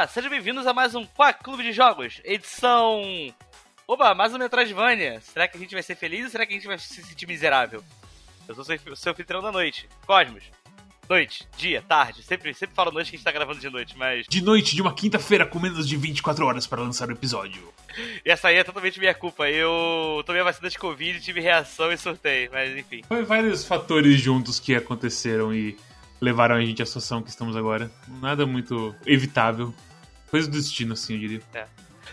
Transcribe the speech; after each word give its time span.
Olá, 0.00 0.08
sejam 0.08 0.30
bem-vindos 0.30 0.66
a 0.66 0.72
mais 0.72 0.94
um 0.94 1.04
Quack 1.04 1.44
Clube 1.44 1.62
de 1.62 1.74
Jogos, 1.74 2.22
edição. 2.24 3.02
Oba, 3.86 4.14
mais 4.14 4.32
um 4.32 4.38
Metroidvania. 4.38 5.20
Será 5.20 5.46
que 5.46 5.58
a 5.58 5.60
gente 5.60 5.74
vai 5.74 5.82
ser 5.82 5.94
feliz 5.94 6.24
ou 6.24 6.30
será 6.30 6.46
que 6.46 6.54
a 6.54 6.56
gente 6.56 6.66
vai 6.66 6.78
se 6.78 7.02
sentir 7.02 7.26
miserável? 7.26 7.84
Eu 8.48 8.54
sou 8.54 8.64
o 8.64 8.96
seu 8.96 9.12
anfitrião 9.12 9.42
da 9.42 9.52
noite, 9.52 9.86
Cosmos. 10.06 10.44
Noite, 11.06 11.46
dia, 11.54 11.82
tarde. 11.86 12.22
Sempre, 12.22 12.54
sempre 12.54 12.74
falo 12.74 12.90
noite 12.90 13.10
que 13.10 13.16
a 13.16 13.18
gente 13.18 13.26
tá 13.26 13.30
gravando 13.30 13.60
de 13.60 13.68
noite, 13.68 13.94
mas. 13.98 14.24
De 14.26 14.42
noite 14.42 14.74
de 14.74 14.80
uma 14.80 14.94
quinta-feira 14.94 15.44
com 15.44 15.60
menos 15.60 15.86
de 15.86 15.98
24 15.98 16.46
horas 16.46 16.66
para 16.66 16.80
lançar 16.80 17.10
o 17.10 17.12
episódio. 17.12 17.70
E 18.24 18.30
essa 18.30 18.48
aí 18.48 18.56
é 18.56 18.64
totalmente 18.64 18.98
minha 18.98 19.12
culpa. 19.12 19.50
Eu 19.50 20.22
tomei 20.24 20.40
a 20.40 20.44
vacina 20.44 20.70
de 20.70 20.78
Covid, 20.78 21.20
tive 21.20 21.42
reação 21.42 21.92
e 21.92 21.98
surtei, 21.98 22.48
mas 22.48 22.74
enfim. 22.74 23.02
Foi 23.06 23.22
vários 23.22 23.66
fatores 23.66 24.18
juntos 24.18 24.58
que 24.58 24.74
aconteceram 24.74 25.52
e 25.52 25.76
levaram 26.18 26.54
a 26.54 26.64
gente 26.64 26.82
à 26.82 26.86
situação 26.86 27.22
que 27.22 27.28
estamos 27.28 27.54
agora. 27.54 27.90
Nada 28.08 28.46
muito 28.46 28.94
evitável. 29.04 29.74
Coisa 30.30 30.48
do 30.48 30.56
destino, 30.56 30.92
assim, 30.92 31.14
eu 31.14 31.20
diria. 31.20 31.42
É. 31.52 31.66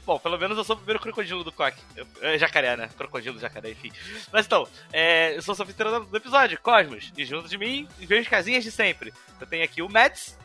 Bom, 0.06 0.18
pelo 0.18 0.38
menos 0.38 0.58
eu 0.58 0.64
sou 0.64 0.76
o 0.76 0.78
primeiro 0.78 1.02
crocodilo 1.02 1.44
do 1.44 1.52
Quack. 1.52 1.78
É, 2.22 2.38
jacaré, 2.38 2.78
né? 2.78 2.90
Crocodilo, 2.98 3.40
jacaré, 3.40 3.72
enfim. 3.72 3.92
Mas 4.32 4.46
então, 4.46 4.66
é, 4.94 5.36
eu 5.36 5.42
sou 5.42 5.54
o 5.54 5.56
sofiteiro 5.56 6.06
do 6.06 6.18
episódio, 6.18 6.60
Cosmos. 6.62 7.12
E 7.18 7.26
junto 7.26 7.50
de 7.50 7.58
mim, 7.58 7.88
vejo 8.00 8.22
as 8.22 8.28
casinhas 8.28 8.64
de 8.64 8.72
sempre. 8.72 9.14
Eu 9.40 9.46
tenho 9.46 9.66
aqui 9.66 9.82
o 9.82 9.90
Mets. 9.90 10.38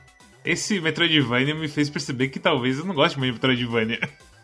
Esse 0.44 0.80
Metroidvania 0.80 1.54
me 1.54 1.68
fez 1.68 1.88
perceber 1.88 2.28
que 2.28 2.40
talvez 2.40 2.78
eu 2.78 2.84
não 2.84 2.94
goste 2.94 3.16
muito 3.16 3.28
de 3.28 3.34
Metroidvania. 3.34 4.00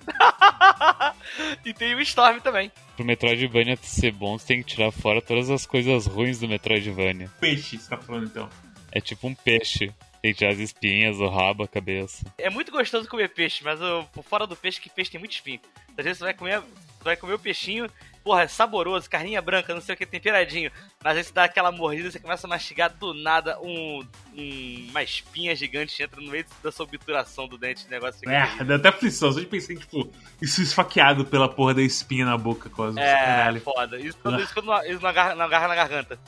e 1.65 1.75
tem 1.75 1.95
o 1.97 2.01
Storm 2.01 2.39
também. 2.39 2.71
Pro 2.95 3.05
Metroidvania 3.05 3.77
ser 3.83 4.13
bom, 4.13 4.39
você 4.39 4.47
tem 4.47 4.63
que 4.63 4.75
tirar 4.75 4.93
fora 4.93 5.21
todas 5.21 5.51
as 5.51 5.67
coisas 5.67 6.07
ruins 6.07 6.39
do 6.39 6.49
Metroidvania. 6.49 7.29
Peixe, 7.41 7.79
você 7.79 7.91
tá 7.91 7.97
falando 7.97 8.27
então. 8.27 8.49
É 8.93 9.01
tipo 9.01 9.27
um 9.27 9.35
peixe. 9.35 9.93
Tem 10.29 10.35
que 10.35 10.39
tirar 10.41 10.53
as 10.53 10.59
espinhas, 10.59 11.19
o 11.21 11.27
rabo, 11.27 11.63
a 11.63 11.69
cabeça. 11.69 12.23
É 12.37 12.51
muito 12.51 12.71
gostoso 12.71 13.09
comer 13.09 13.31
peixe, 13.31 13.65
mas 13.65 13.81
o, 13.81 14.05
fora 14.23 14.47
do 14.47 14.55
peixe, 14.55 14.79
que 14.79 14.91
peixe 14.91 15.11
tem 15.11 15.19
muito 15.19 15.33
espinho. 15.33 15.59
Às 15.97 16.05
vezes 16.05 16.19
você 16.19 16.25
vai 16.25 16.35
comer, 16.35 16.61
você 16.61 17.05
vai 17.05 17.17
comer 17.17 17.33
o 17.33 17.39
peixinho, 17.39 17.91
porra, 18.23 18.43
é 18.43 18.47
saboroso, 18.47 19.09
carninha 19.09 19.41
branca, 19.41 19.73
não 19.73 19.81
sei 19.81 19.95
o 19.95 19.97
que, 19.97 20.05
temperadinho. 20.05 20.71
Mas 21.03 21.17
aí 21.17 21.25
você 21.25 21.33
dá 21.33 21.45
aquela 21.45 21.73
mordida, 21.73 22.11
você 22.11 22.21
começa 22.21 22.47
a 22.47 22.51
mastigar 22.51 22.93
do 22.93 23.15
nada 23.15 23.59
um, 23.63 24.07
um 24.37 24.87
uma 24.91 25.03
espinha 25.03 25.57
gigante 25.57 26.03
entra 26.03 26.21
no 26.21 26.31
meio 26.31 26.45
da 26.63 26.71
sua 26.71 26.85
obturação 26.85 27.49
do 27.49 27.57
dente, 27.57 27.87
o 27.87 27.91
negócio 27.91 28.21
fica. 28.21 28.31
É, 28.31 28.65
dá 28.65 28.75
até 28.75 28.91
aflição. 28.91 29.33
Só 29.33 29.41
de 29.41 29.47
pensar 29.47 29.73
em, 29.73 29.77
tipo, 29.77 30.13
isso 30.43 30.61
esfaqueado 30.61 31.25
pela 31.25 31.49
porra 31.49 31.73
da 31.73 31.83
espinha 31.83 32.27
na 32.27 32.37
boca, 32.37 32.69
quase. 32.69 33.01
É, 33.01 33.15
caralho. 33.15 33.63
foda. 33.63 33.99
Isso 33.99 34.19
quando, 34.19 34.35
ah. 34.35 34.43
isso 34.43 34.53
quando 34.53 34.67
não, 34.67 34.85
isso 34.85 35.01
não, 35.01 35.09
agarra, 35.09 35.35
não 35.35 35.45
agarra 35.47 35.69
na 35.69 35.75
garganta. 35.75 36.19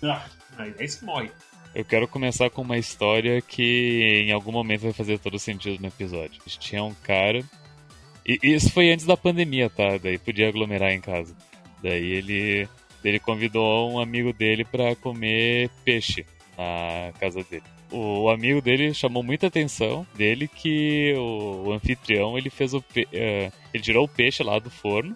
Ah, 0.00 0.26
aí 0.56 0.72
isso 0.78 1.04
morre. 1.04 1.32
Eu 1.74 1.84
quero 1.84 2.06
começar 2.06 2.50
com 2.50 2.60
uma 2.60 2.76
história 2.76 3.40
que 3.40 4.24
em 4.26 4.32
algum 4.32 4.52
momento 4.52 4.82
vai 4.82 4.92
fazer 4.92 5.18
todo 5.18 5.38
sentido 5.38 5.80
no 5.80 5.88
episódio. 5.88 6.42
Tinha 6.46 6.84
um 6.84 6.92
cara. 6.92 7.42
E 8.26 8.38
isso 8.42 8.70
foi 8.70 8.92
antes 8.92 9.06
da 9.06 9.16
pandemia, 9.16 9.70
tá? 9.70 9.96
Daí 9.96 10.18
podia 10.18 10.48
aglomerar 10.48 10.92
em 10.92 11.00
casa. 11.00 11.34
Daí 11.82 12.12
ele, 12.12 12.68
ele 13.02 13.18
convidou 13.18 13.90
um 13.90 13.98
amigo 13.98 14.32
dele 14.32 14.64
para 14.64 14.94
comer 14.96 15.70
peixe 15.82 16.26
na 16.58 17.12
casa 17.18 17.42
dele. 17.42 17.64
O, 17.90 18.28
amigo 18.28 18.60
dele 18.60 18.94
chamou 18.94 19.22
muita 19.22 19.48
atenção 19.48 20.06
dele 20.14 20.48
que 20.48 21.14
o, 21.16 21.64
o 21.66 21.72
anfitrião 21.72 22.38
ele 22.38 22.48
fez 22.48 22.72
o 22.72 22.80
pe... 22.80 23.02
uh, 23.02 23.52
ele 23.72 23.82
tirou 23.82 24.04
o 24.04 24.08
peixe 24.08 24.42
lá 24.42 24.58
do 24.58 24.70
forno 24.70 25.14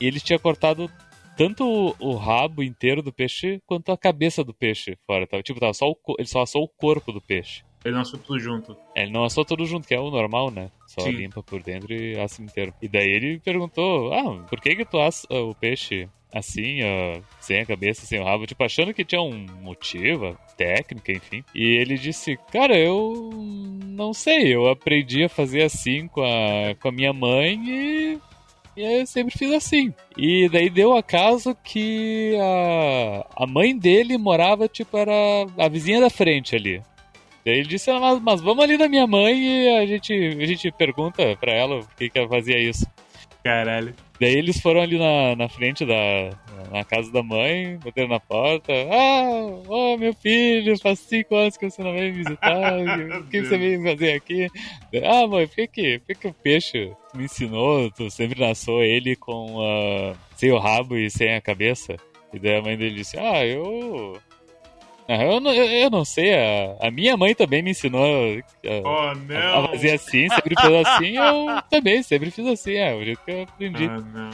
e 0.00 0.06
ele 0.06 0.20
tinha 0.20 0.38
cortado 0.38 0.88
tanto 1.36 1.64
o, 1.64 1.94
o, 1.98 2.14
rabo 2.16 2.62
inteiro 2.62 3.02
do 3.02 3.12
peixe 3.12 3.60
quanto 3.66 3.92
a 3.92 3.98
cabeça 3.98 4.44
do 4.44 4.54
peixe 4.54 4.96
fora. 5.06 5.26
Tava, 5.26 5.42
tipo, 5.42 5.60
tava 5.60 5.74
só 5.74 5.90
o, 5.90 5.96
ele 6.18 6.28
só 6.28 6.42
assou 6.42 6.64
o 6.64 6.68
corpo 6.68 7.12
do 7.12 7.20
peixe. 7.20 7.62
Ele 7.84 7.94
não 7.94 8.00
assou 8.00 8.18
tudo 8.18 8.38
junto. 8.38 8.76
É, 8.94 9.02
ele 9.02 9.12
não 9.12 9.24
assou 9.24 9.44
tudo 9.44 9.66
junto, 9.66 9.86
que 9.86 9.94
é 9.94 10.00
o 10.00 10.10
normal, 10.10 10.50
né? 10.50 10.70
Só 10.86 11.02
Sim. 11.02 11.10
limpa 11.10 11.42
por 11.42 11.62
dentro 11.62 11.92
e 11.92 12.18
assa 12.18 12.42
inteiro. 12.42 12.72
E 12.80 12.88
daí 12.88 13.08
ele 13.08 13.38
perguntou: 13.40 14.12
Ah, 14.14 14.44
por 14.48 14.60
que 14.60 14.74
que 14.74 14.86
tu 14.86 14.98
assa 14.98 15.26
o 15.30 15.54
peixe 15.54 16.08
assim, 16.32 16.80
ó, 16.82 17.20
sem 17.38 17.60
a 17.60 17.66
cabeça, 17.66 18.06
sem 18.06 18.18
o 18.18 18.24
rabo? 18.24 18.46
Tipo, 18.46 18.64
achando 18.64 18.94
que 18.94 19.04
tinha 19.04 19.20
um 19.20 19.46
motivo, 19.60 20.36
técnica, 20.56 21.12
enfim. 21.12 21.44
E 21.54 21.76
ele 21.76 21.98
disse: 21.98 22.38
Cara, 22.50 22.76
eu 22.78 23.30
não 23.84 24.14
sei, 24.14 24.54
eu 24.54 24.66
aprendi 24.66 25.24
a 25.24 25.28
fazer 25.28 25.62
assim 25.62 26.08
com 26.08 26.22
a, 26.22 26.74
com 26.80 26.88
a 26.88 26.92
minha 26.92 27.12
mãe 27.12 27.60
e 27.68 28.20
e 28.76 29.00
eu 29.00 29.06
sempre 29.06 29.36
fiz 29.36 29.52
assim. 29.52 29.92
E 30.16 30.48
daí 30.48 30.68
deu 30.68 30.96
acaso 30.96 31.56
que 31.62 32.36
a, 32.40 33.44
a 33.44 33.46
mãe 33.46 33.76
dele 33.76 34.18
morava, 34.18 34.68
tipo, 34.68 34.96
era 34.96 35.12
a 35.58 35.68
vizinha 35.68 36.00
da 36.00 36.10
frente 36.10 36.56
ali. 36.56 36.82
Daí 37.44 37.58
ele 37.58 37.68
disse, 37.68 37.90
ah, 37.90 38.00
mas, 38.00 38.20
mas 38.20 38.40
vamos 38.40 38.64
ali 38.64 38.76
na 38.76 38.88
minha 38.88 39.06
mãe 39.06 39.34
e 39.38 39.68
a 39.78 39.86
gente, 39.86 40.12
a 40.12 40.46
gente 40.46 40.72
pergunta 40.72 41.36
pra 41.36 41.52
ela 41.52 41.80
por 41.80 41.94
que, 41.94 42.08
que 42.08 42.18
ela 42.18 42.28
fazia 42.28 42.58
isso. 42.58 42.86
Caralho. 43.44 43.94
Daí 44.18 44.34
eles 44.36 44.58
foram 44.58 44.80
ali 44.80 44.98
na, 44.98 45.36
na 45.36 45.48
frente 45.48 45.84
da 45.84 46.30
na 46.70 46.82
casa 46.82 47.12
da 47.12 47.22
mãe, 47.22 47.78
bateram 47.84 48.08
na 48.08 48.18
porta. 48.18 48.72
Ah, 48.90 49.62
oh, 49.68 49.96
meu 49.96 50.14
filho, 50.14 50.78
faz 50.78 50.98
cinco 51.00 51.36
anos 51.36 51.56
que 51.56 51.68
você 51.68 51.82
não 51.82 51.92
vem 51.92 52.10
visitar. 52.10 52.72
o 53.20 53.24
que 53.24 53.42
você 53.42 53.58
veio 53.58 53.82
fazer 53.82 54.12
aqui? 54.12 54.48
Ah, 55.04 55.26
mãe, 55.26 55.46
por 55.46 55.54
que, 55.54 55.66
que, 55.66 55.98
por 55.98 56.06
que, 56.06 56.14
que 56.14 56.28
o 56.28 56.34
peixe 56.34 56.92
me 57.14 57.24
ensinou? 57.24 57.90
Tu 57.90 58.10
sempre 58.10 58.40
nasceu 58.40 58.82
ele 58.82 59.14
com 59.14 59.56
uh, 59.56 60.16
sem 60.34 60.50
o 60.50 60.58
rabo 60.58 60.96
e 60.96 61.10
sem 61.10 61.34
a 61.34 61.40
cabeça? 61.40 61.96
E 62.32 62.38
daí 62.38 62.56
a 62.56 62.62
mãe 62.62 62.76
dele 62.76 62.96
disse: 62.96 63.18
Ah, 63.18 63.46
eu 63.46 64.18
eu 65.08 65.40
não, 65.40 65.52
eu 65.52 65.90
não 65.90 66.04
sei, 66.04 66.34
a, 66.34 66.76
a, 66.80 66.90
minha 66.90 67.16
mãe 67.16 67.34
também 67.34 67.62
me 67.62 67.72
ensinou 67.72 68.02
a, 68.04 68.42
oh, 68.84 69.34
a, 69.34 69.58
a 69.58 69.68
fazer 69.68 69.92
assim, 69.92 70.28
sempre 70.28 70.54
fez 70.58 70.86
assim, 70.86 71.16
eu 71.18 71.62
também 71.70 72.02
sempre 72.02 72.30
fiz 72.30 72.46
assim, 72.46 72.74
é 72.74 72.94
o 72.94 73.04
jeito 73.04 73.20
que 73.24 73.30
eu 73.30 73.42
aprendi. 73.42 73.84
Oh, 73.86 74.00
não. 74.00 74.30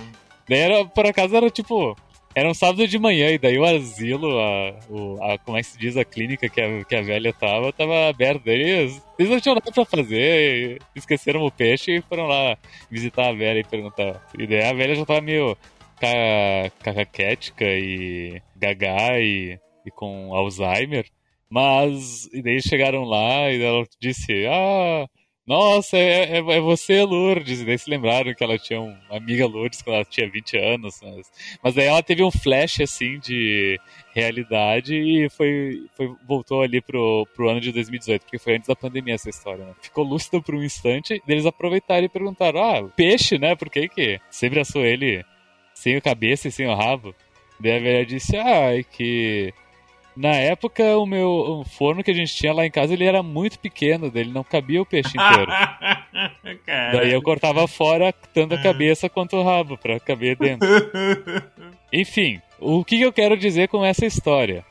Daí 0.48 0.58
era, 0.58 0.84
por 0.84 1.06
acaso 1.06 1.36
era 1.36 1.50
tipo, 1.50 1.96
era 2.34 2.48
um 2.48 2.54
sábado 2.54 2.86
de 2.86 2.98
manhã, 2.98 3.30
e 3.30 3.38
daí 3.38 3.58
o 3.58 3.64
asilo, 3.64 4.38
a, 4.38 4.78
o, 4.88 5.22
a, 5.22 5.38
como 5.38 5.58
é 5.58 5.60
que 5.60 5.66
se 5.66 5.78
diz, 5.78 5.96
a 5.96 6.04
clínica 6.04 6.48
que 6.48 6.60
a, 6.60 6.84
que 6.84 6.94
a 6.94 7.02
velha 7.02 7.32
tava, 7.32 7.72
tava 7.72 8.08
aberta. 8.08 8.42
Daí 8.46 8.60
eles, 8.60 9.02
eles 9.18 9.30
não 9.30 9.40
tinham 9.40 9.54
nada 9.56 9.72
pra 9.72 9.84
fazer, 9.84 10.80
esqueceram 10.94 11.44
o 11.44 11.50
peixe 11.50 11.96
e 11.96 12.02
foram 12.02 12.26
lá 12.26 12.56
visitar 12.88 13.28
a 13.28 13.32
velha 13.32 13.58
e 13.58 13.64
perguntar. 13.64 14.24
E 14.38 14.46
daí 14.46 14.64
a 14.64 14.72
velha 14.72 14.94
já 14.94 15.04
tava 15.04 15.20
meio 15.20 15.56
cacaquética 16.82 17.64
e 17.64 18.40
gagá 18.56 19.18
e 19.18 19.58
e 19.84 19.90
com 19.90 20.34
Alzheimer. 20.34 21.06
Mas, 21.48 22.26
e 22.32 22.42
daí 22.42 22.62
chegaram 22.62 23.04
lá 23.04 23.50
e 23.50 23.60
ela 23.62 23.84
disse: 24.00 24.46
Ah, 24.46 25.08
nossa, 25.50 25.96
é, 25.96 26.36
é, 26.36 26.38
é, 26.38 26.60
você, 26.60 27.02
Lourdes. 27.02 27.60
E 27.60 27.64
daí 27.64 27.76
se 27.76 27.90
lembraram 27.90 28.32
que 28.32 28.44
ela 28.44 28.56
tinha 28.56 28.80
uma 28.80 28.96
amiga 29.10 29.48
Lourdes 29.48 29.82
quando 29.82 29.96
ela 29.96 30.04
tinha 30.04 30.30
20 30.30 30.56
anos. 30.56 31.00
Mas, 31.02 31.32
mas 31.60 31.74
daí 31.74 31.86
ela 31.86 32.02
teve 32.04 32.22
um 32.22 32.30
flash, 32.30 32.80
assim, 32.80 33.18
de 33.18 33.80
realidade 34.14 34.94
e 34.94 35.28
foi, 35.28 35.86
foi 35.96 36.14
voltou 36.24 36.62
ali 36.62 36.80
pro, 36.80 37.26
pro 37.34 37.48
ano 37.50 37.60
de 37.60 37.72
2018, 37.72 38.22
porque 38.22 38.38
foi 38.38 38.54
antes 38.54 38.68
da 38.68 38.76
pandemia 38.76 39.14
essa 39.14 39.28
história, 39.28 39.64
né? 39.64 39.74
Ficou 39.82 40.04
lúcido 40.04 40.40
por 40.40 40.54
um 40.54 40.62
instante, 40.62 41.14
e 41.14 41.32
eles 41.32 41.46
aproveitaram 41.46 42.04
e 42.04 42.08
perguntaram: 42.08 42.62
Ah, 42.62 42.88
peixe, 42.94 43.36
né? 43.36 43.56
Por 43.56 43.68
que 43.70 43.88
que 43.88 44.20
sempre 44.30 44.60
assou 44.60 44.84
ele 44.84 45.24
sem 45.74 45.96
a 45.96 46.00
cabeça 46.00 46.46
e 46.46 46.52
sem 46.52 46.68
o 46.68 46.74
rabo? 46.76 47.12
Daí 47.58 47.72
a 47.72 47.80
velha 47.80 48.06
disse: 48.06 48.36
Ah, 48.36 48.78
é 48.78 48.84
que 48.84 49.52
na 50.20 50.36
época, 50.36 50.98
o 50.98 51.06
meu 51.06 51.30
o 51.30 51.64
forno 51.64 52.04
que 52.04 52.10
a 52.10 52.14
gente 52.14 52.34
tinha 52.34 52.52
lá 52.52 52.66
em 52.66 52.70
casa, 52.70 52.92
ele 52.92 53.06
era 53.06 53.22
muito 53.22 53.58
pequeno, 53.58 54.10
dele 54.10 54.30
não 54.30 54.44
cabia 54.44 54.82
o 54.82 54.86
peixe 54.86 55.16
inteiro. 55.16 55.50
Daí 56.92 57.10
eu 57.10 57.22
cortava 57.22 57.66
fora 57.66 58.12
tanto 58.34 58.54
a 58.54 58.58
é. 58.58 58.62
cabeça 58.62 59.08
quanto 59.08 59.36
o 59.36 59.42
rabo 59.42 59.78
para 59.78 59.98
caber 59.98 60.36
dentro. 60.36 60.68
Enfim, 61.90 62.38
o 62.58 62.84
que 62.84 63.00
eu 63.00 63.10
quero 63.12 63.34
dizer 63.34 63.68
com 63.68 63.82
essa 63.82 64.04
história? 64.04 64.62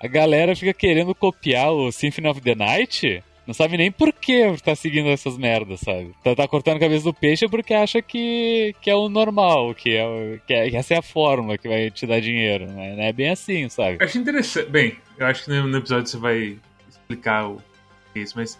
A 0.00 0.08
galera 0.08 0.56
fica 0.56 0.74
querendo 0.74 1.14
copiar 1.14 1.70
o 1.70 1.92
Symphony 1.92 2.28
of 2.28 2.40
the 2.40 2.56
Night 2.56 3.22
não 3.46 3.54
sabe 3.54 3.76
nem 3.76 3.92
por 3.92 4.12
que 4.12 4.56
tá 4.64 4.74
seguindo 4.74 5.08
essas 5.08 5.38
merdas, 5.38 5.80
sabe? 5.80 6.12
Tá, 6.22 6.34
tá, 6.34 6.48
cortando 6.48 6.78
a 6.78 6.80
cabeça 6.80 7.04
do 7.04 7.14
peixe 7.14 7.48
porque 7.48 7.72
acha 7.72 8.02
que, 8.02 8.74
que 8.80 8.90
é 8.90 8.94
o 8.94 9.08
normal, 9.08 9.74
que, 9.74 9.96
é, 9.96 10.40
que, 10.46 10.52
é, 10.52 10.70
que 10.70 10.76
essa 10.76 10.94
é 10.94 10.98
a 10.98 11.02
fórmula 11.02 11.56
que 11.56 11.68
vai 11.68 11.90
te 11.90 12.06
dar 12.06 12.20
dinheiro. 12.20 12.66
Né? 12.66 12.96
Não 12.96 13.04
é 13.04 13.12
bem 13.12 13.30
assim, 13.30 13.68
sabe? 13.68 13.98
Eu 14.00 14.06
acho 14.06 14.18
interessante. 14.18 14.68
Bem, 14.68 14.96
eu 15.16 15.26
acho 15.26 15.44
que 15.44 15.50
no 15.50 15.78
episódio 15.78 16.08
você 16.08 16.16
vai 16.16 16.58
explicar 16.88 17.48
o 17.48 17.62
isso, 18.14 18.34
mas. 18.36 18.58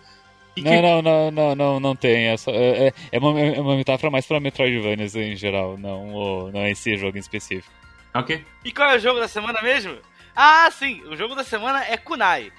Não, 0.56 0.81
não, 0.81 1.03
não, 1.03 1.31
não, 1.31 1.55
não, 1.55 1.81
não 1.81 1.97
tem. 1.97 2.29
É, 2.29 2.37
só, 2.37 2.50
é, 2.50 2.93
é, 3.12 3.19
uma, 3.19 3.39
é 3.41 3.61
uma 3.61 3.77
metáfora 3.77 4.11
mais 4.11 4.25
pra 4.25 4.41
Metroidvanias 4.41 5.15
em 5.15 5.37
geral, 5.37 5.77
não, 5.77 6.50
não 6.50 6.67
esse 6.67 6.97
jogo 6.97 7.17
em 7.17 7.21
específico. 7.21 7.75
Ok. 8.15 8.43
E 8.65 8.73
qual 8.73 8.91
é 8.91 8.97
o 8.97 9.00
jogo 9.00 9.21
da 9.21 9.29
semana 9.29 9.61
mesmo? 9.61 9.99
Ah, 10.35 10.71
sim, 10.71 11.03
o 11.05 11.17
jogo 11.17 11.35
da 11.35 11.44
semana 11.44 11.85
é 11.85 11.97
Kunai. 11.97 12.53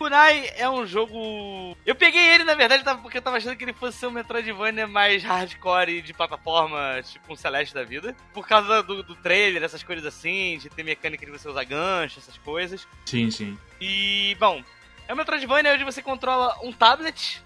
Kunai 0.00 0.50
é 0.56 0.66
um 0.66 0.86
jogo. 0.86 1.76
Eu 1.84 1.94
peguei 1.94 2.26
ele, 2.30 2.42
na 2.42 2.54
verdade, 2.54 2.82
porque 3.02 3.18
eu 3.18 3.22
tava 3.22 3.36
achando 3.36 3.54
que 3.54 3.64
ele 3.64 3.74
fosse 3.74 3.98
ser 3.98 4.06
um 4.06 4.10
Metroidvania 4.10 4.86
mais 4.86 5.22
hardcore 5.22 6.00
de 6.00 6.14
plataforma, 6.14 7.02
tipo 7.02 7.30
um 7.30 7.36
Celeste 7.36 7.74
da 7.74 7.84
vida. 7.84 8.16
Por 8.32 8.48
causa 8.48 8.82
do, 8.82 9.02
do 9.02 9.14
trailer, 9.14 9.62
essas 9.62 9.82
coisas 9.82 10.06
assim, 10.06 10.56
de 10.56 10.70
ter 10.70 10.82
mecânica 10.82 11.26
de 11.26 11.30
você 11.30 11.46
usar 11.46 11.64
gancho, 11.64 12.18
essas 12.18 12.38
coisas. 12.38 12.88
Sim, 13.04 13.30
sim. 13.30 13.58
E, 13.78 14.34
bom, 14.40 14.64
é 15.06 15.12
um 15.12 15.16
Metroidvania 15.16 15.74
onde 15.74 15.84
você 15.84 16.00
controla 16.00 16.56
um 16.62 16.72
tablet 16.72 17.42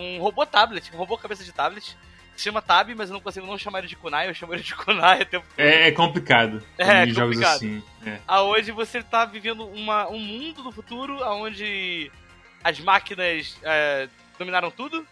um 0.00 0.18
robô 0.18 0.46
tablet, 0.46 0.90
um 0.94 0.96
robô 0.96 1.18
cabeça 1.18 1.44
de 1.44 1.52
tablet. 1.52 1.96
Se 2.40 2.44
chama 2.44 2.62
Tab, 2.62 2.88
mas 2.96 3.10
eu 3.10 3.12
não 3.12 3.20
consigo 3.20 3.46
não 3.46 3.58
chamar 3.58 3.80
ele 3.80 3.88
de 3.88 3.96
Kunai, 3.96 4.26
eu 4.26 4.32
chamo 4.32 4.54
ele 4.54 4.62
de 4.62 4.74
Kunai 4.74 5.20
até 5.20 5.42
É, 5.58 5.88
é 5.88 5.92
complicado. 5.92 6.64
É, 6.78 7.04
em 7.04 7.10
jogos 7.10 7.36
complicado. 7.36 7.56
assim. 7.56 7.82
É. 8.06 8.18
aonde 8.26 8.72
você 8.72 9.02
tá 9.02 9.26
vivendo 9.26 9.66
uma, 9.66 10.08
um 10.08 10.18
mundo 10.18 10.62
do 10.62 10.72
futuro 10.72 11.22
onde 11.22 12.10
as 12.64 12.80
máquinas 12.80 13.58
é, 13.62 14.08
dominaram 14.38 14.70
tudo. 14.70 15.06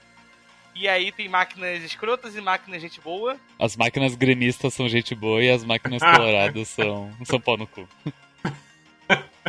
E 0.75 0.88
aí 0.88 1.12
tem 1.12 1.28
máquinas 1.28 1.82
escrotas 1.82 2.34
e 2.34 2.40
máquinas 2.40 2.80
gente 2.80 2.98
boa. 2.98 3.36
As 3.58 3.76
máquinas 3.76 4.14
gremistas 4.14 4.72
são 4.72 4.88
gente 4.88 5.14
boa 5.14 5.44
e 5.44 5.50
as 5.50 5.62
máquinas 5.62 6.00
coloradas 6.16 6.66
são, 6.69 7.12
são 7.25 7.38
pau 7.38 7.58
no 7.58 7.66
cu. 7.66 7.86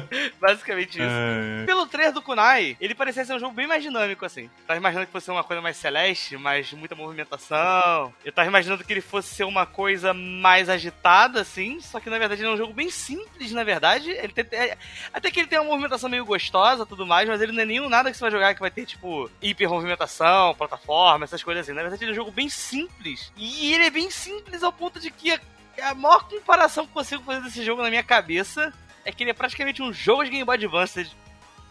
Basicamente 0.40 0.98
isso. 1.00 1.08
É, 1.10 1.66
Pelo 1.66 1.86
trailer 1.88 2.14
do 2.14 2.22
Kunai, 2.22 2.78
ele 2.80 2.96
parecia 2.96 3.26
ser 3.26 3.34
um 3.34 3.40
jogo 3.40 3.54
bem 3.54 3.68
mais 3.68 3.84
dinâmico, 3.84 4.26
assim. 4.26 4.50
Tava 4.68 4.78
imaginando 4.80 5.06
que 5.08 5.12
fosse 5.12 5.30
uma 5.32 5.44
coisa 5.44 5.62
mais 5.62 5.78
celeste, 5.78 6.38
mais 6.38 6.72
muita 6.74 6.96
movimentação. 6.96 8.14
Eu 8.24 8.32
tava 8.32 8.48
imaginando 8.48 8.84
que 8.84 8.92
ele 8.94 9.02
fosse 9.02 9.34
ser 9.36 9.44
uma 9.44 9.66
coisa 9.66 10.14
mais 10.14 10.70
agitada, 10.70 11.42
assim. 11.42 11.80
Só 11.82 12.00
que 12.00 12.10
na 12.10 12.18
verdade 12.18 12.42
ele 12.42 12.50
é 12.50 12.54
um 12.54 12.58
jogo 12.58 12.74
bem 12.74 12.90
simples, 12.90 13.52
na 13.52 13.64
verdade. 13.64 14.10
Ele 14.12 14.34
tem, 14.34 14.46
é- 14.60 14.78
até 15.14 15.30
que 15.32 15.40
ele 15.40 15.48
tem 15.48 15.60
uma 15.60 15.70
movimentação 15.70 16.10
meio 16.10 16.26
gostosa 16.26 16.86
tudo 16.86 17.06
mais, 17.06 17.28
mas 17.28 17.42
ele 17.42 17.52
não 17.52 17.62
é 17.62 17.66
nenhum 17.66 17.90
nada 17.90 18.12
que 18.12 18.18
você 18.18 18.22
vai 18.22 18.32
jogar 18.32 18.54
que 18.54 18.60
vai 18.60 18.72
ter, 18.72 18.86
tipo, 18.86 19.30
hiper 19.42 19.70
movimentação, 19.70 20.56
plataforma, 20.56 21.26
essas 21.26 21.44
coisas 21.44 21.64
assim. 21.66 21.74
Na 21.76 21.82
verdade 21.82 22.04
ele 22.04 22.12
é 22.12 22.14
um 22.14 22.16
jogo 22.16 22.32
bem 22.32 22.50
simples. 22.50 23.32
E 23.38 23.74
ele 23.74 23.86
é 23.86 23.90
bem 23.90 24.10
simples 24.10 24.64
ao 24.64 24.72
ponto 24.74 25.00
de 25.00 25.10
que 25.12 25.32
a, 25.32 25.40
a 25.84 25.94
maior 25.94 26.28
comparação 26.28 26.86
que 26.86 26.92
eu 26.92 26.94
consigo 26.94 27.24
fazer 27.24 27.42
desse 27.42 27.64
jogo 27.64 27.82
na 27.82 27.90
minha 27.90 28.04
cabeça 28.04 28.74
é 29.10 29.12
que 29.12 29.24
ele 29.24 29.32
é 29.32 29.34
praticamente 29.34 29.82
um 29.82 29.92
jogo 29.92 30.24
de 30.24 30.30
Game 30.30 30.44
Boy 30.46 30.56
Advance 30.56 31.10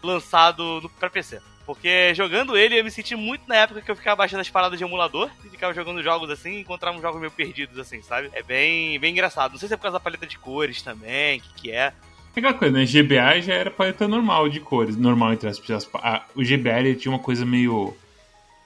lançado 0.03 0.81
no, 0.83 0.89
pra 0.89 1.11
PC. 1.11 1.41
Porque 1.67 2.15
jogando 2.15 2.57
ele, 2.57 2.79
eu 2.81 2.85
me 2.85 2.91
senti 2.91 3.15
muito 3.15 3.43
na 3.47 3.57
época 3.57 3.83
que 3.83 3.91
eu 3.91 3.97
ficava 3.97 4.17
baixando 4.17 4.41
as 4.41 4.49
paradas 4.49 4.79
de 4.79 4.85
emulador 4.85 5.31
e 5.45 5.51
ficava 5.51 5.75
jogando 5.75 6.03
jogos 6.03 6.31
assim 6.31 6.53
e 6.53 6.61
encontrava 6.61 6.97
uns 6.97 7.03
jogos 7.03 7.21
meio 7.21 7.31
perdidos, 7.31 7.79
assim, 7.79 8.01
sabe? 8.01 8.31
É 8.33 8.43
bem, 8.43 8.99
bem 8.99 9.13
engraçado. 9.13 9.53
Não 9.53 9.59
sei 9.59 9.69
se 9.69 9.75
é 9.75 9.77
por 9.77 9.83
causa 9.83 9.99
da 9.99 10.01
paleta 10.01 10.27
de 10.27 10.39
cores 10.39 10.81
também, 10.81 11.39
o 11.39 11.43
que, 11.43 11.55
que 11.55 11.71
é. 11.71 11.93
É 12.35 12.39
aquela 12.39 12.55
coisa, 12.55 12.73
né? 12.79 12.87
GBA 12.87 13.41
já 13.43 13.53
era 13.55 13.71
paleta 13.71 14.07
normal 14.09 14.49
de 14.49 14.61
cores. 14.61 14.97
Normal, 14.97 15.33
entre. 15.35 15.49
As- 15.49 15.61
a- 15.95 16.25
O 16.35 16.43
GBA 16.43 16.79
ele 16.81 16.95
tinha 16.95 17.13
uma 17.13 17.19
coisa 17.19 17.45
meio. 17.45 17.95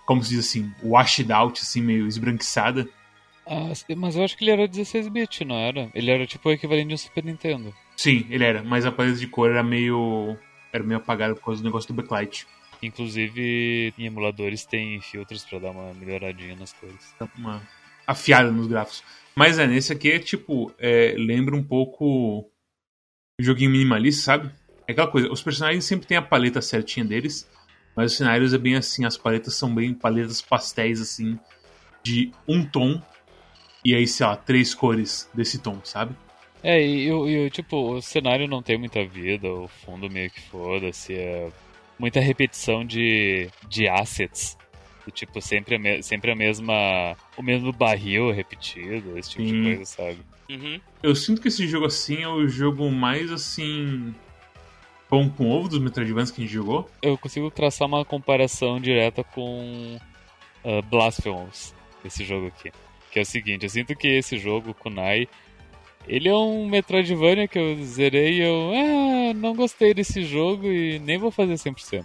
Como 0.06 0.22
se 0.22 0.30
diz 0.30 0.40
assim? 0.46 0.70
Washed 0.82 1.30
out, 1.32 1.60
assim, 1.60 1.80
meio 1.80 2.06
esbranquiçada. 2.06 2.86
Ah, 3.46 3.72
mas 3.96 4.16
eu 4.16 4.24
acho 4.24 4.36
que 4.36 4.44
ele 4.44 4.52
era 4.52 4.68
16-bit, 4.68 5.44
não 5.44 5.56
era? 5.56 5.90
Ele 5.94 6.10
era 6.10 6.26
tipo 6.26 6.48
o 6.48 6.52
equivalente 6.52 6.88
de 6.88 6.94
um 6.94 6.98
Super 6.98 7.24
Nintendo. 7.24 7.74
Sim, 7.96 8.26
ele 8.30 8.44
era. 8.44 8.62
Mas 8.62 8.86
a 8.86 8.92
paleta 8.92 9.18
de 9.18 9.26
cor 9.26 9.50
era 9.50 9.62
meio. 9.62 10.36
Era 10.72 10.84
meio 10.84 10.98
apagada 10.98 11.34
por 11.34 11.44
causa 11.44 11.60
do 11.60 11.64
negócio 11.66 11.92
do 11.92 11.94
backlight. 11.94 12.46
Inclusive, 12.82 13.94
em 13.98 14.06
emuladores 14.06 14.64
tem 14.64 15.00
filtros 15.00 15.44
pra 15.44 15.58
dar 15.58 15.70
uma 15.70 15.92
melhoradinha 15.94 16.56
nas 16.56 16.72
cores. 16.72 17.14
Uma 17.36 17.62
afiada 18.06 18.50
nos 18.50 18.66
gráficos. 18.66 19.04
Mas 19.34 19.58
é, 19.58 19.66
nesse 19.66 19.92
aqui 19.92 20.10
é 20.10 20.18
tipo. 20.18 20.72
é, 20.78 21.14
lembra 21.16 21.54
um 21.54 21.62
pouco. 21.62 22.40
o 22.40 23.42
joguinho 23.42 23.70
minimalista, 23.70 24.22
sabe? 24.22 24.50
É 24.86 24.92
aquela 24.92 25.08
coisa. 25.08 25.30
Os 25.30 25.42
personagens 25.42 25.84
sempre 25.84 26.06
têm 26.06 26.16
a 26.16 26.22
paleta 26.22 26.60
certinha 26.62 27.04
deles. 27.04 27.48
Mas 27.94 28.12
os 28.12 28.16
cenários 28.16 28.54
é 28.54 28.58
bem 28.58 28.76
assim. 28.76 29.04
As 29.04 29.16
paletas 29.16 29.54
são 29.54 29.74
bem 29.74 29.92
paletas 29.94 30.40
pastéis, 30.40 31.00
assim. 31.00 31.38
De 32.02 32.32
um 32.48 32.64
tom. 32.64 33.00
E 33.84 33.94
aí, 33.94 34.06
sei 34.06 34.26
lá, 34.26 34.36
três 34.36 34.74
cores 34.74 35.28
desse 35.34 35.58
tom, 35.58 35.78
sabe? 35.84 36.14
É, 36.62 36.80
e, 36.84 37.10
o- 37.12 37.28
e 37.28 37.46
o- 37.46 37.50
tipo, 37.50 37.94
o 37.94 38.00
cenário 38.02 38.46
não 38.46 38.62
tem 38.62 38.78
muita 38.78 39.04
vida, 39.04 39.48
o 39.52 39.66
fundo 39.66 40.08
meio 40.08 40.30
que 40.30 40.40
foda-se, 40.40 41.14
é 41.14 41.50
muita 41.98 42.20
repetição 42.20 42.84
de, 42.84 43.48
de 43.68 43.88
assets. 43.88 44.56
Do 45.04 45.10
tipo, 45.10 45.40
sempre 45.40 45.74
a, 45.74 45.78
me- 45.80 46.00
sempre 46.02 46.30
a 46.30 46.36
mesma. 46.36 47.16
O 47.36 47.42
mesmo 47.42 47.72
barril 47.72 48.30
repetido, 48.30 49.18
esse 49.18 49.30
tipo 49.30 49.42
Sim. 49.42 49.62
de 49.62 49.62
coisa, 49.76 49.84
sabe? 49.84 50.18
Uhum. 50.48 50.80
Eu 51.02 51.16
sinto 51.16 51.40
que 51.42 51.48
esse 51.48 51.66
jogo 51.66 51.86
assim 51.86 52.22
é 52.22 52.28
o 52.28 52.46
jogo 52.46 52.88
mais 52.88 53.32
assim. 53.32 54.14
Pão 55.08 55.28
com 55.28 55.50
ovo 55.50 55.68
dos 55.68 55.80
Metroidvanias 55.80 56.30
que 56.30 56.40
a 56.40 56.44
gente 56.44 56.54
jogou. 56.54 56.88
Eu 57.02 57.18
consigo 57.18 57.50
traçar 57.50 57.88
uma 57.88 58.04
comparação 58.04 58.80
direta 58.80 59.24
com 59.24 59.98
ah, 60.64 60.80
Blasphemous, 60.82 61.74
esse 62.04 62.24
jogo 62.24 62.46
aqui. 62.46 62.70
Que 63.12 63.18
é 63.18 63.22
o 63.22 63.26
seguinte, 63.26 63.64
eu 63.64 63.68
sinto 63.68 63.94
que 63.94 64.08
esse 64.08 64.38
jogo, 64.38 64.72
Kunai, 64.72 65.28
ele 66.08 66.28
é 66.28 66.34
um 66.34 66.66
Metroidvania 66.66 67.46
que 67.46 67.58
eu 67.58 67.76
zerei 67.84 68.38
e 68.38 68.40
eu 68.40 68.72
ah, 68.74 69.34
não 69.34 69.54
gostei 69.54 69.92
desse 69.92 70.24
jogo 70.24 70.66
e 70.66 70.98
nem 70.98 71.18
vou 71.18 71.30
fazer 71.30 71.54
100%. 71.54 72.04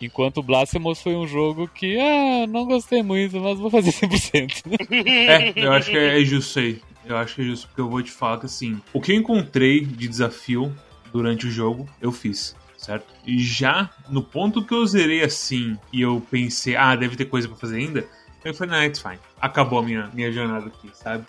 Enquanto 0.00 0.42
Blasphemous 0.42 1.02
foi 1.02 1.14
um 1.16 1.26
jogo 1.26 1.68
que, 1.68 1.98
ah, 1.98 2.46
não 2.46 2.64
gostei 2.64 3.02
muito, 3.02 3.38
mas 3.40 3.58
vou 3.58 3.70
fazer 3.70 3.90
100%. 3.90 4.62
É, 5.04 5.52
eu 5.56 5.72
acho 5.72 5.90
que 5.90 5.98
é 5.98 6.24
justo 6.24 6.60
aí. 6.60 6.80
Eu 7.04 7.16
acho 7.16 7.34
que 7.34 7.42
é 7.42 7.44
justo, 7.44 7.66
porque 7.66 7.80
eu 7.80 7.88
vou 7.90 8.02
te 8.02 8.12
falar 8.12 8.38
que 8.38 8.46
assim, 8.46 8.80
o 8.92 9.00
que 9.00 9.12
eu 9.12 9.16
encontrei 9.16 9.80
de 9.80 10.06
desafio 10.06 10.72
durante 11.12 11.46
o 11.46 11.50
jogo, 11.50 11.88
eu 12.00 12.12
fiz, 12.12 12.54
certo? 12.78 13.12
E 13.26 13.38
já 13.38 13.90
no 14.08 14.22
ponto 14.22 14.64
que 14.64 14.72
eu 14.72 14.86
zerei 14.86 15.22
assim 15.22 15.76
e 15.92 16.00
eu 16.00 16.22
pensei, 16.30 16.76
ah, 16.76 16.94
deve 16.94 17.16
ter 17.16 17.24
coisa 17.24 17.48
pra 17.48 17.56
fazer 17.56 17.78
ainda, 17.78 18.08
eu 18.44 18.54
falei, 18.54 18.76
não, 18.76 18.84
it's 18.84 19.00
fine. 19.00 19.18
Acabou 19.40 19.80
a 19.80 19.82
minha, 19.82 20.10
minha 20.12 20.32
jornada 20.32 20.66
aqui, 20.66 20.90
sabe? 20.94 21.26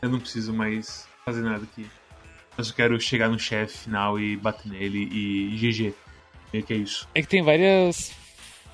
Eu 0.00 0.08
não 0.08 0.20
preciso 0.20 0.52
mais 0.52 1.08
fazer 1.24 1.42
nada 1.42 1.64
aqui. 1.64 1.86
Eu 2.56 2.64
só 2.64 2.74
quero 2.74 3.00
chegar 3.00 3.28
no 3.28 3.38
chefe 3.38 3.78
final 3.78 4.18
e 4.18 4.36
bater 4.36 4.70
nele 4.70 5.08
e 5.10 5.56
GG. 5.56 5.94
Meio 6.52 6.64
que 6.64 6.72
é 6.72 6.76
isso. 6.76 7.08
É 7.14 7.20
que 7.20 7.28
tem 7.28 7.42
várias 7.42 8.12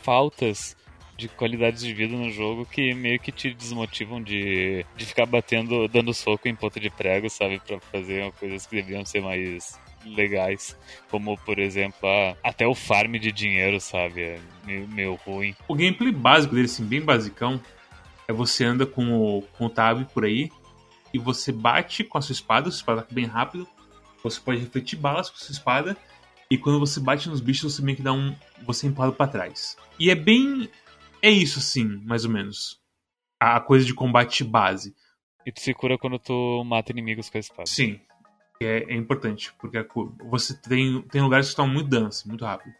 faltas 0.02 0.76
de 1.16 1.28
qualidades 1.28 1.82
de 1.82 1.92
vida 1.92 2.16
no 2.16 2.30
jogo 2.30 2.64
que 2.64 2.94
meio 2.94 3.18
que 3.20 3.30
te 3.30 3.52
desmotivam 3.52 4.22
de, 4.22 4.84
de 4.96 5.04
ficar 5.04 5.26
batendo, 5.26 5.86
dando 5.86 6.14
soco 6.14 6.48
em 6.48 6.54
ponta 6.54 6.80
de 6.80 6.90
prego, 6.90 7.28
sabe? 7.28 7.60
Pra 7.66 7.78
fazer 7.80 8.32
coisas 8.32 8.66
que 8.66 8.76
deviam 8.76 9.04
ser 9.04 9.20
mais 9.20 9.78
legais. 10.04 10.76
Como, 11.10 11.36
por 11.38 11.58
exemplo, 11.58 12.08
ah, 12.08 12.36
até 12.42 12.66
o 12.66 12.74
farm 12.74 13.12
de 13.16 13.30
dinheiro, 13.30 13.80
sabe? 13.80 14.22
É 14.22 14.40
meio, 14.64 14.88
meio 14.88 15.14
ruim. 15.26 15.54
O 15.68 15.74
gameplay 15.74 16.12
básico 16.12 16.54
dele, 16.54 16.66
assim, 16.66 16.84
bem 16.84 17.02
basicão, 17.02 17.60
é 18.30 18.32
você 18.32 18.64
anda 18.64 18.86
com 18.86 19.12
o, 19.12 19.42
com 19.42 19.66
o 19.66 19.68
tab 19.70 20.04
por 20.14 20.24
aí 20.24 20.50
e 21.12 21.18
você 21.18 21.50
bate 21.50 22.04
com 22.04 22.16
a 22.16 22.22
sua 22.22 22.32
espada, 22.32 22.68
a 22.68 22.70
sua 22.70 22.78
espada 22.78 23.06
bem 23.10 23.26
rápido, 23.26 23.68
você 24.22 24.40
pode 24.40 24.60
refletir 24.60 24.96
balas 24.96 25.28
com 25.28 25.36
a 25.36 25.40
sua 25.40 25.52
espada 25.52 25.96
e 26.48 26.56
quando 26.56 26.78
você 26.78 27.00
bate 27.00 27.28
nos 27.28 27.40
bichos 27.40 27.74
você 27.74 27.82
meio 27.82 27.96
que 27.96 28.02
dá 28.02 28.12
um... 28.12 28.34
você 28.62 28.86
é 28.86 28.90
empurrado 28.90 29.14
pra 29.14 29.26
trás. 29.26 29.76
E 29.98 30.10
é 30.10 30.14
bem... 30.14 30.70
é 31.20 31.28
isso 31.28 31.60
sim, 31.60 32.00
mais 32.04 32.24
ou 32.24 32.30
menos. 32.30 32.78
A 33.40 33.58
coisa 33.58 33.84
de 33.84 33.94
combate 33.94 34.44
base. 34.44 34.94
E 35.44 35.50
tu 35.50 35.60
se 35.60 35.74
cura 35.74 35.98
quando 35.98 36.18
tu 36.18 36.62
mata 36.64 36.92
inimigos 36.92 37.28
com 37.28 37.36
a 37.36 37.40
espada. 37.40 37.66
Sim, 37.66 37.98
é, 38.62 38.92
é 38.92 38.94
importante, 38.94 39.52
porque 39.58 39.78
a 39.78 39.86
você 40.28 40.54
tem, 40.54 41.02
tem 41.02 41.20
lugares 41.20 41.46
que 41.46 41.52
estão 41.52 41.66
muito 41.66 41.96
assim, 42.06 42.28
muito 42.28 42.44
rápido. 42.44 42.72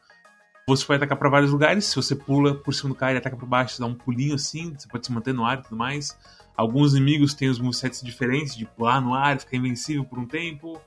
Você 0.66 0.84
pode 0.84 0.98
atacar 0.98 1.18
pra 1.18 1.28
vários 1.28 1.50
lugares, 1.50 1.86
se 1.86 1.96
você 1.96 2.14
pula 2.14 2.54
por 2.54 2.72
cima 2.72 2.90
do 2.90 2.94
cara 2.94 3.14
e 3.14 3.16
ataca 3.16 3.36
por 3.36 3.48
baixo, 3.48 3.80
dá 3.80 3.86
um 3.86 3.94
pulinho 3.94 4.34
assim, 4.34 4.72
você 4.76 4.86
pode 4.86 5.06
se 5.06 5.12
manter 5.12 5.34
no 5.34 5.44
ar 5.44 5.58
e 5.58 5.62
tudo 5.62 5.76
mais. 5.76 6.16
Alguns 6.56 6.94
inimigos 6.94 7.34
têm 7.34 7.48
os 7.48 7.58
movesets 7.58 8.02
diferentes, 8.02 8.54
de 8.54 8.66
pular 8.66 9.00
no 9.00 9.14
ar, 9.14 9.38
ficar 9.38 9.56
invencível 9.56 10.04
por 10.04 10.18
um 10.18 10.26
tempo. 10.26 10.80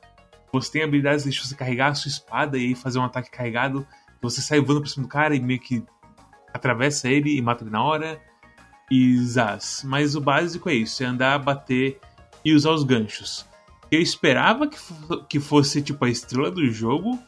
Você 0.51 0.71
tem 0.71 0.83
habilidades 0.83 1.23
de 1.23 1.31
deixar 1.31 1.47
você 1.47 1.55
carregar 1.55 1.87
a 1.87 1.95
sua 1.95 2.09
espada 2.09 2.57
e 2.57 2.75
fazer 2.75 2.99
um 2.99 3.03
ataque 3.03 3.31
carregado. 3.31 3.85
Você 4.21 4.39
sai 4.39 4.59
voando 4.59 4.81
por 4.81 4.87
cima 4.87 5.03
do 5.03 5.09
cara 5.09 5.35
e 5.35 5.39
meio 5.39 5.59
que 5.59 5.83
atravessa 6.53 7.09
ele 7.09 7.35
e 7.35 7.41
mata 7.41 7.63
ele 7.63 7.71
na 7.71 7.83
hora. 7.83 8.21
E 8.91 9.17
zaz. 9.23 9.81
Mas 9.83 10.15
o 10.15 10.21
básico 10.21 10.69
é 10.69 10.75
isso: 10.75 11.03
é 11.03 11.07
andar, 11.07 11.39
bater 11.39 11.99
e 12.45 12.53
usar 12.53 12.71
os 12.71 12.83
ganchos. 12.83 13.45
Eu 13.89 13.99
esperava 13.99 14.67
que, 14.67 14.77
que 15.27 15.39
fosse 15.39 15.81
tipo 15.81 16.05
a 16.05 16.09
estrela 16.09 16.51
do 16.51 16.69
jogo, 16.69 17.19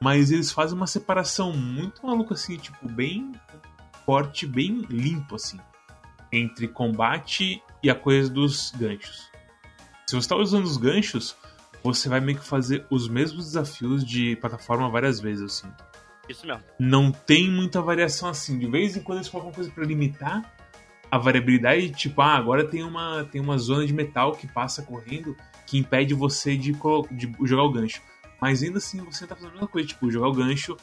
mas 0.00 0.30
eles 0.30 0.50
fazem 0.50 0.76
uma 0.76 0.86
separação 0.86 1.52
muito 1.52 2.06
maluca 2.06 2.34
assim, 2.34 2.56
tipo, 2.56 2.88
bem 2.88 3.32
forte, 4.04 4.46
bem 4.46 4.82
limpo 4.88 5.36
assim, 5.36 5.58
entre 6.30 6.68
combate 6.68 7.62
e 7.82 7.90
a 7.90 7.94
coisa 7.94 8.28
dos 8.28 8.72
ganchos. 8.76 9.30
Se 10.06 10.14
você 10.14 10.18
está 10.18 10.36
usando 10.36 10.64
os 10.64 10.76
ganchos, 10.76 11.36
você 11.82 12.08
vai 12.08 12.20
meio 12.20 12.38
que 12.38 12.44
fazer 12.44 12.86
os 12.90 13.08
mesmos 13.08 13.46
desafios 13.46 14.04
de 14.04 14.36
plataforma 14.36 14.88
várias 14.90 15.20
vezes, 15.20 15.52
sinto 15.54 15.84
Isso 16.28 16.46
mesmo. 16.46 16.62
não 16.78 17.10
tem 17.10 17.50
muita 17.50 17.80
variação 17.80 18.28
assim. 18.28 18.58
De 18.58 18.66
vez 18.66 18.96
em 18.96 19.02
quando 19.02 19.18
eles 19.18 19.28
colocam 19.28 19.52
coisa 19.52 19.70
pra 19.70 19.84
limitar 19.84 20.54
a 21.10 21.18
variabilidade, 21.18 21.90
tipo, 21.90 22.20
ah, 22.20 22.34
agora 22.34 22.66
tem 22.66 22.82
uma, 22.82 23.24
tem 23.24 23.40
uma 23.40 23.56
zona 23.56 23.86
de 23.86 23.92
metal 23.92 24.32
que 24.32 24.46
passa 24.46 24.82
correndo 24.82 25.36
que 25.66 25.78
impede 25.78 26.12
você 26.12 26.56
de, 26.56 26.72
de 26.72 27.32
jogar 27.44 27.62
o 27.62 27.72
gancho. 27.72 28.02
Mas 28.44 28.62
ainda 28.62 28.76
assim 28.76 29.02
você 29.02 29.26
tá 29.26 29.34
fazendo 29.34 29.52
a 29.52 29.54
mesma 29.54 29.68
coisa, 29.68 29.88
tipo, 29.88 30.10
jogar 30.10 30.28
o 30.28 30.34
gancho, 30.34 30.76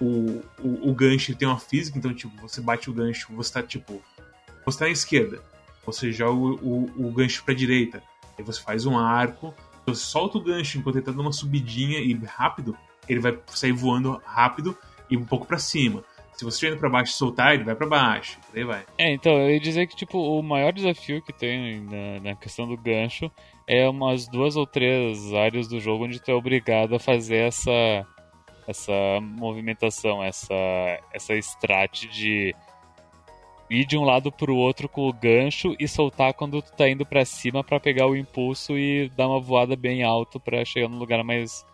o, 0.00 0.40
o, 0.62 0.88
o 0.88 0.94
gancho 0.94 1.34
tem 1.34 1.48
uma 1.48 1.58
física, 1.58 1.98
então, 1.98 2.14
tipo, 2.14 2.32
você 2.40 2.60
bate 2.60 2.88
o 2.88 2.92
gancho, 2.92 3.34
você 3.34 3.54
tá, 3.54 3.60
tipo, 3.60 4.00
você 4.64 4.78
tá 4.78 4.84
na 4.84 4.92
esquerda, 4.92 5.42
você 5.84 6.12
joga 6.12 6.38
o, 6.38 6.54
o, 6.62 7.08
o 7.08 7.10
gancho 7.10 7.42
pra 7.42 7.52
direita, 7.52 8.00
aí 8.38 8.44
você 8.44 8.62
faz 8.62 8.86
um 8.86 8.96
arco, 8.96 9.52
você 9.84 10.00
solta 10.00 10.38
o 10.38 10.40
gancho 10.40 10.78
enquanto 10.78 10.94
ele 10.94 11.04
tá 11.04 11.10
dando 11.10 11.22
uma 11.22 11.32
subidinha 11.32 11.98
e 11.98 12.14
rápido, 12.24 12.78
ele 13.08 13.18
vai 13.18 13.36
sair 13.48 13.72
voando 13.72 14.22
rápido 14.24 14.78
e 15.10 15.16
um 15.16 15.24
pouco 15.24 15.44
pra 15.44 15.58
cima. 15.58 16.04
Se 16.34 16.44
você 16.44 16.54
estiver 16.54 16.70
indo 16.74 16.78
pra 16.78 16.88
baixo 16.88 17.10
e 17.10 17.16
soltar, 17.16 17.52
ele 17.52 17.64
vai 17.64 17.74
pra 17.74 17.88
baixo. 17.88 18.38
Por 18.48 18.56
aí 18.56 18.64
vai. 18.64 18.86
É, 18.96 19.12
então, 19.12 19.32
eu 19.32 19.50
ia 19.50 19.58
dizer 19.58 19.88
que, 19.88 19.96
tipo, 19.96 20.16
o 20.16 20.40
maior 20.40 20.72
desafio 20.72 21.20
que 21.20 21.32
tem 21.32 21.80
na, 21.80 22.30
na 22.30 22.36
questão 22.36 22.68
do 22.68 22.76
gancho 22.76 23.28
é 23.68 23.86
umas 23.86 24.26
duas 24.26 24.56
ou 24.56 24.66
três 24.66 25.34
áreas 25.34 25.68
do 25.68 25.78
jogo 25.78 26.06
onde 26.06 26.18
tu 26.18 26.30
é 26.30 26.34
obrigado 26.34 26.94
a 26.96 26.98
fazer 26.98 27.48
essa, 27.48 28.06
essa 28.66 29.20
movimentação, 29.20 30.24
essa, 30.24 30.54
essa 31.12 31.34
strat 31.34 32.06
de 32.06 32.56
ir 33.68 33.84
de 33.84 33.98
um 33.98 34.04
lado 34.04 34.32
pro 34.32 34.56
outro 34.56 34.88
com 34.88 35.06
o 35.06 35.12
gancho 35.12 35.76
e 35.78 35.86
soltar 35.86 36.32
quando 36.32 36.62
tu 36.62 36.72
tá 36.72 36.88
indo 36.88 37.04
para 37.04 37.26
cima 37.26 37.62
para 37.62 37.78
pegar 37.78 38.06
o 38.06 38.16
impulso 38.16 38.78
e 38.78 39.10
dar 39.10 39.28
uma 39.28 39.38
voada 39.38 39.76
bem 39.76 40.02
alto 40.02 40.40
para 40.40 40.64
chegar 40.64 40.88
no 40.88 40.96
lugar 40.96 41.22
mais, 41.22 41.66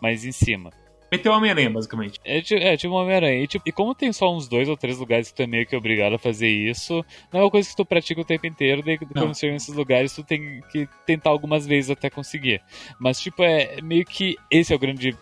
mais 0.00 0.24
em 0.24 0.32
cima. 0.32 0.70
Meter 1.12 1.28
o 1.28 1.36
Homem-Aranha, 1.36 1.68
basicamente. 1.68 2.18
É, 2.24 2.38
é 2.38 2.76
tipo 2.76 2.94
uma 2.94 3.02
Homem-Aranha. 3.02 3.42
E, 3.42 3.46
tipo, 3.46 3.68
e 3.68 3.70
como 3.70 3.94
tem 3.94 4.10
só 4.14 4.34
uns 4.34 4.48
dois 4.48 4.66
ou 4.66 4.78
três 4.78 4.96
lugares 4.98 5.30
que 5.30 5.36
tu 5.36 5.42
é 5.42 5.46
meio 5.46 5.66
que 5.66 5.76
obrigado 5.76 6.14
a 6.14 6.18
fazer 6.18 6.48
isso, 6.48 7.04
não 7.30 7.40
é 7.40 7.44
uma 7.44 7.50
coisa 7.50 7.68
que 7.68 7.76
tu 7.76 7.84
pratica 7.84 8.22
o 8.22 8.24
tempo 8.24 8.46
inteiro, 8.46 8.82
daí 8.82 8.98
Não. 9.14 9.24
quando 9.24 9.38
chega 9.38 9.52
nesses 9.52 9.74
lugares 9.74 10.14
tu 10.14 10.24
tem 10.24 10.62
que 10.72 10.88
tentar 11.04 11.28
algumas 11.28 11.66
vezes 11.66 11.90
até 11.90 12.08
conseguir. 12.08 12.62
Mas, 12.98 13.20
tipo, 13.20 13.42
é 13.42 13.82
meio 13.82 14.06
que 14.06 14.38
esse 14.50 14.72
é 14.72 14.76
o 14.76 14.78
grande 14.78 15.14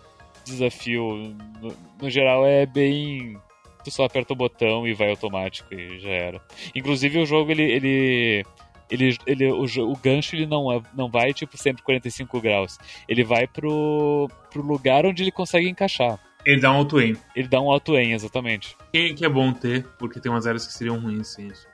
desafio. 0.45 1.35
No, 1.61 1.77
no 2.01 2.09
geral, 2.09 2.47
é 2.47 2.65
bem. 2.67 3.37
Tu 3.83 3.91
só 3.91 4.05
aperta 4.05 4.33
o 4.33 4.37
botão 4.37 4.87
e 4.87 4.95
vai 4.95 5.11
automático 5.11 5.75
e 5.75 5.99
já 5.99 6.11
era. 6.11 6.41
Inclusive, 6.73 7.19
o 7.19 7.27
jogo, 7.27 7.51
ele. 7.51 7.65
ele 7.65 8.45
ele, 8.91 9.17
ele, 9.27 9.51
o, 9.51 9.65
o 9.65 9.97
gancho 9.97 10.35
ele 10.35 10.47
não, 10.47 10.71
é- 10.73 10.83
não 10.95 11.09
vai 11.09 11.33
tipo 11.33 11.57
sempre 11.57 11.83
45 11.83 12.41
graus. 12.41 12.79
Ele 13.09 13.25
vai 13.25 13.47
pro, 13.47 14.29
pro 14.51 14.63
lugar 14.63 15.07
onde 15.07 15.23
ele 15.23 15.31
consegue 15.31 15.69
encaixar. 15.69 16.19
Ele 16.45 16.61
dá 16.61 16.73
um 16.73 16.77
auto-aim. 16.77 17.17
Ele 17.37 17.49
dá 17.49 17.61
um 17.61 17.71
auto 17.71 17.95
aim 17.95 18.13
exatamente. 18.13 18.77
Que, 18.93 19.15
que 19.15 19.25
é 19.25 19.29
bom 19.29 19.53
ter, 19.53 19.87
porque 19.99 20.19
tem 20.21 20.33
umas 20.33 20.47
áreas 20.47 20.67
que 20.67 20.73
seriam 20.73 20.99
ruins 20.99 21.29
sem 21.29 21.49
isso. 21.49 21.69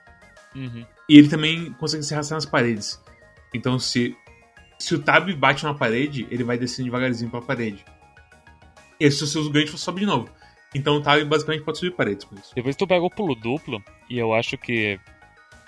Uhum. 0.55 0.85
E 1.09 1.17
ele 1.17 1.29
também 1.29 1.71
consegue 1.73 2.03
se 2.03 2.13
arrastar 2.13 2.35
nas 2.35 2.45
paredes. 2.45 3.01
Então, 3.53 3.79
se, 3.79 4.15
se 4.77 4.93
o 4.93 4.99
tab 4.99 5.29
bate 5.35 5.63
na 5.63 5.73
parede, 5.73 6.27
ele 6.29 6.43
vai 6.43 6.57
descendo 6.57 6.85
devagarzinho 6.85 7.31
pela 7.31 7.41
parede. 7.41 7.83
E 8.99 9.09
se 9.09 9.25
você 9.25 9.39
usa 9.39 9.49
o 9.49 9.51
gancho, 9.51 9.77
você 9.77 9.83
sobe 9.83 10.01
de 10.01 10.05
novo. 10.05 10.29
Então, 10.75 10.97
o 10.97 11.01
tab 11.01 11.23
basicamente 11.23 11.63
pode 11.63 11.77
subir 11.77 11.95
paredes 11.95 12.25
com 12.25 12.35
isso. 12.35 12.53
Depois 12.53 12.75
tu 12.75 12.85
pega 12.85 13.03
o 13.05 13.09
pulo 13.09 13.35
duplo, 13.35 13.81
e 14.09 14.17
eu 14.17 14.33
acho 14.33 14.57
que 14.57 14.99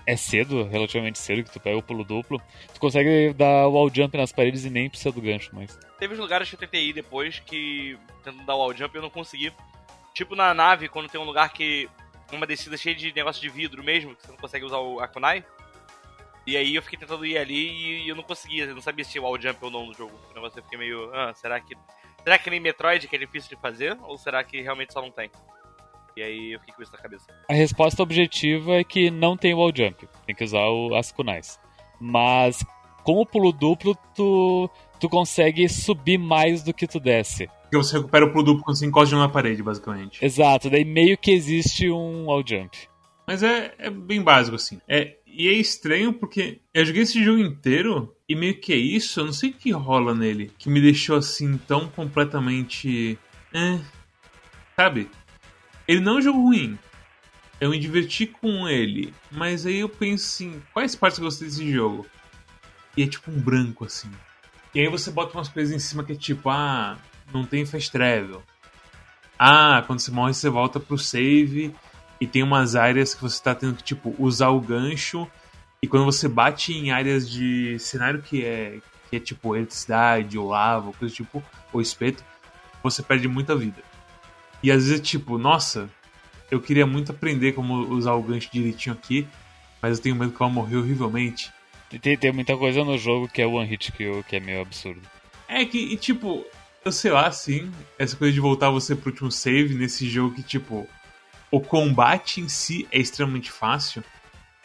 é 0.10 0.16
cedo, 0.16 0.64
relativamente 0.64 1.20
cedo, 1.20 1.44
que 1.44 1.52
tu 1.52 1.60
pega 1.60 1.78
o 1.78 1.84
pulo 1.84 2.04
duplo. 2.04 2.42
Tu 2.74 2.80
consegue 2.80 3.32
dar 3.34 3.68
wall 3.68 3.94
jump 3.94 4.18
nas 4.18 4.32
paredes 4.32 4.66
e 4.66 4.70
nem 4.70 4.90
precisa 4.90 5.12
do 5.12 5.22
gancho, 5.22 5.52
mas. 5.54 5.78
Teve 6.00 6.16
uns 6.16 6.20
lugares 6.20 6.50
que 6.50 6.56
eu 6.56 6.60
tentei 6.60 6.88
ir 6.90 6.94
depois 6.94 7.40
que 7.40 7.96
tentando 8.24 8.44
dar 8.44 8.56
wall 8.56 8.76
jump 8.76 8.96
eu 8.96 9.04
não 9.04 9.10
consegui. 9.12 9.54
Tipo 10.12 10.36
na 10.36 10.52
nave, 10.52 10.90
quando 10.90 11.08
tem 11.08 11.22
um 11.22 11.26
lugar 11.26 11.54
que. 11.54 11.88
uma 12.32 12.48
descida 12.48 12.76
cheia 12.76 12.96
de 12.96 13.14
negócio 13.14 13.40
de 13.40 13.50
vidro 13.50 13.84
mesmo, 13.84 14.16
que 14.16 14.24
você 14.24 14.32
não 14.32 14.38
consegue 14.38 14.66
usar 14.66 14.80
o 14.80 15.00
Akunai. 15.00 15.46
E 16.48 16.58
aí 16.58 16.74
eu 16.74 16.82
fiquei 16.82 16.98
tentando 16.98 17.24
ir 17.24 17.38
ali 17.38 18.02
e 18.02 18.10
eu 18.10 18.16
não 18.16 18.24
conseguia, 18.24 18.64
eu 18.64 18.74
não 18.74 18.82
sabia 18.82 19.06
se 19.06 19.12
tinha 19.12 19.22
wall 19.22 19.40
jump 19.40 19.64
ou 19.64 19.70
não 19.70 19.86
no 19.86 19.94
jogo. 19.94 20.20
O 20.32 20.34
negócio 20.34 20.58
eu 20.58 20.64
fiquei 20.64 20.80
meio. 20.80 21.14
Ah, 21.14 21.32
será 21.36 21.60
que. 21.60 21.78
Será 22.24 22.40
que 22.40 22.50
nem 22.50 22.60
Metroid 22.60 23.08
que 23.08 23.16
é 23.16 23.20
difícil 23.20 23.56
de 23.56 23.62
fazer? 23.62 23.96
Ou 24.02 24.18
será 24.18 24.44
que 24.44 24.60
realmente 24.60 24.92
só 24.92 25.04
não 25.04 25.12
tem? 25.12 25.30
E 26.20 26.22
aí 26.22 26.52
eu 26.52 26.60
fiquei 26.60 26.76
com 26.76 26.84
isso 26.84 26.92
na 26.92 26.98
cabeça. 26.98 27.28
A 27.48 27.54
resposta 27.54 28.04
objetiva 28.04 28.74
é 28.74 28.84
que 28.84 29.10
não 29.10 29.38
tem 29.38 29.54
wall 29.54 29.72
jump. 29.74 30.06
Tem 30.26 30.36
que 30.36 30.44
usar 30.44 30.68
o, 30.68 30.94
as 30.94 31.14
kunais. 31.14 31.58
Mas 31.98 32.62
com 33.06 33.22
o 33.22 33.26
pulo 33.26 33.54
duplo, 33.54 33.98
tu, 34.14 34.70
tu 35.00 35.08
consegue 35.08 35.70
subir 35.70 36.18
mais 36.18 36.62
do 36.62 36.74
que 36.74 36.86
tu 36.86 37.00
desce. 37.00 37.48
Porque 37.62 37.78
você 37.78 37.96
recupera 37.96 38.26
o 38.26 38.34
pulo 38.34 38.44
duplo 38.44 38.66
quando 38.66 38.78
você 38.78 38.86
encosta 38.86 39.08
de 39.08 39.16
uma 39.16 39.30
parede, 39.30 39.64
basicamente. 39.64 40.24
Exato, 40.24 40.70
daí 40.70 40.84
meio 40.84 41.18
que 41.18 41.32
existe 41.32 41.90
um 41.90 42.26
wall 42.26 42.44
jump. 42.46 42.78
Mas 43.26 43.42
é, 43.42 43.74
é 43.78 43.90
bem 43.90 44.22
básico, 44.22 44.58
assim. 44.58 44.82
É, 44.90 45.16
e 45.26 45.48
é 45.48 45.54
estranho 45.54 46.12
porque 46.12 46.60
eu 46.74 46.84
joguei 46.84 47.04
esse 47.04 47.24
jogo 47.24 47.40
inteiro 47.40 48.14
e 48.28 48.36
meio 48.36 48.60
que 48.60 48.74
é 48.74 48.78
isso, 48.78 49.22
eu 49.22 49.26
não 49.26 49.32
sei 49.32 49.52
o 49.52 49.54
que 49.54 49.72
rola 49.72 50.14
nele, 50.14 50.52
que 50.58 50.70
me 50.70 50.82
deixou 50.82 51.16
assim 51.16 51.58
tão 51.66 51.88
completamente. 51.88 53.18
É, 53.54 53.80
sabe? 54.76 55.10
Ele 55.90 56.02
não 56.02 56.18
é 56.18 56.20
um 56.20 56.22
jogo 56.22 56.40
ruim. 56.44 56.78
Eu 57.60 57.72
me 57.72 57.80
diverti 57.80 58.28
com 58.28 58.70
ele, 58.70 59.12
mas 59.32 59.66
aí 59.66 59.80
eu 59.80 59.90
penso 59.90 60.24
assim, 60.24 60.62
quais 60.72 60.96
partes 60.96 61.18
eu 61.18 61.26
gostei 61.26 61.48
desse 61.48 61.72
jogo? 61.72 62.06
E 62.96 63.02
é 63.02 63.08
tipo 63.08 63.32
um 63.32 63.42
branco, 63.42 63.86
assim. 63.86 64.12
E 64.76 64.82
aí 64.82 64.88
você 64.88 65.10
bota 65.10 65.36
umas 65.36 65.48
coisas 65.48 65.74
em 65.76 65.80
cima 65.80 66.04
que 66.04 66.12
é 66.12 66.16
tipo, 66.16 66.48
ah, 66.48 66.96
não 67.34 67.44
tem 67.44 67.66
fast 67.66 67.92
travel. 67.92 68.44
Ah, 69.40 69.84
quando 69.88 70.00
você 70.00 70.12
morre 70.12 70.32
você 70.36 70.48
volta 70.48 70.80
pro 70.80 70.96
save 70.96 71.74
e 72.22 72.28
tem 72.28 72.44
umas 72.44 72.76
áreas 72.76 73.16
que 73.16 73.22
você 73.24 73.42
tá 73.42 73.56
tendo 73.56 73.78
que, 73.78 73.84
tipo, 73.84 74.14
usar 74.20 74.50
o 74.50 74.62
gancho. 74.62 75.28
E 75.82 75.88
quando 75.88 76.06
você 76.06 76.28
bate 76.28 76.72
em 76.72 76.92
áreas 76.92 77.28
de 77.28 77.80
cenário 77.80 78.22
que 78.22 78.46
é, 78.46 78.80
que 79.10 79.16
é 79.16 79.20
tipo 79.20 79.56
eletricidade 79.56 80.38
ou 80.38 80.50
lava, 80.50 80.86
ou 80.86 80.94
coisa 80.94 81.16
tipo, 81.16 81.44
ou 81.74 81.82
espeto, 81.82 82.24
você 82.84 83.02
perde 83.02 83.28
muita 83.28 83.56
vida. 83.56 83.89
E 84.62 84.72
às 84.72 84.88
vezes, 84.88 85.08
tipo, 85.08 85.38
nossa, 85.38 85.90
eu 86.52 86.60
queria 86.60 86.86
muito 86.86 87.12
aprender 87.12 87.54
como 87.54 87.76
usar 87.94 88.14
o 88.14 88.24
gancho 88.24 88.50
direitinho 88.52 88.96
aqui, 88.96 89.28
mas 89.82 89.98
eu 89.98 90.04
tenho 90.04 90.16
medo 90.16 90.32
que 90.32 90.42
ela 90.42 90.52
morrer 90.52 90.78
horrivelmente. 90.78 91.52
Tem, 92.02 92.18
tem 92.18 92.32
muita 92.32 92.56
coisa 92.58 92.84
no 92.84 92.98
jogo 92.98 93.28
que 93.28 93.42
é 93.42 93.48
one 93.48 93.68
hit 93.68 93.92
kill, 93.92 94.24
que 94.24 94.36
é 94.36 94.40
meio 94.40 94.62
absurdo. 94.62 95.02
É 95.48 95.66
que, 95.66 95.78
e, 95.78 95.98
tipo, 95.98 96.46
eu 96.86 96.92
sei 96.92 97.12
lá, 97.12 97.28
assim, 97.28 97.72
essa 97.98 98.16
coisa 98.16 98.34
de 98.34 98.40
voltar 98.40 98.70
você 98.70 98.96
pro 98.96 99.10
último 99.10 99.32
save 99.32 99.74
nesse 99.74 100.08
jogo 100.08 100.36
que, 100.36 100.44
tipo, 100.44 100.88
o 101.50 101.60
combate 101.60 102.42
em 102.42 102.48
si 102.48 102.88
é 102.92 103.00
extremamente 103.00 103.52
fácil, 103.52 104.04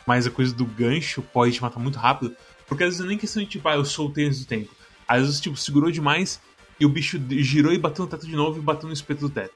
mas 0.06 0.26
a 0.26 0.30
coisa 0.30 0.54
do 0.54 0.66
gancho 0.66 1.22
pode 1.22 1.54
te 1.54 1.62
matar 1.62 1.80
muito 1.80 1.98
rápido, 1.98 2.36
porque 2.66 2.84
às 2.84 2.90
vezes 2.90 3.00
não 3.00 3.06
é 3.06 3.08
nem 3.10 3.18
questão 3.18 3.42
de, 3.42 3.48
tipo, 3.48 3.66
ah, 3.68 3.76
eu 3.76 3.84
soltei 3.84 4.26
antes 4.26 4.40
do 4.40 4.46
tempo. 4.46 4.74
Às 5.08 5.22
vezes, 5.22 5.40
tipo, 5.40 5.56
segurou 5.56 5.90
demais 5.90 6.40
e 6.78 6.84
o 6.84 6.88
bicho 6.88 7.20
girou 7.38 7.72
e 7.72 7.78
bateu 7.78 8.04
no 8.04 8.10
teto 8.10 8.26
de 8.26 8.36
novo 8.36 8.58
e 8.58 8.62
bateu 8.62 8.86
no 8.86 8.92
espeto 8.92 9.20
do 9.20 9.30
teto. 9.30 9.54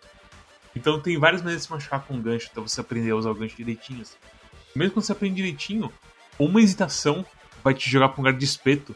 Então 0.78 1.00
tem 1.00 1.18
várias 1.18 1.42
maneiras 1.42 1.62
de 1.62 1.66
se 1.66 1.72
machucar 1.72 2.04
com 2.04 2.16
o 2.16 2.22
gancho 2.22 2.48
até 2.52 2.60
você 2.60 2.80
aprender 2.80 3.10
a 3.10 3.16
usar 3.16 3.30
o 3.30 3.34
gancho 3.34 3.56
direitinho. 3.56 4.02
assim. 4.02 4.14
Mesmo 4.76 4.94
quando 4.94 5.04
você 5.04 5.12
aprende 5.12 5.34
direitinho, 5.34 5.92
uma 6.38 6.62
hesitação 6.62 7.26
vai 7.64 7.74
te 7.74 7.90
jogar 7.90 8.10
pra 8.10 8.20
um 8.20 8.24
lugar 8.24 8.38
de 8.38 8.44
espeto 8.44 8.94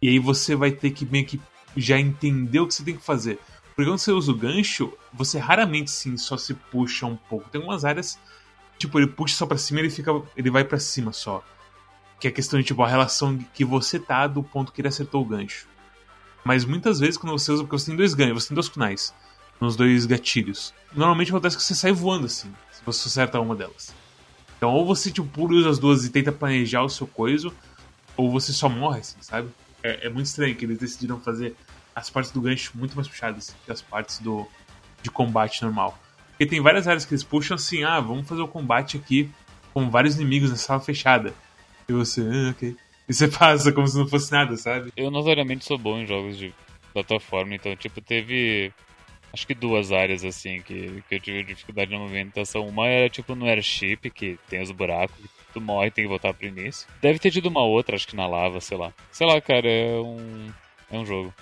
e 0.00 0.08
aí 0.08 0.18
você 0.20 0.54
vai 0.54 0.70
ter 0.70 0.90
que 0.90 1.04
meio 1.04 1.26
que 1.26 1.40
já 1.76 1.98
entender 1.98 2.60
o 2.60 2.68
que 2.68 2.74
você 2.74 2.84
tem 2.84 2.96
que 2.96 3.02
fazer. 3.04 3.40
Porque 3.74 3.90
quando 3.90 3.98
você 3.98 4.12
usa 4.12 4.30
o 4.30 4.36
gancho, 4.36 4.96
você 5.12 5.36
raramente 5.38 5.90
sim 5.90 6.16
só 6.16 6.36
se 6.36 6.54
puxa 6.54 7.04
um 7.04 7.16
pouco. 7.16 7.50
Tem 7.50 7.60
algumas 7.60 7.84
áreas, 7.84 8.16
tipo, 8.78 8.96
ele 9.00 9.08
puxa 9.08 9.34
só 9.34 9.44
pra 9.44 9.58
cima 9.58 9.80
e 9.80 9.82
ele 9.82 9.90
fica. 9.90 10.12
ele 10.36 10.50
vai 10.50 10.62
pra 10.62 10.78
cima 10.78 11.12
só. 11.12 11.42
Que 12.20 12.28
é 12.28 12.30
a 12.30 12.32
questão 12.32 12.60
de 12.60 12.64
tipo 12.64 12.80
a 12.80 12.88
relação 12.88 13.36
que 13.52 13.64
você 13.64 13.98
tá 13.98 14.28
do 14.28 14.40
ponto 14.40 14.70
que 14.70 14.80
ele 14.80 14.86
acertou 14.86 15.22
o 15.22 15.24
gancho. 15.24 15.66
Mas 16.44 16.64
muitas 16.64 17.00
vezes 17.00 17.16
quando 17.16 17.36
você 17.36 17.50
usa, 17.50 17.64
porque 17.64 17.76
você 17.76 17.86
tem 17.86 17.96
dois 17.96 18.14
ganhos, 18.14 18.40
você 18.40 18.48
tem 18.50 18.54
dois 18.54 18.68
kunais 18.68 19.12
nos 19.64 19.76
dois 19.76 20.06
gatilhos. 20.06 20.72
Normalmente 20.94 21.30
acontece 21.30 21.56
que 21.56 21.62
você 21.62 21.74
sai 21.74 21.92
voando 21.92 22.26
assim, 22.26 22.52
se 22.70 22.82
você 22.84 23.08
acerta 23.08 23.40
uma 23.40 23.56
delas. 23.56 23.94
Então 24.56 24.70
ou 24.70 24.86
você 24.86 25.10
tipo 25.10 25.26
pula 25.28 25.54
e 25.54 25.58
usa 25.58 25.70
as 25.70 25.78
duas 25.78 26.04
e 26.04 26.10
tenta 26.10 26.30
planejar 26.30 26.82
o 26.82 26.88
seu 26.88 27.06
coiso, 27.06 27.52
ou 28.16 28.30
você 28.30 28.52
só 28.52 28.68
morre 28.68 29.00
assim, 29.00 29.16
sabe? 29.20 29.48
É, 29.82 30.06
é 30.06 30.08
muito 30.08 30.26
estranho 30.26 30.54
que 30.54 30.64
eles 30.64 30.78
decidiram 30.78 31.20
fazer 31.20 31.56
as 31.94 32.10
partes 32.10 32.30
do 32.30 32.40
gancho 32.40 32.72
muito 32.74 32.94
mais 32.94 33.08
puxadas 33.08 33.54
que 33.64 33.72
as 33.72 33.82
partes 33.82 34.18
do 34.18 34.46
de 35.02 35.10
combate 35.10 35.62
normal. 35.62 35.98
Porque 36.30 36.46
tem 36.46 36.60
várias 36.60 36.88
áreas 36.88 37.04
que 37.04 37.12
eles 37.12 37.22
puxam 37.22 37.54
assim, 37.54 37.84
ah, 37.84 38.00
vamos 38.00 38.26
fazer 38.26 38.40
o 38.40 38.48
combate 38.48 38.96
aqui 38.96 39.30
com 39.72 39.90
vários 39.90 40.16
inimigos 40.16 40.50
na 40.50 40.56
sala 40.56 40.80
fechada. 40.80 41.34
E 41.88 41.92
você, 41.92 42.22
ah, 42.22 42.50
ok. 42.50 42.76
E 43.08 43.14
você 43.14 43.28
passa 43.28 43.70
como 43.70 43.86
se 43.86 43.96
não 43.96 44.08
fosse 44.08 44.32
nada, 44.32 44.56
sabe? 44.56 44.92
Eu 44.96 45.10
notoriamente 45.10 45.64
sou 45.64 45.78
bom 45.78 45.98
em 45.98 46.06
jogos 46.06 46.38
de 46.38 46.54
plataforma, 46.92 47.54
então, 47.54 47.76
tipo, 47.76 48.00
teve. 48.00 48.72
Acho 49.34 49.48
que 49.48 49.54
duas 49.54 49.90
áreas, 49.90 50.24
assim, 50.24 50.62
que, 50.62 51.02
que 51.08 51.16
eu 51.16 51.20
tive 51.20 51.42
dificuldade 51.42 51.90
na 51.90 51.98
movimentação. 51.98 52.68
Uma 52.68 52.86
era, 52.86 53.10
tipo, 53.10 53.34
no 53.34 53.46
airship, 53.46 54.08
que 54.08 54.38
tem 54.48 54.62
os 54.62 54.70
buracos, 54.70 55.18
que 55.18 55.52
tu 55.52 55.60
morre 55.60 55.88
e 55.88 55.90
tem 55.90 56.04
que 56.04 56.08
voltar 56.08 56.32
pro 56.32 56.46
início. 56.46 56.86
Deve 57.02 57.18
ter 57.18 57.32
tido 57.32 57.46
uma 57.46 57.64
outra, 57.64 57.96
acho 57.96 58.06
que 58.06 58.14
na 58.14 58.28
lava, 58.28 58.60
sei 58.60 58.78
lá. 58.78 58.92
Sei 59.10 59.26
lá, 59.26 59.40
cara, 59.40 59.68
é 59.68 59.98
um. 59.98 60.52
É 60.88 60.96
um 60.96 61.04
jogo. 61.04 61.34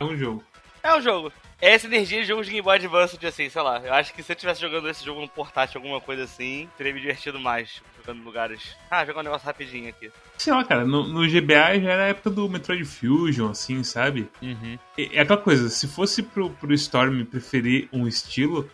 É 0.00 0.04
um 0.04 0.16
jogo. 0.16 0.44
É 0.82 0.92
um 0.92 1.00
jogo. 1.00 1.32
É 1.62 1.72
essa 1.72 1.86
energia 1.86 2.20
de 2.20 2.26
jogo 2.26 2.42
de 2.42 2.50
Game 2.50 2.62
Boy 2.62 2.74
Advance, 2.74 3.16
de 3.16 3.26
assim, 3.28 3.48
sei 3.48 3.62
lá. 3.62 3.78
Eu 3.78 3.94
acho 3.94 4.12
que 4.12 4.24
se 4.24 4.32
eu 4.32 4.34
estivesse 4.34 4.60
jogando 4.60 4.88
esse 4.88 5.04
jogo 5.04 5.20
no 5.20 5.28
portátil, 5.28 5.78
alguma 5.78 6.00
coisa 6.00 6.24
assim, 6.24 6.68
teria 6.76 6.92
me 6.92 7.00
divertido 7.00 7.38
mais. 7.38 7.80
Jogando 8.00 8.24
lugares. 8.24 8.74
Ah, 8.90 9.04
jogar 9.04 9.20
um 9.20 9.24
negócio 9.24 9.46
rapidinho 9.46 9.88
aqui. 9.88 10.10
Sei 10.38 10.52
lá, 10.52 10.64
cara, 10.64 10.84
no, 10.84 11.06
no 11.06 11.28
GBA 11.28 11.80
já 11.80 11.90
era 11.90 12.04
a 12.04 12.08
época 12.08 12.30
do 12.30 12.48
Metroid 12.48 12.84
Fusion, 12.84 13.50
assim, 13.50 13.84
sabe? 13.84 14.28
Uhum. 14.40 14.78
É 14.96 15.16
é 15.16 15.20
aquela 15.20 15.40
coisa, 15.40 15.68
se 15.68 15.86
fosse 15.86 16.22
pro, 16.22 16.50
pro 16.50 16.72
Storm 16.74 17.24
preferir 17.24 17.88
um 17.92 18.06
estilo 18.06 18.68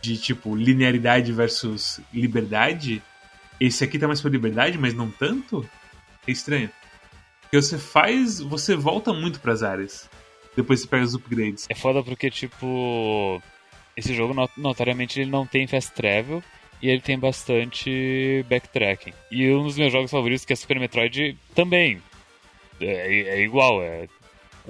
de 0.00 0.16
tipo 0.16 0.56
linearidade 0.56 1.32
versus 1.32 2.00
liberdade, 2.12 3.02
esse 3.60 3.84
aqui 3.84 3.98
tá 3.98 4.06
mais 4.06 4.20
pra 4.20 4.30
liberdade, 4.30 4.78
mas 4.78 4.94
não 4.94 5.10
tanto, 5.10 5.68
é 6.26 6.30
estranho. 6.30 6.70
Porque 7.42 7.60
você 7.60 7.78
faz, 7.78 8.40
você 8.40 8.76
volta 8.76 9.12
muito 9.12 9.40
pras 9.40 9.62
áreas. 9.62 10.08
Depois 10.54 10.80
você 10.80 10.86
pega 10.86 11.04
os 11.04 11.14
upgrades. 11.14 11.66
É 11.68 11.74
foda 11.74 12.02
porque, 12.02 12.30
tipo. 12.30 13.42
esse 13.96 14.14
jogo 14.14 14.34
notoriamente 14.56 15.20
ele 15.20 15.30
não 15.30 15.46
tem 15.46 15.66
fast 15.66 15.92
travel 15.92 16.42
e 16.80 16.88
ele 16.88 17.00
tem 17.00 17.18
bastante 17.18 18.44
backtracking. 18.48 19.12
E 19.30 19.50
um 19.52 19.64
dos 19.64 19.76
meus 19.76 19.92
jogos 19.92 20.10
favoritos, 20.10 20.44
que 20.44 20.52
é 20.52 20.56
Super 20.56 20.78
Metroid, 20.78 21.36
também 21.54 22.00
é, 22.80 23.38
é 23.38 23.40
igual, 23.40 23.82
é, 23.82 24.08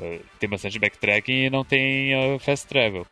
é, 0.01 0.21
tem 0.39 0.49
bastante 0.49 0.79
backtracking 0.79 1.47
e 1.47 1.51
não 1.51 1.65
tem 1.65 2.15
uh, 2.15 2.39
fast 2.39 2.67
travel. 2.67 3.07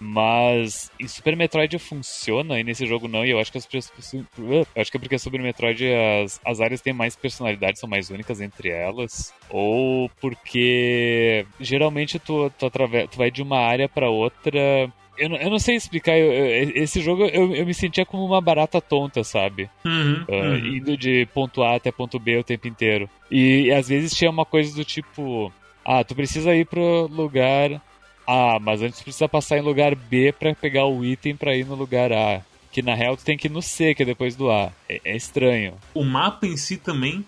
Mas 0.00 0.92
em 1.00 1.08
Super 1.08 1.36
Metroid 1.36 1.76
funciona 1.78 2.60
e 2.60 2.62
nesse 2.62 2.86
jogo 2.86 3.08
não, 3.08 3.26
e 3.26 3.30
eu 3.30 3.40
acho 3.40 3.50
que 3.50 3.58
as 3.58 3.68
eu 3.72 4.64
acho 4.76 4.90
que 4.92 4.96
é 4.96 5.00
porque 5.00 5.18
Super 5.18 5.42
Metroid 5.42 5.84
as, 6.24 6.40
as 6.44 6.60
áreas 6.60 6.80
têm 6.80 6.92
mais 6.92 7.16
personalidade, 7.16 7.80
são 7.80 7.88
mais 7.88 8.08
únicas 8.08 8.40
entre 8.40 8.68
elas, 8.68 9.34
ou 9.50 10.08
porque 10.20 11.44
geralmente 11.58 12.16
tu, 12.20 12.48
tu, 12.50 12.70
tu 12.70 13.18
vai 13.18 13.28
de 13.28 13.42
uma 13.42 13.58
área 13.58 13.88
para 13.88 14.08
outra 14.08 14.88
eu 15.18 15.28
não, 15.28 15.36
eu 15.36 15.50
não 15.50 15.58
sei 15.58 15.76
explicar. 15.76 16.16
Eu, 16.16 16.32
eu, 16.32 16.72
esse 16.74 17.00
jogo 17.00 17.24
eu, 17.24 17.66
me 17.66 17.74
sentia 17.74 18.06
como 18.06 18.24
uma 18.24 18.40
barata 18.40 18.80
tonta, 18.80 19.24
sabe? 19.24 19.68
Uhum, 19.84 20.24
uh, 20.28 20.32
uhum. 20.32 20.66
Indo 20.76 20.96
de 20.96 21.26
ponto 21.34 21.62
A 21.62 21.76
até 21.76 21.90
ponto 21.90 22.18
B 22.18 22.38
o 22.38 22.44
tempo 22.44 22.68
inteiro. 22.68 23.08
E, 23.30 23.66
e, 23.66 23.72
às 23.72 23.88
vezes 23.88 24.14
tinha 24.14 24.30
uma 24.30 24.44
coisa 24.44 24.74
do 24.74 24.84
tipo: 24.84 25.52
Ah, 25.84 26.04
tu 26.04 26.14
precisa 26.14 26.54
ir 26.54 26.66
pro 26.66 27.06
lugar 27.06 27.82
A, 28.26 28.58
mas 28.60 28.80
antes 28.82 29.00
tu 29.00 29.04
precisa 29.04 29.28
passar 29.28 29.58
em 29.58 29.62
lugar 29.62 29.94
B 29.94 30.32
para 30.32 30.54
pegar 30.54 30.86
o 30.86 31.04
item 31.04 31.36
para 31.36 31.56
ir 31.56 31.66
no 31.66 31.74
lugar 31.74 32.12
A. 32.12 32.40
Que 32.70 32.82
na 32.82 32.94
real 32.94 33.16
tu 33.16 33.24
tem 33.24 33.36
que 33.36 33.48
ir 33.48 33.50
no 33.50 33.62
C, 33.62 33.94
que 33.94 34.02
é 34.02 34.06
depois 34.06 34.36
do 34.36 34.50
A. 34.50 34.70
É, 34.88 35.00
é 35.04 35.16
estranho. 35.16 35.74
O 35.94 36.04
mapa 36.04 36.46
em 36.46 36.56
si 36.56 36.76
também 36.76 37.24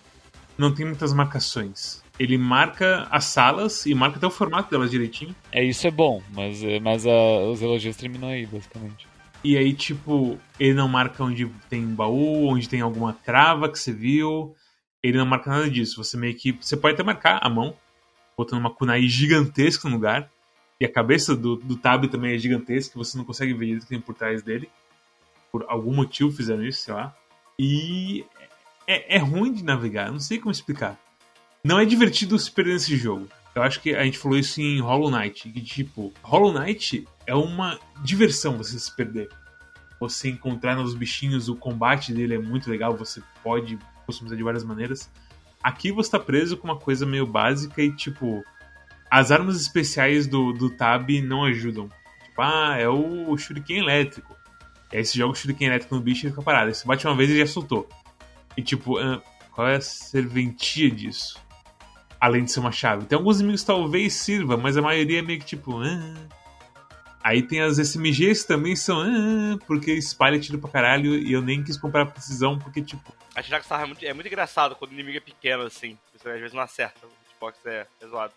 não 0.57 0.75
tem 0.75 0.85
muitas 0.87 1.13
marcações 1.13 2.03
ele 2.21 2.37
marca 2.37 3.09
as 3.11 3.25
salas 3.25 3.87
e 3.87 3.95
marca 3.95 4.19
até 4.19 4.27
o 4.27 4.31
formato 4.31 4.71
delas 4.71 4.91
direitinho. 4.91 5.35
É, 5.51 5.65
isso 5.65 5.87
é 5.87 5.91
bom, 5.91 6.23
mas, 6.35 6.61
mas 6.83 7.07
a, 7.07 7.11
os 7.51 7.63
elogios 7.63 7.97
terminam 7.97 8.29
aí, 8.29 8.45
basicamente. 8.45 9.09
E 9.43 9.57
aí, 9.57 9.73
tipo, 9.73 10.39
ele 10.59 10.75
não 10.75 10.87
marca 10.87 11.25
onde 11.25 11.47
tem 11.71 11.83
baú, 11.87 12.47
onde 12.49 12.69
tem 12.69 12.83
alguma 12.83 13.15
trava 13.15 13.71
que 13.71 13.79
você 13.79 13.91
viu. 13.91 14.55
Ele 15.03 15.17
não 15.17 15.25
marca 15.25 15.49
nada 15.49 15.71
disso. 15.71 16.05
Você 16.05 16.19
meio 16.19 16.35
que. 16.37 16.53
Você 16.53 16.77
pode 16.77 16.93
até 16.93 17.03
marcar 17.03 17.39
a 17.43 17.49
mão, 17.49 17.75
botando 18.37 18.61
uma 18.61 18.71
kunai 18.71 19.09
gigantesca 19.09 19.89
no 19.89 19.95
lugar. 19.95 20.31
E 20.79 20.85
a 20.85 20.93
cabeça 20.93 21.35
do, 21.35 21.57
do 21.57 21.75
Tab 21.75 22.05
também 22.09 22.35
é 22.35 22.39
gigantesca, 22.39 22.99
você 22.99 23.17
não 23.17 23.25
consegue 23.25 23.55
ver 23.55 23.77
o 23.77 23.81
que 23.81 23.87
tem 23.87 23.99
por 23.99 24.15
trás 24.15 24.43
dele. 24.43 24.69
Por 25.51 25.65
algum 25.69 25.95
motivo 25.95 26.31
fizeram 26.31 26.65
isso, 26.67 26.83
sei 26.83 26.93
lá. 26.93 27.17
E 27.59 28.27
é, 28.87 29.17
é 29.17 29.19
ruim 29.19 29.55
de 29.55 29.65
navegar, 29.65 30.13
não 30.13 30.21
sei 30.21 30.39
como 30.39 30.53
explicar 30.53 31.01
não 31.65 31.79
é 31.79 31.85
divertido 31.85 32.39
se 32.39 32.51
perder 32.51 32.75
nesse 32.75 32.97
jogo. 32.97 33.29
Eu 33.55 33.63
acho 33.63 33.81
que 33.81 33.95
a 33.95 34.05
gente 34.05 34.19
falou 34.19 34.39
isso 34.39 34.61
em 34.61 34.81
Hollow 34.81 35.11
Knight, 35.11 35.51
que 35.51 35.61
tipo, 35.61 36.13
Hollow 36.23 36.53
Knight 36.53 37.07
é 37.27 37.35
uma 37.35 37.79
diversão 38.03 38.57
você 38.57 38.79
se 38.79 38.95
perder. 38.95 39.29
Você 39.99 40.31
encontrar 40.31 40.77
nos 40.77 40.95
bichinhos, 40.95 41.49
o 41.49 41.57
combate 41.57 42.13
dele 42.15 42.35
é 42.35 42.39
muito 42.39 42.71
legal, 42.71 42.97
você 42.97 43.23
pode 43.43 43.79
customizar 44.07 44.37
de 44.37 44.45
várias 44.45 44.65
maneiras. 44.65 45.11
Aqui 45.63 45.93
você 45.93 46.11
tá 46.11 46.19
preso 46.19 46.57
com 46.57 46.69
uma 46.69 46.79
coisa 46.79 47.05
meio 47.05 47.27
básica 47.27 47.83
e 47.83 47.93
tipo, 47.93 48.43
as 49.11 49.31
armas 49.31 49.61
especiais 49.61 50.27
do, 50.27 50.53
do 50.53 50.71
Tab 50.71 51.11
não 51.23 51.45
ajudam. 51.45 51.89
Tipo, 52.25 52.41
ah, 52.41 52.77
é 52.79 52.89
o 52.89 53.37
Shuriken 53.37 53.79
elétrico. 53.79 54.35
E 54.93 54.97
aí 54.97 55.05
você 55.05 55.19
joga 55.19 55.33
o 55.33 55.37
Shuriken 55.37 55.67
elétrico 55.67 55.95
no 55.95 56.01
bicho 56.01 56.27
e 56.27 56.31
fica 56.31 56.43
parado. 56.43 56.69
Aí 56.69 56.75
você 56.75 56.87
bate 56.87 57.07
uma 57.07 57.17
vez 57.17 57.29
e 57.29 57.39
já 57.39 57.47
soltou. 57.47 57.89
E 58.57 58.63
tipo, 58.63 58.97
ah, 58.97 59.21
qual 59.51 59.69
é 59.69 59.77
a 59.77 59.81
serventia 59.81 60.91
disso? 60.91 61.39
Além 62.21 62.45
de 62.45 62.53
ser 62.53 62.61
uma 62.61 62.71
chave. 62.71 63.07
Tem 63.07 63.17
alguns 63.17 63.39
inimigos 63.39 63.63
que 63.63 63.67
talvez 63.67 64.13
sirva, 64.13 64.57
mas 64.57 64.77
a 64.77 64.83
maioria 64.83 65.21
é 65.21 65.23
meio 65.23 65.41
que 65.41 65.47
tipo. 65.47 65.81
Ah. 65.81 66.15
Aí 67.23 67.43
tem 67.43 67.61
as 67.61 67.79
SMGs 67.79 68.45
também 68.45 68.77
são. 68.77 69.01
Ah, 69.01 69.59
porque 69.67 69.93
espalha 69.93 70.39
tiro 70.39 70.59
pra 70.59 70.71
caralho 70.71 71.17
e 71.17 71.33
eu 71.33 71.41
nem 71.41 71.63
quis 71.63 71.79
comprar 71.79 72.07
precisão 72.07 72.59
porque, 72.59 72.83
tipo. 72.83 73.13
A 73.35 73.41
Jack 73.41 73.65
é 73.73 73.87
muito, 73.87 74.05
é 74.05 74.13
muito 74.13 74.27
engraçado 74.27 74.75
quando 74.77 74.91
o 74.91 74.95
inimigo 74.95 75.17
é 75.17 75.21
pequeno 75.21 75.63
assim. 75.63 75.97
Você 76.15 76.29
às 76.29 76.39
vezes 76.39 76.53
não 76.53 76.63
acerta. 76.63 77.07
O 77.07 77.35
Xbox 77.35 77.59
é, 77.65 77.87
é 78.01 78.07
zoado. 78.07 78.33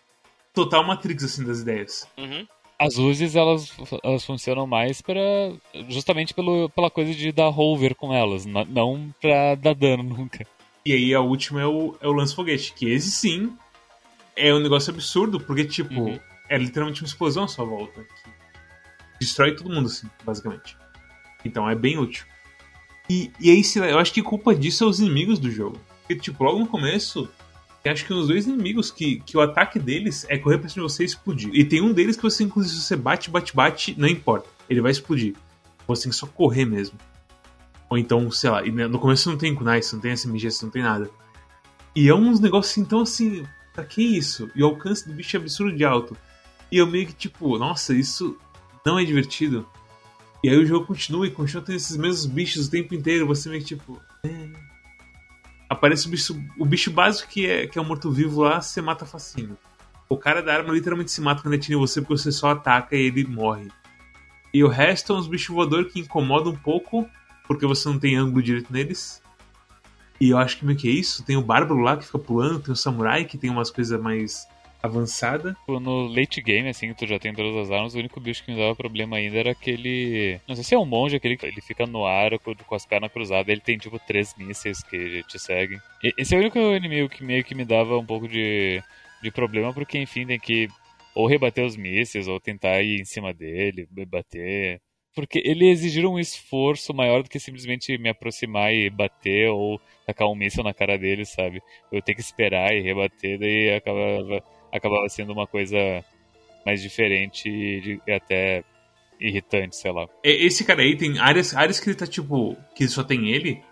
Total 0.52 0.84
Matrix, 0.84 1.24
assim, 1.24 1.44
das 1.44 1.60
ideias. 1.60 2.08
Uhum. 2.16 2.46
As 2.78 2.96
luzes, 2.96 3.36
elas, 3.36 3.72
elas 4.02 4.24
funcionam 4.24 4.66
mais 4.66 5.00
para 5.00 5.20
justamente 5.88 6.34
pelo, 6.34 6.68
pela 6.70 6.90
coisa 6.90 7.14
de 7.14 7.32
dar 7.32 7.48
rover 7.48 7.94
com 7.94 8.12
elas, 8.12 8.44
não 8.44 9.14
pra 9.20 9.54
dar 9.54 9.74
dano 9.74 10.02
nunca. 10.04 10.46
E 10.84 10.92
aí 10.92 11.14
a 11.14 11.20
última 11.20 11.62
é 11.62 11.66
o, 11.66 11.96
é 12.00 12.06
o 12.06 12.12
lance-foguete, 12.12 12.74
que 12.74 12.90
esse 12.90 13.10
sim 13.10 13.56
é 14.36 14.52
um 14.54 14.60
negócio 14.60 14.92
absurdo, 14.92 15.40
porque, 15.40 15.64
tipo, 15.64 15.94
uhum. 15.94 16.18
é 16.48 16.58
literalmente 16.58 17.02
uma 17.02 17.06
explosão 17.06 17.44
à 17.44 17.48
sua 17.48 17.64
volta. 17.64 18.02
Que 19.12 19.20
destrói 19.20 19.54
todo 19.54 19.72
mundo, 19.72 19.86
assim, 19.86 20.08
basicamente. 20.24 20.76
Então 21.44 21.68
é 21.68 21.74
bem 21.74 21.98
útil. 21.98 22.26
E, 23.08 23.30
e 23.38 23.50
aí, 23.50 23.62
eu 23.88 23.98
acho 23.98 24.12
que 24.12 24.22
culpa 24.22 24.54
disso 24.54 24.84
é 24.84 24.86
os 24.86 25.00
inimigos 25.00 25.38
do 25.38 25.50
jogo. 25.50 25.78
Porque, 26.00 26.16
tipo, 26.16 26.42
logo 26.42 26.58
no 26.58 26.66
começo, 26.66 27.28
eu 27.84 27.92
acho 27.92 28.04
que 28.06 28.12
os 28.12 28.28
dois 28.28 28.46
inimigos 28.46 28.90
que, 28.90 29.20
que 29.20 29.36
o 29.36 29.40
ataque 29.40 29.78
deles 29.78 30.26
é 30.28 30.38
correr 30.38 30.58
pra 30.58 30.68
cima 30.68 30.86
de 30.86 30.92
você 30.92 31.02
e 31.02 31.06
explodir. 31.06 31.50
E 31.52 31.64
tem 31.64 31.80
um 31.80 31.92
deles 31.92 32.16
que 32.16 32.22
você, 32.22 32.42
inclusive, 32.42 32.74
se 32.74 32.82
você 32.82 32.96
bate, 32.96 33.30
bate, 33.30 33.54
bate, 33.54 33.94
não 33.98 34.08
importa. 34.08 34.48
Ele 34.68 34.80
vai 34.80 34.90
explodir. 34.90 35.34
Você 35.86 36.04
tem 36.04 36.10
que 36.10 36.16
só 36.16 36.26
correr 36.26 36.64
mesmo. 36.64 36.98
Ou 37.90 37.98
então, 37.98 38.30
sei 38.30 38.50
lá, 38.50 38.62
no 38.62 38.98
começo 38.98 39.30
não 39.30 39.36
tem 39.36 39.54
kunai, 39.54 39.80
não 39.92 40.00
tem 40.00 40.12
SMG, 40.16 40.48
não 40.62 40.70
tem 40.70 40.82
nada. 40.82 41.10
E 41.94 42.08
é 42.08 42.14
uns 42.14 42.40
negócios 42.40 42.76
então 42.76 43.02
assim, 43.02 43.44
pra 43.74 43.84
que 43.84 44.02
isso? 44.02 44.50
E 44.54 44.62
o 44.62 44.66
alcance 44.66 45.06
do 45.06 45.12
bicho 45.12 45.36
é 45.36 45.40
absurdo 45.40 45.76
de 45.76 45.84
alto. 45.84 46.16
E 46.70 46.78
eu 46.78 46.86
meio 46.86 47.06
que 47.06 47.12
tipo, 47.12 47.58
nossa, 47.58 47.92
isso 47.92 48.38
não 48.86 48.98
é 48.98 49.04
divertido. 49.04 49.68
E 50.42 50.48
aí 50.48 50.56
o 50.56 50.66
jogo 50.66 50.86
continua 50.86 51.26
e 51.26 51.30
continua 51.30 51.64
tendo 51.64 51.76
esses 51.76 51.96
mesmos 51.96 52.26
bichos 52.26 52.66
o 52.66 52.70
tempo 52.70 52.94
inteiro. 52.94 53.26
Você 53.26 53.48
meio 53.48 53.62
que 53.62 53.68
tipo. 53.68 54.00
É... 54.24 54.50
Aparece 55.68 56.06
o 56.06 56.10
bicho, 56.10 56.40
o 56.58 56.64
bicho 56.64 56.90
básico 56.90 57.30
que 57.30 57.46
é, 57.46 57.66
que 57.66 57.78
é 57.78 57.82
o 57.82 57.84
morto-vivo 57.84 58.42
lá, 58.42 58.60
você 58.60 58.80
mata 58.80 59.06
facinho. 59.06 59.56
O 60.08 60.16
cara 60.16 60.42
da 60.42 60.54
arma 60.54 60.72
literalmente 60.72 61.10
se 61.10 61.20
mata 61.20 61.42
quando 61.42 61.54
atira 61.54 61.76
em 61.76 61.80
você 61.80 62.00
porque 62.00 62.18
você 62.18 62.30
só 62.30 62.50
ataca 62.50 62.94
e 62.94 63.06
ele 63.06 63.24
morre. 63.24 63.68
E 64.52 64.62
o 64.62 64.68
resto 64.68 65.12
é 65.12 65.16
uns 65.16 65.26
bichos 65.26 65.54
voadores 65.54 65.92
que 65.92 66.00
incomodam 66.00 66.52
um 66.52 66.56
pouco, 66.56 67.08
porque 67.48 67.66
você 67.66 67.88
não 67.88 67.98
tem 67.98 68.14
ângulo 68.14 68.42
direito 68.42 68.72
neles. 68.72 69.22
E 70.20 70.30
eu 70.30 70.38
acho 70.38 70.58
que 70.58 70.64
meio 70.64 70.78
que 70.78 70.88
é 70.88 70.92
isso. 70.92 71.24
Tem 71.24 71.36
o 71.36 71.42
Bárbaro 71.42 71.80
lá 71.80 71.96
que 71.96 72.06
fica 72.06 72.18
pulando, 72.18 72.60
tem 72.60 72.72
o 72.72 72.76
Samurai 72.76 73.24
que 73.24 73.38
tem 73.38 73.50
umas 73.50 73.70
coisas 73.70 74.00
mais 74.00 74.48
avançada. 74.84 75.56
No 75.66 76.06
late 76.08 76.42
game, 76.42 76.68
assim, 76.68 76.92
tu 76.92 77.06
já 77.06 77.18
tem 77.18 77.32
todas 77.32 77.56
as 77.56 77.70
armas, 77.70 77.94
o 77.94 77.98
único 77.98 78.20
bicho 78.20 78.44
que 78.44 78.52
me 78.52 78.58
dava 78.58 78.76
problema 78.76 79.16
ainda 79.16 79.38
era 79.38 79.50
aquele. 79.52 80.38
Não 80.46 80.54
sei 80.54 80.62
se 80.62 80.74
é 80.74 80.78
um 80.78 80.84
monge, 80.84 81.16
aquele 81.16 81.38
que 81.38 81.46
ele 81.46 81.60
fica 81.62 81.86
no 81.86 82.04
ar 82.04 82.38
com 82.38 82.74
as 82.74 82.84
pernas 82.84 83.10
cruzadas, 83.10 83.48
ele 83.48 83.62
tem 83.62 83.78
tipo 83.78 83.98
três 83.98 84.34
mísseis 84.36 84.82
que 84.82 85.22
te 85.24 85.38
seguem. 85.38 85.80
Esse 86.18 86.34
é 86.34 86.38
o 86.38 86.40
único 86.40 86.58
inimigo 86.58 87.08
que 87.08 87.24
meio 87.24 87.42
que 87.42 87.54
me 87.54 87.64
dava 87.64 87.96
um 87.96 88.04
pouco 88.04 88.28
de, 88.28 88.82
de 89.22 89.30
problema, 89.30 89.72
porque 89.72 89.98
enfim, 89.98 90.26
tem 90.26 90.38
que 90.38 90.68
ou 91.14 91.26
rebater 91.26 91.64
os 91.64 91.76
mísseis, 91.76 92.26
ou 92.28 92.40
tentar 92.40 92.82
ir 92.82 93.00
em 93.00 93.04
cima 93.04 93.32
dele, 93.32 93.88
bater 94.06 94.80
porque 95.14 95.40
ele 95.44 95.70
exigiram 95.70 96.14
um 96.14 96.18
esforço 96.18 96.92
maior 96.92 97.22
do 97.22 97.30
que 97.30 97.38
simplesmente 97.38 97.96
me 97.98 98.08
aproximar 98.08 98.72
e 98.74 98.90
bater 98.90 99.48
ou 99.50 99.80
tacar 100.06 100.28
um 100.28 100.34
míssil 100.34 100.64
na 100.64 100.74
cara 100.74 100.98
dele, 100.98 101.24
sabe? 101.24 101.62
Eu 101.92 102.02
tenho 102.02 102.16
que 102.16 102.22
esperar 102.22 102.74
e 102.74 102.82
rebater, 102.82 103.38
daí 103.38 103.74
acabava, 103.74 104.44
acabava 104.72 105.08
sendo 105.08 105.32
uma 105.32 105.46
coisa 105.46 105.78
mais 106.66 106.82
diferente 106.82 107.48
e, 107.48 108.12
até 108.12 108.64
irritante, 109.20 109.76
sei 109.76 109.92
lá. 109.92 110.06
Esse 110.22 110.64
cara 110.64 110.82
aí 110.82 110.96
tem 110.96 111.18
áreas, 111.18 111.54
áreas 111.54 111.78
que 111.78 111.88
ele 111.88 111.96
tá 111.96 112.06
tipo. 112.06 112.56
que 112.74 112.88
só 112.88 113.04
tem 113.04 113.30
ele. 113.30 113.62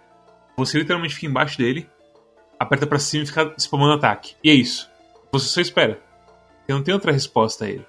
Você 0.57 0.79
literalmente 0.79 1.15
fica 1.15 1.27
embaixo 1.27 1.59
dele, 1.59 1.87
aperta 2.59 2.87
para 2.87 2.99
cima 2.99 3.25
e 3.25 3.27
fica 3.27 3.55
spamando 3.59 3.95
ataque. 3.95 4.35
E 4.45 4.51
é 4.51 4.55
isso. 4.55 4.91
Você 5.33 5.49
só 5.49 5.61
espera. 5.61 6.01
Você 6.65 6.73
não 6.73 6.83
tem 6.83 6.95
outra 6.95 7.11
resposta 7.11 7.65
a 7.65 7.69
ele. 7.69 7.85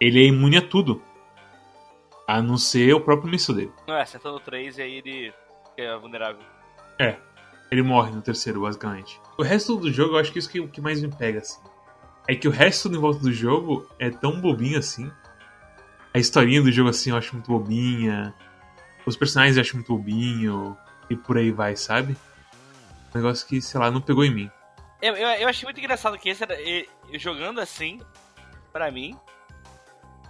Ele 0.00 0.20
é 0.20 0.26
imune 0.26 0.58
a 0.58 0.62
tudo. 0.62 1.02
A 2.32 2.40
não 2.40 2.56
ser 2.56 2.94
o 2.94 3.00
próprio 3.00 3.30
míssil 3.30 3.54
dele. 3.54 3.72
Não, 3.86 3.94
é, 3.94 4.00
acertando 4.00 4.40
3 4.40 4.78
e 4.78 4.82
aí 4.82 4.94
ele 4.94 5.34
é 5.76 5.94
vulnerável. 5.98 6.40
É. 6.98 7.16
Ele 7.70 7.82
morre 7.82 8.10
no 8.10 8.22
terceiro, 8.22 8.62
basicamente. 8.62 9.20
O 9.36 9.42
resto 9.42 9.76
do 9.76 9.92
jogo, 9.92 10.14
eu 10.14 10.18
acho 10.18 10.32
que 10.32 10.38
isso 10.38 10.48
que 10.48 10.58
é 10.58 10.62
o 10.62 10.66
que 10.66 10.80
mais 10.80 11.02
me 11.02 11.14
pega, 11.14 11.40
assim. 11.40 11.60
É 12.26 12.34
que 12.34 12.48
o 12.48 12.50
resto 12.50 12.88
em 12.88 12.96
volta 12.96 13.20
do 13.20 13.30
jogo 13.30 13.86
é 13.98 14.08
tão 14.08 14.40
bobinho 14.40 14.78
assim. 14.78 15.12
A 16.14 16.18
historinha 16.18 16.62
do 16.62 16.72
jogo, 16.72 16.88
assim, 16.88 17.10
eu 17.10 17.16
acho 17.18 17.34
muito 17.34 17.50
bobinha. 17.50 18.32
Os 19.04 19.14
personagens 19.14 19.58
eu 19.58 19.60
acho 19.60 19.76
muito 19.76 19.94
bobinho. 19.94 20.74
E 21.10 21.16
por 21.16 21.36
aí 21.36 21.50
vai, 21.50 21.76
sabe? 21.76 22.16
Um 23.14 23.18
negócio 23.18 23.46
que, 23.46 23.60
sei 23.60 23.78
lá, 23.78 23.90
não 23.90 24.00
pegou 24.00 24.24
em 24.24 24.34
mim. 24.34 24.50
Eu, 25.02 25.14
eu, 25.16 25.28
eu 25.28 25.48
achei 25.48 25.66
muito 25.66 25.78
engraçado 25.78 26.16
que 26.16 26.30
esse 26.30 26.42
era. 26.42 26.56
jogando 27.18 27.60
assim, 27.60 28.00
para 28.72 28.90
mim, 28.90 29.18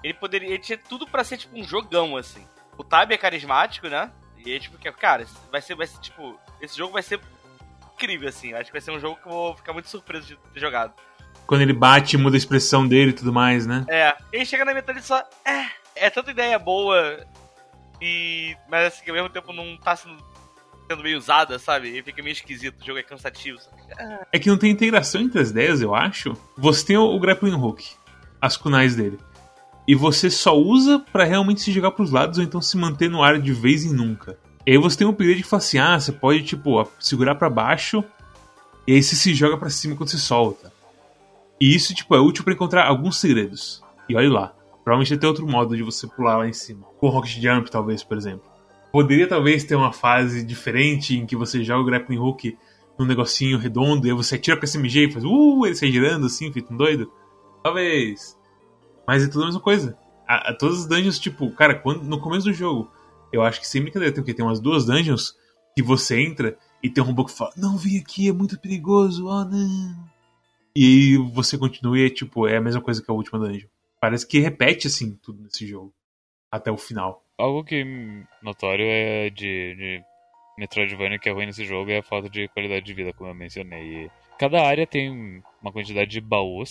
ele 0.03 0.15
poderia. 0.15 0.49
Ele 0.49 0.59
tinha 0.59 0.79
tudo 0.79 1.07
para 1.07 1.25
ser 1.25 1.39
tipo 1.39 1.59
um 1.59 1.65
jogão, 1.65 2.17
assim. 2.17 2.47
O 2.77 2.85
Tab 2.85 3.11
é 3.13 3.17
carismático, 3.17 3.89
né? 3.89 4.11
E 4.45 4.53
é 4.53 4.59
tipo, 4.59 4.77
que, 4.77 4.91
cara, 4.93 5.27
vai 5.51 5.61
ser, 5.61 5.75
vai 5.75 5.87
ser, 5.87 5.99
tipo. 6.01 6.39
Esse 6.61 6.77
jogo 6.77 6.93
vai 6.93 7.03
ser 7.03 7.21
incrível, 7.95 8.29
assim. 8.29 8.53
Acho 8.53 8.67
que 8.67 8.73
vai 8.73 8.81
ser 8.81 8.91
um 8.91 9.01
jogo 9.01 9.17
que 9.17 9.27
eu 9.27 9.33
vou 9.33 9.57
ficar 9.57 9.73
muito 9.73 9.89
surpreso 9.89 10.27
de 10.27 10.37
ter 10.37 10.61
jogado. 10.61 10.93
Quando 11.47 11.63
ele 11.63 11.73
bate, 11.73 12.17
muda 12.17 12.37
a 12.37 12.39
expressão 12.39 12.87
dele 12.87 13.11
e 13.11 13.15
tudo 13.15 13.33
mais, 13.33 13.67
né? 13.67 13.85
É. 13.89 14.15
Ele 14.33 14.45
chega 14.45 14.65
na 14.65 14.75
metade 14.75 14.99
e 14.99 15.03
só. 15.03 15.23
É. 15.45 15.83
É 15.95 16.11
tanta 16.11 16.31
ideia 16.31 16.59
boa 16.59 17.25
e. 18.01 18.57
Mas 18.69 18.87
assim, 18.87 19.05
que 19.05 19.11
ao 19.11 19.17
mesmo 19.17 19.29
tempo 19.29 19.53
não 19.53 19.77
tá 19.77 19.95
sendo, 19.95 20.17
sendo 20.89 21.03
meio 21.03 21.19
usada, 21.19 21.59
sabe? 21.59 21.97
E 21.97 22.03
fica 22.03 22.23
meio 22.23 22.33
esquisito, 22.33 22.81
o 22.81 22.85
jogo 22.85 22.99
é 22.99 23.03
cansativo. 23.03 23.61
Sabe? 23.61 23.83
É 24.33 24.39
que 24.39 24.49
não 24.49 24.57
tem 24.57 24.71
integração 24.71 25.21
entre 25.21 25.41
as 25.41 25.51
ideias, 25.51 25.83
eu 25.83 25.95
acho. 25.95 26.37
Você 26.57 26.87
tem 26.87 26.97
o, 26.97 27.05
o 27.05 27.21
grappling 27.21 27.55
hook, 27.55 27.93
as 28.41 28.57
kunais 28.57 28.97
dele. 28.97 29.19
E 29.87 29.95
você 29.95 30.31
só 30.31 30.57
usa 30.57 30.99
para 30.99 31.25
realmente 31.25 31.61
se 31.61 31.73
jogar 31.73 31.91
pros 31.91 32.11
lados 32.11 32.39
ou 32.39 32.45
então 32.45 32.61
se 32.61 32.77
manter 32.77 33.11
no 33.11 33.23
ar 33.23 33.41
de 33.41 33.53
vez 33.53 33.85
em 33.85 33.93
nunca. 33.93 34.39
E 34.67 34.73
aí 34.73 34.79
você 34.79 34.99
tem 34.99 35.07
um 35.07 35.11
upgrade 35.11 35.43
que 35.43 35.49
fala 35.49 35.63
assim: 35.63 35.79
ah, 35.79 35.99
você 35.99 36.13
pode, 36.13 36.43
tipo, 36.45 36.89
segurar 37.01 37.35
para 37.35 37.51
baixo 37.51 38.05
e 38.87 38.95
aí 38.95 39.03
você 39.03 39.17
se 39.17 39.35
joga 39.35 39.57
para 39.57 39.71
cima 39.71 39.97
quando 39.97 40.09
você 40.09 40.19
solta. 40.19 40.73
E 41.61 41.75
isso, 41.75 41.95
tipo, 41.95 42.15
é 42.15 42.21
útil 42.21 42.45
para 42.45 42.53
encontrar 42.53 42.87
alguns 42.87 43.19
segredos. 43.19 43.83
E 44.09 44.17
olha 44.17 44.31
lá. 44.31 44.55
Provavelmente 44.85 45.17
tem 45.17 45.29
outro 45.29 45.47
modo 45.47 45.77
de 45.77 45.83
você 45.83 46.09
pular 46.09 46.39
lá 46.39 46.49
em 46.49 46.53
cima. 46.53 46.83
Com 46.99 47.09
Rocket 47.09 47.41
Jump, 47.41 47.71
talvez, 47.71 48.03
por 48.03 48.17
exemplo. 48.17 48.43
Poderia 48.91 49.29
talvez 49.29 49.63
ter 49.63 49.77
uma 49.77 49.93
fase 49.93 50.45
diferente 50.45 51.17
em 51.17 51.25
que 51.25 51.37
você 51.37 51.63
joga 51.63 51.83
o 51.83 51.85
grappling 51.85 52.19
hook 52.19 52.59
num 52.99 53.07
negocinho 53.07 53.59
redondo 53.59 54.07
e 54.07 54.11
aí 54.11 54.17
você 54.17 54.35
atira 54.35 54.57
com 54.57 54.67
SMG 54.67 55.07
e 55.07 55.13
faz 55.13 55.25
uh, 55.25 55.65
ele 55.65 55.75
sai 55.75 55.91
girando 55.91 56.27
assim, 56.27 56.53
feito 56.53 56.75
um 56.75 56.77
doido. 56.77 57.11
Talvez. 57.63 58.37
Mas 59.07 59.25
é 59.25 59.29
tudo 59.29 59.43
a 59.43 59.47
mesma 59.47 59.61
coisa. 59.61 59.97
A, 60.27 60.51
a, 60.51 60.55
todas 60.55 60.81
as 60.81 60.87
dungeons, 60.87 61.19
tipo, 61.19 61.51
cara, 61.53 61.75
quando, 61.75 62.03
no 62.05 62.21
começo 62.21 62.47
do 62.47 62.53
jogo, 62.53 62.91
eu 63.33 63.43
acho 63.43 63.61
que 63.61 63.67
sem 63.67 63.83
brincadeira, 63.83 64.15
tem, 64.15 64.23
tem 64.23 64.45
umas 64.45 64.61
duas 64.61 64.85
dungeons 64.85 65.37
que 65.75 65.83
você 65.83 66.21
entra 66.21 66.57
e 66.83 66.91
tem 66.91 67.03
um 67.03 67.07
robô 67.07 67.25
que 67.25 67.33
fala, 67.33 67.53
não, 67.57 67.77
vem 67.77 67.99
aqui, 67.99 68.29
é 68.29 68.33
muito 68.33 68.59
perigoso, 68.61 69.27
oh 69.27 69.45
não. 69.45 70.13
E 70.75 71.17
você 71.33 71.59
continua 71.59 71.99
e 71.99 72.07
é 72.07 72.11
tipo, 72.11 72.47
é 72.47 72.57
a 72.57 72.61
mesma 72.61 72.81
coisa 72.81 73.03
que 73.03 73.11
a 73.11 73.15
última 73.15 73.39
dungeon. 73.39 73.69
Parece 74.01 74.27
que 74.27 74.39
repete 74.39 74.87
assim 74.87 75.17
tudo 75.23 75.43
nesse 75.43 75.67
jogo. 75.67 75.95
Até 76.51 76.71
o 76.71 76.77
final. 76.77 77.23
Algo 77.39 77.65
que 77.65 77.85
notório 78.43 78.85
é 78.85 79.31
de, 79.31 79.75
de 79.75 80.05
Metroidvania 80.59 81.19
que 81.19 81.29
é 81.29 81.33
ruim 81.33 81.47
nesse 81.47 81.65
jogo 81.65 81.91
é 81.91 81.99
a 81.99 82.03
falta 82.03 82.29
de 82.29 82.49
qualidade 82.49 82.85
de 82.85 82.95
vida, 82.95 83.13
como 83.13 83.31
eu 83.31 83.35
mencionei. 83.35 84.11
Cada 84.39 84.63
área 84.63 84.87
tem 84.87 85.43
uma 85.61 85.73
quantidade 85.73 86.11
de 86.11 86.21
baús 86.21 86.71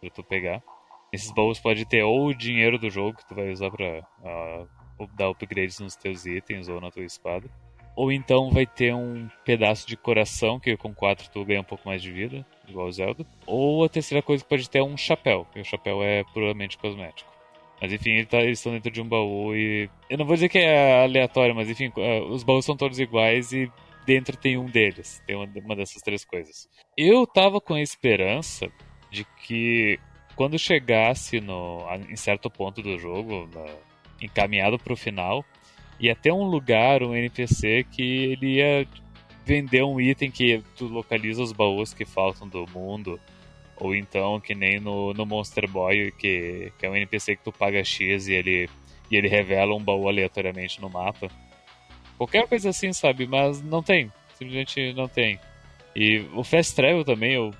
pra 0.00 0.10
tu 0.10 0.22
pegar. 0.22 0.62
Esses 1.12 1.32
baús 1.32 1.58
pode 1.58 1.84
ter 1.84 2.02
ou 2.02 2.26
o 2.26 2.34
dinheiro 2.34 2.78
do 2.78 2.90
jogo 2.90 3.16
que 3.16 3.26
tu 3.26 3.34
vai 3.34 3.50
usar 3.50 3.70
pra 3.70 4.00
uh, 4.20 5.08
dar 5.16 5.30
upgrades 5.30 5.80
nos 5.80 5.96
teus 5.96 6.26
itens 6.26 6.68
ou 6.68 6.80
na 6.80 6.90
tua 6.90 7.04
espada. 7.04 7.48
Ou 7.96 8.12
então 8.12 8.50
vai 8.50 8.64
ter 8.64 8.94
um 8.94 9.28
pedaço 9.44 9.84
de 9.86 9.96
coração, 9.96 10.60
que 10.60 10.76
com 10.76 10.94
4 10.94 11.30
tu 11.30 11.44
ganha 11.44 11.62
um 11.62 11.64
pouco 11.64 11.88
mais 11.88 12.00
de 12.00 12.12
vida, 12.12 12.46
igual 12.68 12.86
o 12.86 12.92
Zelda. 12.92 13.26
Ou 13.44 13.84
a 13.84 13.88
terceira 13.88 14.22
coisa 14.22 14.44
que 14.44 14.48
pode 14.48 14.70
ter 14.70 14.78
é 14.78 14.84
um 14.84 14.96
chapéu, 14.96 15.46
que 15.52 15.58
o 15.58 15.64
chapéu 15.64 16.00
é 16.00 16.22
puramente 16.32 16.78
cosmético. 16.78 17.28
Mas 17.80 17.92
enfim, 17.92 18.10
ele 18.10 18.26
tá, 18.26 18.38
eles 18.38 18.58
estão 18.58 18.72
dentro 18.72 18.90
de 18.90 19.00
um 19.00 19.08
baú 19.08 19.54
e. 19.54 19.90
Eu 20.08 20.18
não 20.18 20.24
vou 20.24 20.34
dizer 20.34 20.48
que 20.48 20.58
é 20.58 21.02
aleatório, 21.02 21.54
mas 21.54 21.68
enfim, 21.68 21.92
uh, 21.96 22.24
os 22.32 22.44
baús 22.44 22.64
são 22.64 22.76
todos 22.76 23.00
iguais 23.00 23.52
e 23.52 23.70
dentro 24.06 24.36
tem 24.36 24.56
um 24.56 24.66
deles. 24.66 25.20
Tem 25.26 25.34
uma 25.34 25.74
dessas 25.74 26.00
três 26.00 26.24
coisas. 26.24 26.68
Eu 26.96 27.26
tava 27.26 27.60
com 27.60 27.74
a 27.74 27.82
esperança 27.82 28.70
de 29.10 29.24
que 29.44 29.98
quando 30.38 30.56
chegasse 30.56 31.40
no, 31.40 31.84
em 32.08 32.14
certo 32.14 32.48
ponto 32.48 32.80
do 32.80 32.96
jogo, 32.96 33.50
encaminhado 34.22 34.78
para 34.78 34.92
o 34.92 34.96
final, 34.96 35.44
ia 35.98 36.14
ter 36.14 36.30
um 36.30 36.44
lugar, 36.44 37.02
um 37.02 37.12
NPC 37.12 37.84
que 37.90 38.02
ele 38.02 38.58
ia 38.58 38.86
vender 39.44 39.82
um 39.82 40.00
item 40.00 40.30
que 40.30 40.62
tu 40.76 40.86
localiza 40.86 41.42
os 41.42 41.50
baús 41.50 41.92
que 41.92 42.04
faltam 42.04 42.46
do 42.46 42.64
mundo. 42.72 43.18
Ou 43.78 43.96
então, 43.96 44.38
que 44.38 44.54
nem 44.54 44.78
no, 44.78 45.12
no 45.12 45.26
Monster 45.26 45.68
Boy, 45.68 46.12
que, 46.12 46.72
que 46.78 46.86
é 46.86 46.88
um 46.88 46.94
NPC 46.94 47.34
que 47.34 47.42
tu 47.42 47.50
paga 47.50 47.82
X 47.82 48.28
e 48.28 48.34
ele, 48.34 48.70
e 49.10 49.16
ele 49.16 49.26
revela 49.26 49.74
um 49.74 49.82
baú 49.82 50.06
aleatoriamente 50.06 50.80
no 50.80 50.88
mapa. 50.88 51.28
Qualquer 52.16 52.46
coisa 52.46 52.70
assim, 52.70 52.92
sabe? 52.92 53.26
Mas 53.26 53.60
não 53.60 53.82
tem. 53.82 54.12
Simplesmente 54.34 54.92
não 54.92 55.08
tem. 55.08 55.36
E 55.96 56.24
o 56.32 56.44
Fast 56.44 56.76
Travel 56.76 57.04
também, 57.04 57.32
eu 57.32 57.52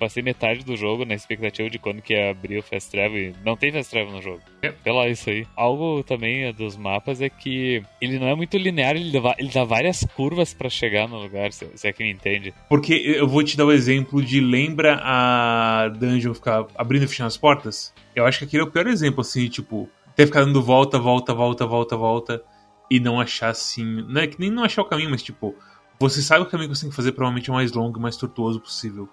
passei 0.00 0.22
metade 0.22 0.64
do 0.64 0.76
jogo 0.76 1.04
na 1.04 1.14
expectativa 1.14 1.68
de 1.68 1.78
quando 1.78 2.00
que 2.00 2.14
ia 2.14 2.30
abrir 2.30 2.58
o 2.58 2.62
Fast 2.62 2.90
Travel 2.90 3.18
e 3.18 3.34
não 3.44 3.54
tem 3.56 3.70
Fast 3.70 3.90
Travel 3.90 4.12
no 4.12 4.22
jogo. 4.22 4.40
É. 4.62 4.72
Pela 4.72 5.08
isso 5.08 5.28
aí. 5.28 5.46
Algo 5.54 6.02
também 6.02 6.52
dos 6.54 6.76
mapas 6.76 7.20
é 7.20 7.28
que 7.28 7.82
ele 8.00 8.18
não 8.18 8.26
é 8.26 8.34
muito 8.34 8.56
linear, 8.56 8.96
ele 8.96 9.12
dá, 9.12 9.34
ele 9.38 9.50
dá 9.50 9.62
várias 9.62 10.02
curvas 10.16 10.54
para 10.54 10.70
chegar 10.70 11.06
no 11.06 11.20
lugar, 11.20 11.52
se, 11.52 11.68
se, 11.74 11.86
é 11.86 11.92
que 11.92 12.02
me 12.02 12.10
entende. 12.10 12.54
Porque 12.68 12.94
eu 12.94 13.28
vou 13.28 13.44
te 13.44 13.56
dar 13.56 13.66
o 13.66 13.68
um 13.68 13.72
exemplo 13.72 14.22
de 14.22 14.40
lembra 14.40 14.98
a 15.02 15.88
dungeon 15.88 16.32
ficar 16.32 16.66
abrindo 16.74 17.04
e 17.04 17.06
fechando 17.06 17.28
as 17.28 17.36
portas? 17.36 17.92
Eu 18.16 18.24
acho 18.24 18.38
que 18.38 18.44
aquele 18.46 18.62
é 18.62 18.66
o 18.66 18.70
pior 18.70 18.86
exemplo, 18.86 19.20
assim, 19.20 19.48
tipo, 19.48 19.88
ter 20.16 20.26
ficar 20.26 20.44
dando 20.44 20.62
volta, 20.62 20.98
volta, 20.98 21.34
volta, 21.34 21.66
volta, 21.66 21.96
volta 21.96 22.42
e 22.90 22.98
não 22.98 23.20
achar 23.20 23.50
assim. 23.50 23.84
Não 23.84 24.20
é 24.20 24.26
que 24.26 24.40
nem 24.40 24.50
não 24.50 24.64
achar 24.64 24.82
o 24.82 24.86
caminho, 24.86 25.10
mas 25.10 25.22
tipo, 25.22 25.54
você 25.98 26.22
sabe 26.22 26.42
o 26.42 26.46
caminho 26.46 26.70
que 26.70 26.76
você 26.76 26.82
tem 26.82 26.90
que 26.90 26.96
fazer, 26.96 27.12
provavelmente 27.12 27.50
é 27.50 27.52
o 27.52 27.56
mais 27.56 27.72
longo 27.72 27.98
e 27.98 28.02
mais 28.02 28.16
tortuoso 28.16 28.58
possível. 28.58 29.08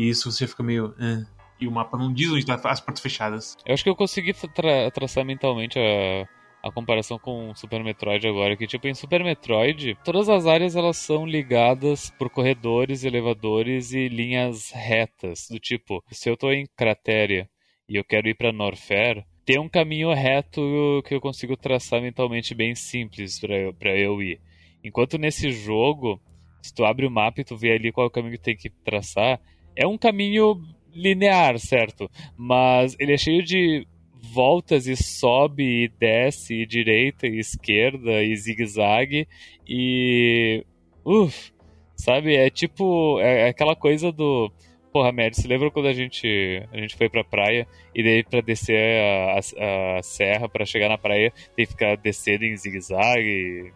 E 0.00 0.08
isso 0.08 0.32
você 0.32 0.46
fica 0.46 0.62
meio. 0.62 0.94
Eh. 0.98 1.26
E 1.60 1.68
o 1.68 1.70
mapa 1.70 1.98
não 1.98 2.10
diz 2.10 2.32
onde 2.32 2.46
tá 2.46 2.58
as 2.70 2.80
portas 2.80 3.02
fechadas. 3.02 3.54
Eu 3.66 3.74
acho 3.74 3.84
que 3.84 3.90
eu 3.90 3.94
consegui 3.94 4.32
tra 4.32 4.90
traçar 4.90 5.26
mentalmente 5.26 5.78
a, 5.78 6.26
a 6.66 6.72
comparação 6.72 7.18
com 7.18 7.54
Super 7.54 7.84
Metroid 7.84 8.26
agora, 8.26 8.56
que 8.56 8.66
tipo, 8.66 8.88
em 8.88 8.94
Super 8.94 9.22
Metroid, 9.22 9.94
todas 10.02 10.30
as 10.30 10.46
áreas 10.46 10.74
elas 10.74 10.96
são 10.96 11.26
ligadas 11.26 12.08
por 12.18 12.30
corredores, 12.30 13.04
elevadores 13.04 13.92
e 13.92 14.08
linhas 14.08 14.70
retas, 14.70 15.48
do 15.50 15.58
tipo, 15.58 16.02
se 16.10 16.30
eu 16.30 16.36
tô 16.36 16.50
em 16.50 16.66
Cratéria 16.74 17.46
e 17.86 17.96
eu 17.96 18.04
quero 18.04 18.26
ir 18.26 18.34
para 18.34 18.54
Norfair, 18.54 19.26
tem 19.44 19.58
um 19.58 19.68
caminho 19.68 20.14
reto 20.14 21.02
que 21.06 21.14
eu 21.14 21.20
consigo 21.20 21.58
traçar 21.58 22.00
mentalmente 22.00 22.54
bem 22.54 22.74
simples 22.74 23.38
para 23.38 23.54
eu, 23.54 23.74
pra 23.74 23.94
eu 23.94 24.22
ir. 24.22 24.40
Enquanto 24.82 25.18
nesse 25.18 25.50
jogo, 25.50 26.18
se 26.62 26.74
tu 26.74 26.86
abre 26.86 27.06
o 27.06 27.10
mapa 27.10 27.42
e 27.42 27.44
tu 27.44 27.54
vê 27.54 27.72
ali 27.72 27.92
qual 27.92 28.06
é 28.06 28.08
o 28.08 28.10
caminho 28.10 28.38
que 28.38 28.42
tem 28.42 28.56
que 28.56 28.70
traçar, 28.70 29.38
é 29.76 29.86
um 29.86 29.98
caminho 29.98 30.60
linear, 30.92 31.58
certo? 31.58 32.10
Mas 32.36 32.96
ele 32.98 33.14
é 33.14 33.18
cheio 33.18 33.42
de 33.42 33.86
voltas 34.32 34.86
e 34.86 34.96
sobe 34.96 35.84
e 35.84 35.88
desce, 35.88 36.54
e 36.54 36.66
direita 36.66 37.26
e 37.26 37.38
esquerda 37.38 38.22
e 38.22 38.36
zigue-zague 38.36 39.26
e. 39.66 40.64
Uff, 41.04 41.52
sabe? 41.96 42.36
É 42.36 42.50
tipo. 42.50 43.20
É 43.20 43.48
aquela 43.48 43.74
coisa 43.74 44.12
do. 44.12 44.50
Porra, 44.92 45.12
Mary, 45.12 45.34
se 45.36 45.46
lembra 45.46 45.70
quando 45.70 45.86
a 45.86 45.92
gente, 45.92 46.26
a 46.72 46.76
gente 46.76 46.96
foi 46.96 47.08
pra 47.08 47.22
praia 47.22 47.64
e 47.94 48.02
daí 48.02 48.24
pra 48.24 48.40
descer 48.40 49.00
a, 49.00 49.34
a, 49.34 49.98
a 49.98 50.02
serra, 50.02 50.48
pra 50.48 50.66
chegar 50.66 50.88
na 50.88 50.98
praia, 50.98 51.32
tem 51.54 51.64
que 51.64 51.70
ficar 51.70 51.96
descendo 51.96 52.44
em 52.44 52.56
zigue-zague, 52.56 53.72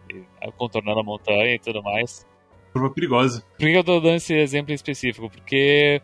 contornando 0.57 0.99
a 0.99 1.03
montanha 1.03 1.55
e 1.55 1.59
tudo 1.59 1.81
mais? 1.81 2.27
Curva 2.75 2.89
perigosa. 2.89 3.41
Por 3.57 3.69
que 3.69 3.77
eu 3.77 3.83
tô 3.85 4.01
dando 4.01 4.17
esse 4.17 4.33
exemplo 4.33 4.73
específico? 4.73 5.29
Porque 5.29 6.01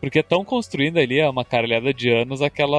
porque 0.00 0.18
estão 0.18 0.44
construindo 0.44 0.98
ali 0.98 1.20
há 1.20 1.30
uma 1.30 1.44
caralhada 1.44 1.94
de 1.94 2.10
anos 2.10 2.42
aquela. 2.42 2.76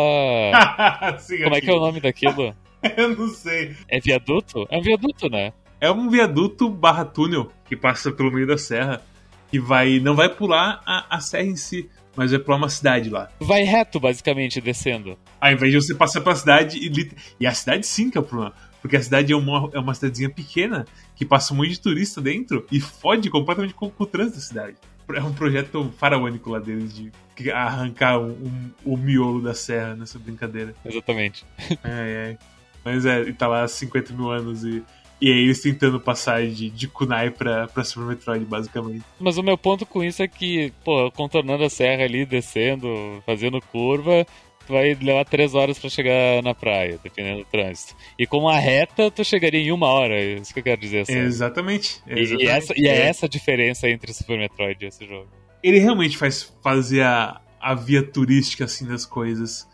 Sim, 1.19 1.41
Como 1.41 1.55
é 1.55 1.62
que 1.62 1.69
é 1.69 1.73
o 1.73 1.79
nome 1.79 2.01
daquilo? 2.01 2.53
eu 2.97 3.15
não 3.15 3.29
sei. 3.29 3.77
É 3.88 3.97
viaduto? 4.01 4.67
É 4.69 4.77
um 4.77 4.81
viaduto, 4.81 5.29
né? 5.29 5.53
É 5.79 5.89
um 5.89 6.09
viaduto 6.09 6.69
barra 6.69 7.05
túnel 7.05 7.49
que 7.63 7.77
passa 7.77 8.12
pelo 8.12 8.29
meio 8.29 8.45
da 8.45 8.57
serra. 8.57 9.01
Que 9.49 9.57
vai. 9.57 10.01
Não 10.01 10.17
vai 10.17 10.27
pular 10.27 10.81
a, 10.86 11.15
a 11.15 11.21
serra 11.21 11.45
em 11.45 11.55
si, 11.55 11.89
mas 12.17 12.31
vai 12.31 12.41
pular 12.41 12.57
uma 12.57 12.69
cidade 12.69 13.09
lá. 13.09 13.29
Vai 13.39 13.63
reto, 13.63 14.01
basicamente, 14.01 14.59
descendo. 14.59 15.17
Ao 15.39 15.49
invés 15.49 15.71
de 15.71 15.81
você 15.81 15.95
passar 15.95 16.19
pela 16.19 16.36
cidade 16.36 16.77
e. 16.77 17.12
E 17.39 17.47
a 17.47 17.53
cidade 17.53 17.88
sim 17.88 18.09
que 18.09 18.17
é 18.17 18.21
o 18.21 18.23
problema. 18.25 18.53
Porque 18.83 18.97
a 18.97 19.01
cidade 19.01 19.31
é 19.31 19.35
uma, 19.35 19.69
é 19.71 19.79
uma 19.79 19.93
cidadezinha 19.93 20.29
pequena 20.29 20.85
que 21.15 21.23
passa 21.23 21.53
um 21.53 21.57
monte 21.57 21.69
de 21.69 21.79
turista 21.79 22.19
dentro 22.19 22.67
e 22.69 22.81
fode 22.81 23.29
completamente 23.29 23.73
com, 23.73 23.89
com 23.89 24.03
o 24.03 24.05
trânsito 24.05 24.35
da 24.35 24.43
cidade. 24.43 24.75
É 25.13 25.23
um 25.23 25.31
projeto 25.31 25.89
faraônico 25.97 26.49
lá 26.49 26.59
deles 26.59 26.93
de 26.93 27.09
arrancar 27.49 28.19
um, 28.19 28.31
um, 28.31 28.71
o 28.83 28.97
miolo 28.97 29.41
da 29.41 29.53
serra 29.53 29.95
nessa 29.95 30.19
brincadeira. 30.19 30.75
Exatamente. 30.85 31.45
É, 31.81 32.35
é. 32.35 32.37
Mas 32.83 33.05
é, 33.05 33.21
e 33.21 33.31
tá 33.31 33.47
lá 33.47 33.63
há 33.63 33.67
50 33.69 34.13
mil 34.13 34.29
anos 34.29 34.65
e. 34.65 34.83
E 35.21 35.31
aí 35.31 35.39
eles 35.39 35.61
tentando 35.61 36.01
passar 36.01 36.45
de, 36.45 36.69
de 36.69 36.85
kunai 36.85 37.29
pra, 37.29 37.67
pra 37.67 37.85
Super 37.85 38.07
Metroid, 38.07 38.43
basicamente. 38.43 39.05
Mas 39.17 39.37
o 39.37 39.43
meu 39.43 39.57
ponto 39.57 39.85
com 39.85 40.03
isso 40.03 40.21
é 40.21 40.27
que, 40.27 40.73
pô, 40.83 41.09
contornando 41.11 41.63
a 41.63 41.69
serra 41.69 42.03
ali, 42.03 42.25
descendo, 42.25 43.23
fazendo 43.25 43.61
curva, 43.61 44.27
vai 44.67 44.93
levar 44.95 45.26
três 45.26 45.54
horas 45.54 45.78
para 45.78 45.89
chegar 45.89 46.41
na 46.43 46.54
praia, 46.54 46.99
dependendo 47.04 47.39
do 47.39 47.45
trânsito. 47.45 47.95
E 48.17 48.26
com 48.26 48.39
uma 48.39 48.58
reta, 48.58 49.12
tu 49.12 49.23
chegaria 49.23 49.60
em 49.60 49.71
uma 49.71 49.88
hora, 49.88 50.13
é 50.13 50.36
isso 50.36 50.54
que 50.54 50.60
eu 50.60 50.63
quero 50.63 50.80
dizer. 50.80 51.06
Sabe? 51.06 51.19
Exatamente. 51.19 52.02
exatamente. 52.08 52.43
E, 52.43 52.47
essa, 52.47 52.73
e 52.76 52.88
é, 52.88 52.91
é 52.91 53.08
essa 53.08 53.26
a 53.26 53.30
diferença 53.30 53.89
entre 53.89 54.13
Super 54.13 54.38
Metroid 54.38 54.84
e 54.84 54.88
esse 54.88 55.06
jogo. 55.06 55.28
Ele 55.62 55.80
realmente 55.80 56.17
faz 56.17 56.54
fazer 56.62 57.02
a, 57.02 57.41
a 57.60 57.73
via 57.73 58.04
turística, 58.04 58.65
assim, 58.65 58.86
das 58.86 59.06
coisas. 59.06 59.67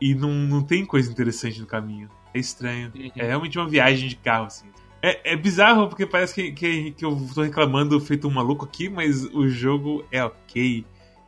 E 0.00 0.14
não, 0.14 0.30
não 0.30 0.62
tem 0.62 0.84
coisa 0.84 1.10
interessante 1.10 1.60
no 1.60 1.66
caminho. 1.66 2.10
É 2.34 2.38
estranho. 2.38 2.92
Uhum. 2.94 3.10
É 3.16 3.26
realmente 3.26 3.58
uma 3.58 3.68
viagem 3.68 4.08
de 4.08 4.16
carro, 4.16 4.46
assim. 4.46 4.66
É, 5.02 5.32
é 5.32 5.36
bizarro 5.36 5.88
porque 5.88 6.06
parece 6.06 6.32
que, 6.32 6.52
que, 6.52 6.92
que 6.92 7.04
eu 7.04 7.20
tô 7.34 7.42
reclamando 7.42 8.00
feito 8.00 8.28
um 8.28 8.30
maluco 8.30 8.64
aqui, 8.64 8.88
mas 8.88 9.24
o 9.24 9.48
jogo 9.48 10.04
é 10.12 10.24
ok. 10.24 10.86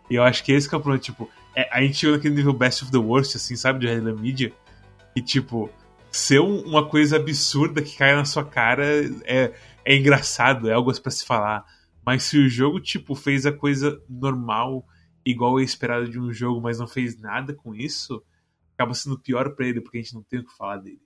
E 0.08 0.14
eu 0.14 0.22
acho 0.22 0.44
que 0.44 0.52
esse 0.52 0.68
que 0.68 0.74
é 0.74 0.78
o 0.78 0.80
problema, 0.80 1.02
tipo, 1.02 1.28
é, 1.54 1.68
a 1.70 1.80
gente 1.82 1.96
chegou 1.96 2.16
naquele 2.16 2.34
nível 2.34 2.52
best 2.52 2.82
of 2.82 2.92
the 2.92 2.98
worst, 2.98 3.36
assim, 3.36 3.56
sabe, 3.56 3.80
de 3.80 3.86
Highland 3.86 4.20
Media. 4.20 4.52
E 5.14 5.22
tipo, 5.22 5.70
ser 6.10 6.40
uma 6.40 6.88
coisa 6.88 7.16
absurda 7.16 7.82
que 7.82 7.96
cai 7.96 8.14
na 8.14 8.24
sua 8.24 8.44
cara 8.44 8.84
é, 9.24 9.52
é 9.84 9.96
engraçado, 9.96 10.68
é 10.68 10.72
algo 10.72 10.92
para 11.00 11.10
se 11.10 11.24
falar. 11.24 11.64
Mas 12.04 12.24
se 12.24 12.38
o 12.38 12.48
jogo, 12.48 12.80
tipo, 12.80 13.14
fez 13.14 13.46
a 13.46 13.52
coisa 13.52 14.00
normal, 14.08 14.86
igual 15.24 15.58
é 15.58 15.62
esperado 15.62 16.08
de 16.08 16.20
um 16.20 16.32
jogo, 16.32 16.60
mas 16.60 16.78
não 16.78 16.86
fez 16.86 17.18
nada 17.18 17.54
com 17.54 17.74
isso, 17.74 18.22
acaba 18.74 18.94
sendo 18.94 19.18
pior 19.18 19.54
para 19.54 19.66
ele, 19.66 19.80
porque 19.80 19.98
a 19.98 20.02
gente 20.02 20.14
não 20.14 20.22
tem 20.22 20.40
o 20.40 20.44
que 20.44 20.56
falar 20.56 20.78
dele. 20.78 21.00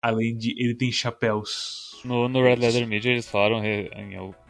Além 0.00 0.36
de 0.36 0.54
ele 0.56 0.74
tem 0.74 0.92
chapéus. 0.92 2.00
No, 2.04 2.28
no 2.28 2.42
Red 2.42 2.56
Leather 2.56 2.86
Media 2.86 3.10
eles 3.10 3.28
falaram, 3.28 3.64
em, 3.64 3.88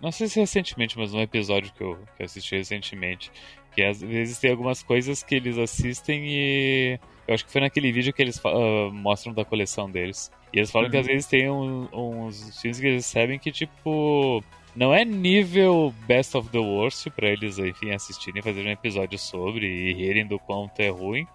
não 0.03 0.13
sei 0.13 0.29
se 0.29 0.39
recentemente, 0.39 0.99
mas 0.99 1.13
num 1.13 1.21
episódio 1.21 1.73
que 1.73 1.83
eu, 1.83 1.97
que 2.17 2.23
eu 2.23 2.27
assisti 2.27 2.57
recentemente, 2.57 3.31
que 3.75 3.83
às 3.83 4.01
vezes 4.01 4.39
tem 4.39 4.51
algumas 4.51 4.83
coisas 4.83 5.23
que 5.23 5.37
eles 5.37 5.57
assistem 5.57 6.25
e. 6.27 7.01
Eu 7.27 7.35
acho 7.35 7.45
que 7.45 7.53
foi 7.53 7.61
naquele 7.61 7.93
vídeo 7.93 8.13
que 8.13 8.21
eles 8.21 8.39
uh, 8.39 8.91
mostram 8.93 9.33
da 9.33 9.45
coleção 9.45 9.91
deles. 9.91 10.33
E 10.53 10.59
eles 10.59 10.71
falam 10.71 10.87
uhum. 10.87 10.91
que 10.91 10.97
às 10.97 11.07
vezes 11.07 11.27
tem 11.27 11.51
um, 11.51 11.87
uns 11.93 12.61
filmes 12.61 12.81
que 12.81 12.87
eles 12.87 13.05
recebem 13.05 13.39
que, 13.39 13.53
tipo, 13.53 14.43
não 14.75 14.95
é 14.95 15.05
nível 15.05 15.95
Best 16.07 16.37
of 16.37 16.49
the 16.51 16.59
Worst 16.59 17.09
para 17.11 17.29
eles, 17.29 17.59
enfim, 17.59 17.91
assistirem, 17.91 18.43
fazer 18.43 18.67
um 18.67 18.71
episódio 18.71 19.19
sobre 19.19 19.67
e 19.67 19.93
rirem 19.93 20.27
do 20.27 20.39
quanto 20.39 20.81
é 20.81 20.89
ruim. 20.89 21.27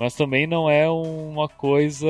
Mas 0.00 0.14
também 0.14 0.46
não 0.46 0.70
é 0.70 0.88
uma 0.88 1.46
coisa, 1.46 2.08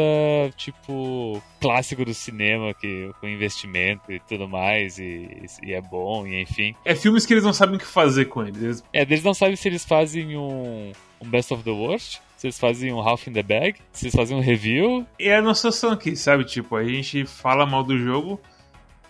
tipo, 0.57 1.43
clássico 1.61 2.05
do 2.05 2.15
cinema, 2.15 2.73
que 2.73 3.11
com 3.21 3.27
investimento 3.27 4.13
e 4.13 4.21
tudo 4.21 4.49
mais, 4.49 4.97
e, 5.01 5.45
e, 5.61 5.73
é 5.73 5.81
bom, 5.81 6.25
e 6.25 6.41
enfim. 6.41 6.73
É 6.85 6.95
filmes 6.95 7.27
que 7.27 7.35
eles 7.35 7.43
não 7.43 7.53
sabem 7.53 7.75
o 7.75 7.79
que 7.81 7.87
fazer 7.87 8.27
com 8.27 8.45
eles. 8.45 8.85
É, 8.93 9.03
eles 9.03 9.25
não 9.25 9.35
sabem 9.35 9.57
se 9.57 9.67
eles 9.67 9.85
fazem 9.85 10.37
um, 10.37 10.93
um 11.21 11.29
Best 11.29 11.53
of 11.53 11.65
the 11.65 11.71
Worst, 11.73 12.21
se 12.37 12.47
eles 12.47 12.61
fazem 12.61 12.93
um 12.93 13.01
Half 13.01 13.27
in 13.27 13.33
the 13.33 13.43
Bag, 13.43 13.81
se 13.91 14.05
eles 14.05 14.15
fazem 14.15 14.37
um 14.37 14.41
review. 14.41 15.05
E 15.19 15.27
é 15.29 15.39
a 15.39 15.43
nossa 15.43 15.73
situação 15.73 15.91
aqui, 15.91 16.15
sabe? 16.15 16.45
Tipo, 16.45 16.77
a 16.77 16.85
gente 16.85 17.27
fala 17.27 17.67
mal 17.67 17.83
do 17.83 17.99
jogo, 17.99 18.41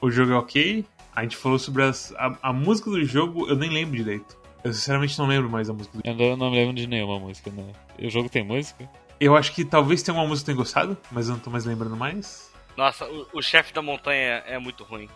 o 0.01 0.11
jogo 0.11 0.33
é 0.33 0.37
ok, 0.37 0.87
a 1.15 1.23
gente 1.23 1.37
falou 1.37 1.59
sobre 1.59 1.83
as, 1.83 2.15
a, 2.17 2.35
a 2.43 2.53
música 2.53 2.89
do 2.89 3.05
jogo, 3.05 3.47
eu 3.47 3.57
nem 3.57 3.69
lembro 3.69 3.95
direito. 3.95 4.40
Eu 4.63 4.73
sinceramente 4.73 5.19
não 5.19 5.27
lembro 5.27 5.49
mais 5.49 5.71
a 5.71 5.73
música 5.73 5.97
do 5.97 6.07
jogo. 6.07 6.23
Eu 6.23 6.37
não, 6.37 6.51
lembro 6.51 6.75
de 6.75 6.87
nenhuma 6.87 7.19
música, 7.19 7.51
né? 7.51 7.73
O 7.99 8.11
jogo 8.11 8.29
tem 8.29 8.45
música? 8.45 8.89
Eu 9.19 9.37
acho 9.37 9.53
que 9.53 9.65
talvez 9.65 10.03
tenha 10.03 10.17
uma 10.17 10.27
música 10.27 10.47
que 10.47 10.51
eu 10.51 10.55
tenha 10.55 10.65
gostado, 10.65 10.97
mas 11.11 11.29
eu 11.29 11.35
não 11.35 11.41
tô 11.41 11.51
mais 11.51 11.65
lembrando 11.65 11.97
mais. 11.97 12.51
Nossa, 12.77 13.07
o, 13.07 13.27
o 13.35 13.43
chefe 13.43 13.73
da 13.73 13.83
montanha 13.83 14.43
é 14.47 14.59
muito 14.59 14.85
ruim. 14.85 15.09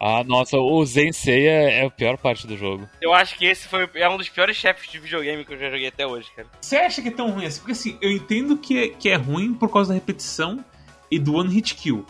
Ah, 0.00 0.22
nossa, 0.24 0.58
o 0.58 0.84
Zensei 0.84 1.46
é, 1.46 1.80
é 1.80 1.86
a 1.86 1.90
pior 1.90 2.18
parte 2.18 2.46
do 2.46 2.56
jogo. 2.56 2.88
Eu 3.00 3.14
acho 3.14 3.38
que 3.38 3.46
esse 3.46 3.66
foi 3.66 3.88
é 3.94 4.08
um 4.08 4.18
dos 4.18 4.28
piores 4.28 4.56
chefes 4.56 4.90
de 4.90 4.98
videogame 4.98 5.44
que 5.44 5.54
eu 5.54 5.58
já 5.58 5.70
joguei 5.70 5.86
até 5.86 6.06
hoje, 6.06 6.30
cara. 6.34 6.48
Você 6.60 6.76
acha 6.76 7.00
que 7.00 7.08
é 7.08 7.12
tão 7.12 7.30
ruim 7.30 7.46
assim? 7.46 7.60
Porque 7.60 7.72
assim, 7.72 7.98
eu 8.02 8.10
entendo 8.10 8.56
que 8.58 8.78
é, 8.78 8.88
que 8.88 9.08
é 9.08 9.14
ruim 9.14 9.54
por 9.54 9.72
causa 9.72 9.88
da 9.88 9.94
repetição 9.94 10.64
e 11.10 11.18
do 11.18 11.34
one 11.34 11.52
hit 11.52 11.74
kill. 11.74 12.04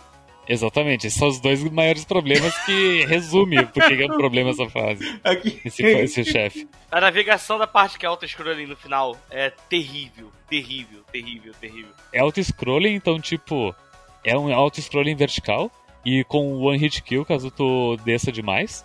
Exatamente, 0.49 1.07
esses 1.07 1.19
são 1.19 1.29
os 1.29 1.41
dois 1.41 1.63
maiores 1.65 2.05
problemas 2.05 2.57
que 2.65 3.05
resume 3.07 3.65
porque 3.67 3.95
é 3.95 4.07
um 4.07 4.17
problema 4.17 4.51
essa 4.51 4.69
fase. 4.69 5.19
Aqui. 5.25 5.61
Esse, 5.65 5.83
esse 5.83 6.25
chefe. 6.25 6.69
A 6.91 7.01
navegação 7.01 7.59
da 7.59 7.67
parte 7.67 7.99
que 7.99 8.05
é 8.05 8.09
auto-scrolling 8.09 8.67
no 8.67 8.77
final 8.77 9.17
é 9.31 9.51
terrível, 9.69 10.31
terrível, 10.49 11.01
terrível, 11.11 11.53
terrível. 11.61 11.91
É 12.13 12.21
auto-scrolling, 12.21 12.95
então, 12.95 13.19
tipo, 13.19 13.75
é 14.23 14.37
um 14.37 14.53
auto-scrolling 14.53 15.15
vertical 15.15 15.71
e 16.05 16.23
com 16.25 16.61
one 16.61 16.79
hit 16.79 17.03
kill, 17.03 17.25
caso 17.25 17.51
tu 17.51 17.97
desça 18.05 18.31
demais. 18.31 18.85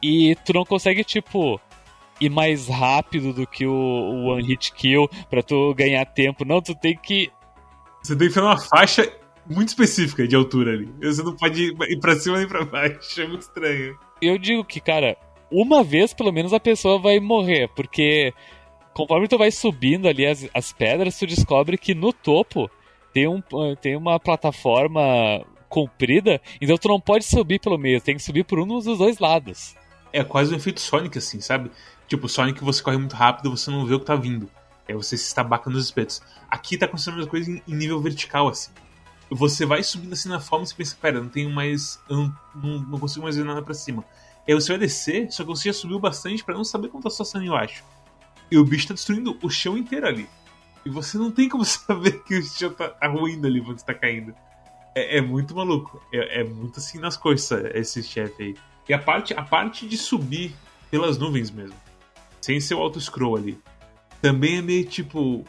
E 0.00 0.36
tu 0.44 0.52
não 0.52 0.64
consegue, 0.64 1.02
tipo, 1.04 1.60
ir 2.20 2.30
mais 2.30 2.68
rápido 2.68 3.32
do 3.32 3.46
que 3.46 3.66
o, 3.66 3.72
o 3.72 4.26
one 4.26 4.46
hit 4.46 4.72
kill 4.72 5.08
pra 5.28 5.42
tu 5.42 5.74
ganhar 5.74 6.04
tempo. 6.06 6.44
Não, 6.44 6.60
tu 6.60 6.74
tem 6.74 6.96
que. 6.96 7.30
Você 8.02 8.16
tem 8.16 8.28
que 8.28 8.34
fazer 8.34 8.46
uma 8.46 8.58
faixa 8.58 9.12
muito 9.46 9.68
específica 9.68 10.26
de 10.26 10.36
altura 10.36 10.72
ali. 10.72 10.92
Você 11.00 11.22
não 11.22 11.34
pode 11.34 11.72
ir 11.88 12.00
pra 12.00 12.16
cima 12.16 12.38
nem 12.38 12.48
pra 12.48 12.64
baixo. 12.64 13.20
É 13.20 13.26
muito 13.26 13.42
estranho. 13.42 13.98
Eu 14.20 14.38
digo 14.38 14.64
que, 14.64 14.80
cara, 14.80 15.16
uma 15.50 15.82
vez 15.82 16.14
pelo 16.14 16.32
menos 16.32 16.52
a 16.52 16.60
pessoa 16.60 16.98
vai 16.98 17.18
morrer, 17.20 17.68
porque 17.74 18.32
conforme 18.94 19.28
tu 19.28 19.36
vai 19.36 19.50
subindo 19.50 20.08
ali 20.08 20.26
as, 20.26 20.48
as 20.54 20.72
pedras, 20.72 21.18
tu 21.18 21.26
descobre 21.26 21.76
que 21.76 21.94
no 21.94 22.12
topo 22.12 22.70
tem, 23.12 23.26
um, 23.26 23.42
tem 23.80 23.96
uma 23.96 24.18
plataforma 24.18 25.44
comprida, 25.68 26.40
então 26.60 26.76
tu 26.76 26.88
não 26.88 27.00
pode 27.00 27.24
subir 27.24 27.58
pelo 27.58 27.78
meio, 27.78 28.00
tem 28.00 28.14
que 28.14 28.22
subir 28.22 28.44
por 28.44 28.60
um 28.60 28.66
dos 28.66 28.84
dois 28.84 29.18
lados. 29.18 29.74
É 30.12 30.22
quase 30.22 30.52
um 30.52 30.56
efeito 30.56 30.80
Sonic, 30.80 31.16
assim, 31.16 31.40
sabe? 31.40 31.70
Tipo, 32.06 32.28
Sonic 32.28 32.62
você 32.62 32.82
corre 32.82 32.98
muito 32.98 33.16
rápido, 33.16 33.50
você 33.50 33.70
não 33.70 33.86
vê 33.86 33.94
o 33.94 34.00
que 34.00 34.04
tá 34.04 34.14
vindo. 34.14 34.50
Aí 34.86 34.94
você 34.94 35.16
se 35.16 35.26
estabaca 35.26 35.70
nos 35.70 35.86
espetos. 35.86 36.20
Aqui 36.50 36.76
tá 36.76 36.84
acontecendo 36.84 37.14
a 37.14 37.16
mesma 37.16 37.30
coisa 37.30 37.50
em, 37.50 37.62
em 37.66 37.74
nível 37.74 37.98
vertical, 38.00 38.48
assim 38.48 38.70
você 39.34 39.64
vai 39.64 39.82
subindo 39.82 40.12
assim 40.12 40.28
na 40.28 40.40
forma 40.40 40.64
e 40.64 40.68
você 40.68 40.74
pensa, 40.74 40.96
pera, 41.00 41.20
não 41.20 41.28
tenho 41.28 41.50
mais. 41.50 42.00
Não, 42.08 42.34
não, 42.54 42.98
consigo 42.98 43.24
mais 43.24 43.36
ver 43.36 43.44
nada 43.44 43.62
pra 43.62 43.74
cima. 43.74 44.04
Aí 44.46 44.54
você 44.54 44.72
vai 44.72 44.78
descer, 44.78 45.30
só 45.30 45.42
que 45.42 45.48
você 45.48 45.68
já 45.68 45.72
subiu 45.72 45.98
bastante 45.98 46.44
para 46.44 46.54
não 46.54 46.64
saber 46.64 46.88
como 46.88 47.02
tá 47.02 47.08
a 47.08 47.10
situação 47.10 47.42
embaixo. 47.42 47.84
E 48.50 48.58
o 48.58 48.64
bicho 48.64 48.88
tá 48.88 48.94
destruindo 48.94 49.38
o 49.42 49.48
chão 49.48 49.78
inteiro 49.78 50.06
ali. 50.06 50.28
E 50.84 50.90
você 50.90 51.16
não 51.16 51.30
tem 51.30 51.48
como 51.48 51.64
saber 51.64 52.22
que 52.24 52.38
o 52.38 52.42
chão 52.42 52.72
tá, 52.72 52.88
tá 52.88 53.08
ruindo 53.08 53.46
ali 53.46 53.62
quando 53.62 53.78
você 53.78 53.86
tá 53.86 53.94
caindo. 53.94 54.34
É, 54.94 55.18
é 55.18 55.20
muito 55.20 55.54
maluco. 55.54 56.02
É, 56.12 56.40
é, 56.40 56.44
muito 56.44 56.78
assim 56.78 56.98
nas 56.98 57.16
coisas 57.16 57.50
esse 57.74 58.02
chefe 58.02 58.42
aí. 58.42 58.56
E 58.88 58.92
a 58.92 58.98
parte, 58.98 59.32
a 59.34 59.42
parte 59.42 59.86
de 59.86 59.96
subir 59.96 60.54
pelas 60.90 61.16
nuvens 61.16 61.50
mesmo. 61.50 61.76
Sem 62.40 62.60
ser 62.60 62.74
o 62.74 62.80
auto-scroll 62.80 63.36
ali. 63.36 63.58
Também 64.20 64.58
é 64.58 64.62
meio 64.62 64.84
tipo. 64.84 65.44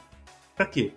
Pra 0.56 0.65
quê? 0.67 0.93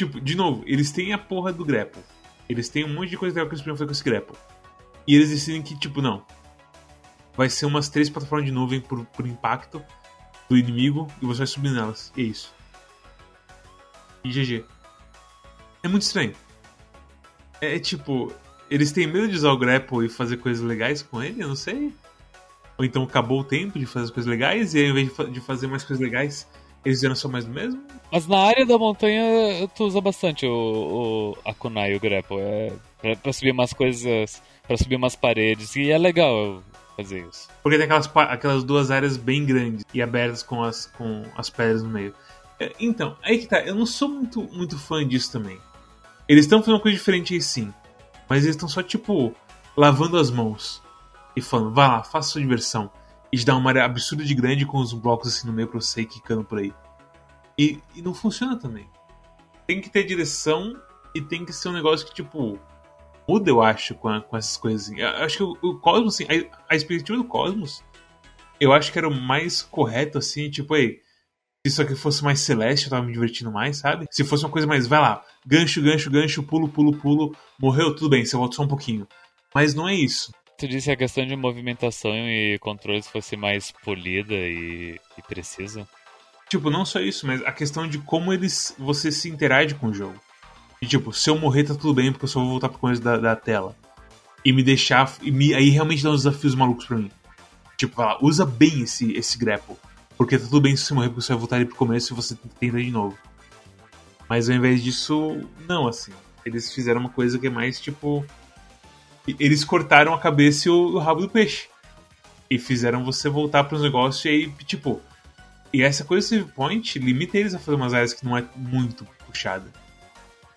Tipo, 0.00 0.18
de 0.18 0.34
novo, 0.34 0.62
eles 0.66 0.90
têm 0.90 1.12
a 1.12 1.18
porra 1.18 1.52
do 1.52 1.62
grapple. 1.62 2.02
Eles 2.48 2.70
têm 2.70 2.86
um 2.86 2.94
monte 2.94 3.10
de 3.10 3.18
coisa 3.18 3.34
legal 3.34 3.46
que 3.46 3.52
eles 3.52 3.60
podiam 3.60 3.76
fazer 3.76 3.84
com 3.84 3.92
esse 3.92 4.02
grapple. 4.02 4.34
E 5.06 5.14
eles 5.14 5.28
decidem 5.28 5.60
que, 5.60 5.78
tipo, 5.78 6.00
não. 6.00 6.24
Vai 7.36 7.50
ser 7.50 7.66
umas 7.66 7.90
três 7.90 8.08
plataformas 8.08 8.46
de 8.46 8.50
nuvem 8.50 8.80
por, 8.80 9.04
por 9.04 9.26
impacto 9.26 9.84
do 10.48 10.56
inimigo 10.56 11.06
e 11.20 11.26
você 11.26 11.40
vai 11.40 11.46
subir 11.46 11.70
nelas. 11.70 12.10
E 12.16 12.22
é 12.22 12.24
isso. 12.24 12.54
E 14.24 14.30
GG. 14.30 14.64
É 15.82 15.88
muito 15.88 16.00
estranho. 16.00 16.32
É, 17.60 17.76
é 17.76 17.78
tipo, 17.78 18.32
eles 18.70 18.92
têm 18.92 19.06
medo 19.06 19.28
de 19.28 19.36
usar 19.36 19.52
o 19.52 19.58
grapple 19.58 20.06
e 20.06 20.08
fazer 20.08 20.38
coisas 20.38 20.64
legais 20.64 21.02
com 21.02 21.22
ele? 21.22 21.42
Eu 21.42 21.48
não 21.48 21.56
sei. 21.56 21.94
Ou 22.78 22.86
então 22.86 23.02
acabou 23.02 23.40
o 23.40 23.44
tempo 23.44 23.78
de 23.78 23.84
fazer 23.84 24.10
coisas 24.12 24.30
legais 24.30 24.74
e 24.74 24.82
ao 24.82 24.96
invés 24.96 25.30
de 25.30 25.40
fazer 25.42 25.66
mais 25.66 25.84
coisas 25.84 26.02
legais, 26.02 26.48
eles 26.84 26.98
fizeram 26.98 27.14
só 27.14 27.28
mais 27.28 27.44
do 27.44 27.52
mesmo? 27.52 27.82
Mas 28.10 28.26
na 28.26 28.38
área 28.38 28.66
da 28.66 28.78
montanha 28.78 29.68
tu 29.74 29.84
usa 29.84 30.00
bastante 30.00 30.46
o, 30.46 31.34
o 31.34 31.38
a 31.44 31.54
kunai, 31.54 31.94
o 31.94 32.00
grapple. 32.00 32.38
É 32.38 32.72
pra, 33.00 33.16
pra 33.16 33.32
subir 33.32 33.52
umas 33.52 33.72
coisas, 33.72 34.42
para 34.66 34.76
subir 34.76 34.96
umas 34.96 35.14
paredes. 35.14 35.76
E 35.76 35.90
é 35.90 35.98
legal 35.98 36.62
fazer 36.96 37.26
isso. 37.28 37.48
Porque 37.62 37.76
tem 37.76 37.84
aquelas, 37.84 38.10
aquelas 38.14 38.64
duas 38.64 38.90
áreas 38.90 39.16
bem 39.16 39.44
grandes 39.44 39.84
e 39.92 40.00
abertas 40.00 40.42
com 40.42 40.62
as, 40.62 40.86
com 40.86 41.24
as 41.36 41.50
pedras 41.50 41.82
no 41.82 41.90
meio. 41.90 42.14
É, 42.58 42.72
então, 42.80 43.16
aí 43.22 43.38
que 43.38 43.46
tá. 43.46 43.60
Eu 43.60 43.74
não 43.74 43.86
sou 43.86 44.08
muito, 44.08 44.42
muito 44.52 44.78
fã 44.78 45.06
disso 45.06 45.32
também. 45.32 45.58
Eles 46.28 46.44
estão 46.44 46.60
fazendo 46.60 46.74
uma 46.76 46.80
coisa 46.80 46.96
diferente 46.96 47.34
aí 47.34 47.40
sim. 47.40 47.72
Mas 48.28 48.44
eles 48.44 48.54
estão 48.54 48.68
só, 48.68 48.82
tipo, 48.82 49.34
lavando 49.76 50.16
as 50.16 50.30
mãos. 50.30 50.82
E 51.36 51.40
falando, 51.40 51.74
vá 51.74 51.88
lá, 51.88 52.02
faça 52.02 52.30
sua 52.30 52.40
diversão 52.40 52.90
e 53.32 53.38
te 53.38 53.44
dá 53.44 53.56
uma 53.56 53.70
área 53.70 53.84
absurda 53.84 54.24
de 54.24 54.34
grande 54.34 54.66
com 54.66 54.78
os 54.78 54.92
blocos 54.92 55.28
assim 55.28 55.46
no 55.46 55.52
meio 55.52 55.68
pra 55.68 55.80
você 55.80 56.02
ir 56.02 56.06
quicando 56.06 56.44
por 56.44 56.58
aí. 56.58 56.72
E, 57.56 57.78
e 57.94 58.02
não 58.02 58.14
funciona 58.14 58.58
também. 58.58 58.88
Tem 59.66 59.80
que 59.80 59.90
ter 59.90 60.04
direção 60.04 60.74
e 61.14 61.20
tem 61.20 61.44
que 61.44 61.52
ser 61.52 61.68
um 61.68 61.72
negócio 61.72 62.06
que, 62.06 62.14
tipo, 62.14 62.58
muda, 63.28 63.50
eu 63.50 63.62
acho, 63.62 63.94
com, 63.94 64.08
a, 64.08 64.20
com 64.20 64.36
essas 64.36 64.56
coisas. 64.56 64.88
Assim. 64.88 65.00
Eu 65.00 65.08
acho 65.08 65.36
que 65.36 65.42
o, 65.42 65.56
o 65.62 65.78
Cosmos, 65.78 66.14
assim, 66.14 66.24
a, 66.24 66.72
a 66.72 66.76
expectativa 66.76 67.18
do 67.18 67.24
Cosmos, 67.24 67.84
eu 68.58 68.72
acho 68.72 68.90
que 68.90 68.98
era 68.98 69.08
o 69.08 69.14
mais 69.14 69.62
correto, 69.62 70.18
assim, 70.18 70.50
tipo, 70.50 70.74
aí, 70.74 71.00
se 71.64 71.72
isso 71.72 71.82
aqui 71.82 71.94
fosse 71.94 72.24
mais 72.24 72.40
celeste, 72.40 72.86
eu 72.86 72.90
tava 72.90 73.06
me 73.06 73.12
divertindo 73.12 73.52
mais, 73.52 73.76
sabe? 73.76 74.06
Se 74.10 74.24
fosse 74.24 74.44
uma 74.44 74.50
coisa 74.50 74.66
mais, 74.66 74.86
vai 74.86 75.00
lá, 75.00 75.22
gancho, 75.46 75.82
gancho, 75.82 76.10
gancho, 76.10 76.42
pulo, 76.42 76.68
pulo, 76.68 76.96
pulo, 76.96 77.36
morreu, 77.60 77.94
tudo 77.94 78.10
bem, 78.10 78.24
você 78.24 78.36
volta 78.36 78.56
só 78.56 78.62
um 78.62 78.68
pouquinho. 78.68 79.06
Mas 79.54 79.74
não 79.74 79.88
é 79.88 79.94
isso 79.94 80.32
tu 80.60 80.68
disse 80.68 80.86
que 80.86 80.92
a 80.92 80.96
questão 80.96 81.26
de 81.26 81.34
movimentação 81.34 82.12
e 82.12 82.58
controles 82.60 83.08
fosse 83.08 83.36
mais 83.36 83.72
polida 83.82 84.34
e, 84.34 85.00
e 85.16 85.22
precisa? 85.22 85.88
Tipo, 86.48 86.68
não 86.68 86.84
só 86.84 87.00
isso, 87.00 87.26
mas 87.26 87.42
a 87.42 87.52
questão 87.52 87.88
de 87.88 87.98
como 87.98 88.32
eles 88.32 88.74
você 88.78 89.10
se 89.10 89.30
interage 89.30 89.74
com 89.74 89.88
o 89.88 89.94
jogo. 89.94 90.20
E, 90.82 90.86
tipo, 90.86 91.12
se 91.12 91.30
eu 91.30 91.38
morrer 91.38 91.64
tá 91.64 91.74
tudo 91.74 91.94
bem, 91.94 92.10
porque 92.12 92.24
eu 92.24 92.28
só 92.28 92.40
vou 92.40 92.50
voltar 92.50 92.68
pro 92.68 92.78
começo 92.78 93.00
da, 93.00 93.16
da 93.16 93.36
tela. 93.36 93.74
E 94.44 94.52
me 94.52 94.62
deixar. 94.62 95.12
E 95.22 95.30
me, 95.30 95.54
aí 95.54 95.70
realmente 95.70 96.02
dá 96.02 96.10
uns 96.10 96.24
desafios 96.24 96.54
malucos 96.54 96.86
pra 96.86 96.96
mim. 96.96 97.10
Tipo, 97.76 97.96
fala, 97.96 98.18
usa 98.20 98.44
bem 98.44 98.82
esse, 98.82 99.12
esse 99.12 99.38
grapple. 99.38 99.76
Porque 100.16 100.38
tá 100.38 100.44
tudo 100.44 100.60
bem 100.60 100.76
se 100.76 100.84
você 100.84 100.94
morrer, 100.94 101.08
porque 101.08 101.22
você 101.22 101.32
vai 101.32 101.38
voltar 101.38 101.56
ali 101.56 101.64
pro 101.64 101.76
começo 101.76 102.12
e 102.12 102.16
você 102.16 102.36
tenta 102.58 102.78
de 102.78 102.90
novo. 102.90 103.16
Mas 104.28 104.50
ao 104.50 104.56
invés 104.56 104.82
disso, 104.82 105.40
não, 105.68 105.86
assim. 105.86 106.12
Eles 106.44 106.72
fizeram 106.72 107.00
uma 107.00 107.10
coisa 107.10 107.38
que 107.38 107.46
é 107.46 107.50
mais 107.50 107.80
tipo 107.80 108.24
eles 109.26 109.64
cortaram 109.64 110.14
a 110.14 110.18
cabeça 110.18 110.68
e 110.68 110.70
o, 110.70 110.94
o 110.94 110.98
rabo 110.98 111.20
do 111.20 111.28
peixe. 111.28 111.68
E 112.48 112.58
fizeram 112.58 113.04
você 113.04 113.28
voltar 113.28 113.64
para 113.64 113.76
os 113.76 113.82
negócios 113.82 114.24
e 114.24 114.28
aí, 114.28 114.52
tipo. 114.64 115.00
E 115.72 115.82
essa 115.82 116.04
coisa 116.04 116.26
do 116.26 116.30
save 116.30 116.52
point 116.52 116.98
limita 116.98 117.38
eles 117.38 117.54
a 117.54 117.58
fazer 117.58 117.76
umas 117.76 117.94
áreas 117.94 118.12
que 118.12 118.24
não 118.24 118.36
é 118.36 118.44
muito 118.56 119.06
puxada. 119.24 119.66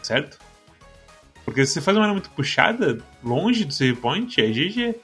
Certo? 0.01 0.39
Porque 1.45 1.65
se 1.65 1.73
você 1.73 1.81
faz 1.81 1.95
uma 1.95 2.03
área 2.03 2.13
muito 2.13 2.31
puxada, 2.31 2.99
longe 3.23 3.65
do 3.65 3.73
save 3.73 3.95
point, 3.95 4.41
é 4.41 4.47
GG. 4.47 4.95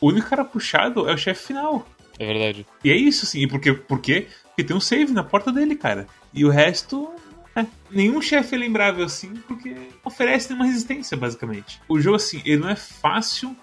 O 0.00 0.08
único 0.08 0.28
cara 0.28 0.44
puxado 0.44 1.08
é 1.08 1.14
o 1.14 1.18
chefe 1.18 1.48
final. 1.48 1.86
É 2.18 2.26
verdade. 2.26 2.66
E 2.82 2.90
é 2.90 2.96
isso, 2.96 3.24
assim. 3.24 3.40
E 3.40 3.46
por 3.46 3.60
quê? 3.60 3.72
Por 3.72 4.00
quê? 4.00 4.26
Porque 4.48 4.64
tem 4.64 4.76
um 4.76 4.80
save 4.80 5.12
na 5.12 5.22
porta 5.22 5.52
dele, 5.52 5.76
cara. 5.76 6.06
E 6.32 6.44
o 6.44 6.50
resto. 6.50 7.12
Nenhum 7.90 8.20
chefe 8.22 8.54
é 8.54 8.58
lembrável 8.58 9.04
assim, 9.04 9.34
porque 9.48 9.74
oferece 10.04 10.48
nenhuma 10.48 10.66
resistência, 10.66 11.16
basicamente. 11.16 11.80
O 11.88 12.00
jogo, 12.00 12.16
assim, 12.16 12.42
ele 12.44 12.60
não 12.60 12.68
é 12.68 12.76
fácil, 12.76 13.56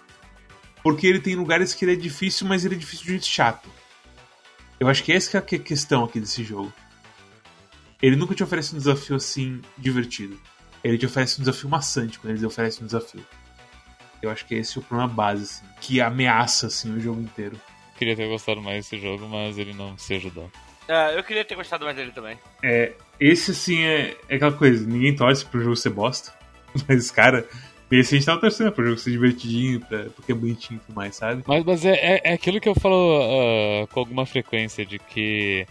porque 0.84 1.08
ele 1.08 1.20
tem 1.20 1.36
lugares 1.36 1.74
que 1.74 1.86
ele 1.86 1.94
é 1.94 1.96
difícil, 1.96 2.48
mas 2.48 2.66
ele 2.66 2.76
é 2.76 2.78
difícil 2.78 3.06
de 3.06 3.12
um 3.12 3.14
jeito 3.14 3.26
chato. 3.26 3.70
Eu 4.80 4.88
acho 4.88 5.04
que 5.04 5.12
essa 5.12 5.42
que 5.42 5.56
é 5.56 5.60
a 5.60 5.62
questão 5.62 6.06
aqui 6.06 6.20
desse 6.20 6.44
jogo. 6.44 6.72
Ele 8.02 8.16
nunca 8.16 8.34
te 8.34 8.44
oferece 8.44 8.74
um 8.74 8.78
desafio 8.78 9.18
assim 9.18 9.62
divertido. 9.78 10.40
Ele 10.82 10.98
te 10.98 11.06
oferece 11.06 11.40
um 11.40 11.44
desafio 11.44 11.70
maçante 11.70 12.18
quando 12.18 12.34
ele 12.34 12.46
oferece 12.46 12.82
um 12.82 12.86
desafio. 12.86 13.26
Eu 14.22 14.30
acho 14.30 14.46
que 14.46 14.56
esse 14.56 14.78
é 14.78 14.82
o 14.82 14.84
problema 14.84 15.12
base, 15.12 15.44
assim, 15.44 15.66
que 15.82 16.00
ameaça 16.00 16.68
assim, 16.68 16.96
o 16.96 17.00
jogo 17.00 17.22
inteiro. 17.22 17.60
Queria 17.98 18.16
ter 18.16 18.28
gostado 18.30 18.62
mais 18.62 18.86
desse 18.86 19.02
jogo, 19.02 19.28
mas 19.28 19.58
ele 19.58 19.74
não 19.74 19.98
se 19.98 20.14
ajudou. 20.14 20.50
É, 20.88 21.18
eu 21.18 21.24
queria 21.24 21.44
ter 21.44 21.56
gostado 21.56 21.84
mais 21.84 21.96
dele 21.98 22.12
também. 22.12 22.40
É, 22.64 22.94
esse 23.20 23.52
assim 23.52 23.84
é, 23.84 24.16
é 24.28 24.36
aquela 24.36 24.52
coisa, 24.52 24.86
ninguém 24.86 25.16
torce 25.16 25.46
pro 25.46 25.62
jogo 25.62 25.76
ser 25.76 25.90
bosta. 25.90 26.34
Mas, 26.88 27.12
cara, 27.12 27.48
esse 27.92 28.16
a 28.16 28.18
gente 28.18 28.26
tava 28.26 28.40
torcendo 28.40 28.72
pro 28.72 28.86
jogo 28.86 29.00
ser 29.00 29.12
divertidinho, 29.12 29.80
pra, 29.80 30.06
porque 30.16 30.32
é 30.32 30.36
bonitinho 30.36 30.78
e 30.78 30.86
tudo 30.86 30.96
mais, 30.96 31.16
sabe? 31.16 31.44
Mas, 31.48 31.64
mas 31.64 31.86
é, 31.86 31.94
é, 31.94 32.22
é 32.24 32.34
aquilo 32.34 32.62
que 32.62 32.70
eu 32.70 32.76
falo 32.76 32.96
uh, 32.96 33.88
com 33.88 34.00
alguma 34.00 34.26
frequência, 34.26 34.86
de 34.86 35.00
que 35.00 35.66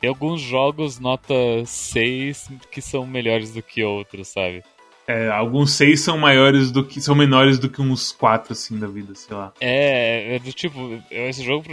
tem 0.00 0.08
alguns 0.08 0.40
jogos 0.40 0.98
nota 0.98 1.34
6 1.64 2.50
que 2.70 2.82
são 2.82 3.06
melhores 3.06 3.52
do 3.52 3.62
que 3.62 3.84
outros, 3.84 4.28
sabe? 4.28 4.64
É, 5.06 5.28
alguns 5.28 5.72
6 5.72 6.00
são 6.00 6.18
maiores 6.18 6.70
do 6.70 6.84
que. 6.84 7.00
são 7.00 7.14
menores 7.14 7.58
do 7.58 7.68
que 7.68 7.80
uns 7.80 8.10
4, 8.10 8.52
assim, 8.52 8.78
da 8.78 8.86
vida, 8.86 9.14
sei 9.14 9.36
lá. 9.36 9.52
É, 9.60 10.36
é 10.36 10.38
do 10.38 10.52
tipo, 10.52 11.00
esse 11.10 11.44
jogo 11.44 11.64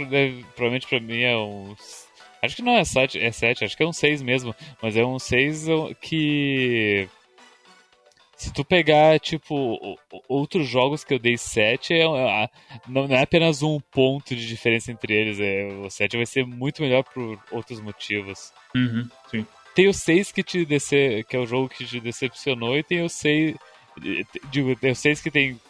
provavelmente 0.54 0.86
pra 0.86 1.00
mim 1.00 1.22
é 1.22 1.36
um 1.36 1.74
Acho 2.42 2.56
que 2.56 2.62
não 2.62 2.72
é 2.72 2.84
7, 2.84 3.20
é 3.20 3.30
7, 3.30 3.64
acho 3.64 3.76
que 3.76 3.84
é 3.84 3.86
um 3.86 3.92
6 3.92 4.20
mesmo. 4.20 4.54
Mas 4.82 4.96
é 4.96 5.04
um 5.04 5.18
6 5.18 5.66
que. 6.00 7.08
Se 8.36 8.52
tu 8.52 8.64
pegar, 8.64 9.20
tipo, 9.20 9.96
outros 10.28 10.66
jogos 10.66 11.04
que 11.04 11.14
eu 11.14 11.18
dei 11.20 11.38
7, 11.38 11.94
é, 11.94 12.02
é, 12.02 12.50
não, 12.88 13.04
é 13.04 13.22
apenas 13.22 13.62
um 13.62 13.78
ponto 13.78 14.34
de 14.34 14.44
diferença 14.48 14.90
entre 14.90 15.14
eles. 15.14 15.38
É, 15.38 15.68
o 15.86 15.88
7 15.88 16.16
vai 16.16 16.26
ser 16.26 16.44
muito 16.44 16.82
melhor 16.82 17.04
por 17.04 17.38
outros 17.52 17.80
motivos. 17.80 18.52
Uhum, 18.74 19.08
sim. 19.30 19.46
Tem 19.76 19.86
o 19.86 19.94
6 19.94 20.32
que 20.32 20.42
te 20.42 20.64
dece, 20.64 21.24
que 21.28 21.36
é 21.36 21.38
o 21.38 21.46
jogo 21.46 21.68
que 21.68 21.84
te 21.84 22.00
decepcionou, 22.00 22.76
e 22.76 22.82
tem 22.82 23.02
o 23.02 23.08
6. 23.08 23.56
Digo, 24.50 24.74
tem 24.74 24.90
o 24.90 24.96
6 24.96 25.20
que 25.20 25.30
tem 25.30 25.60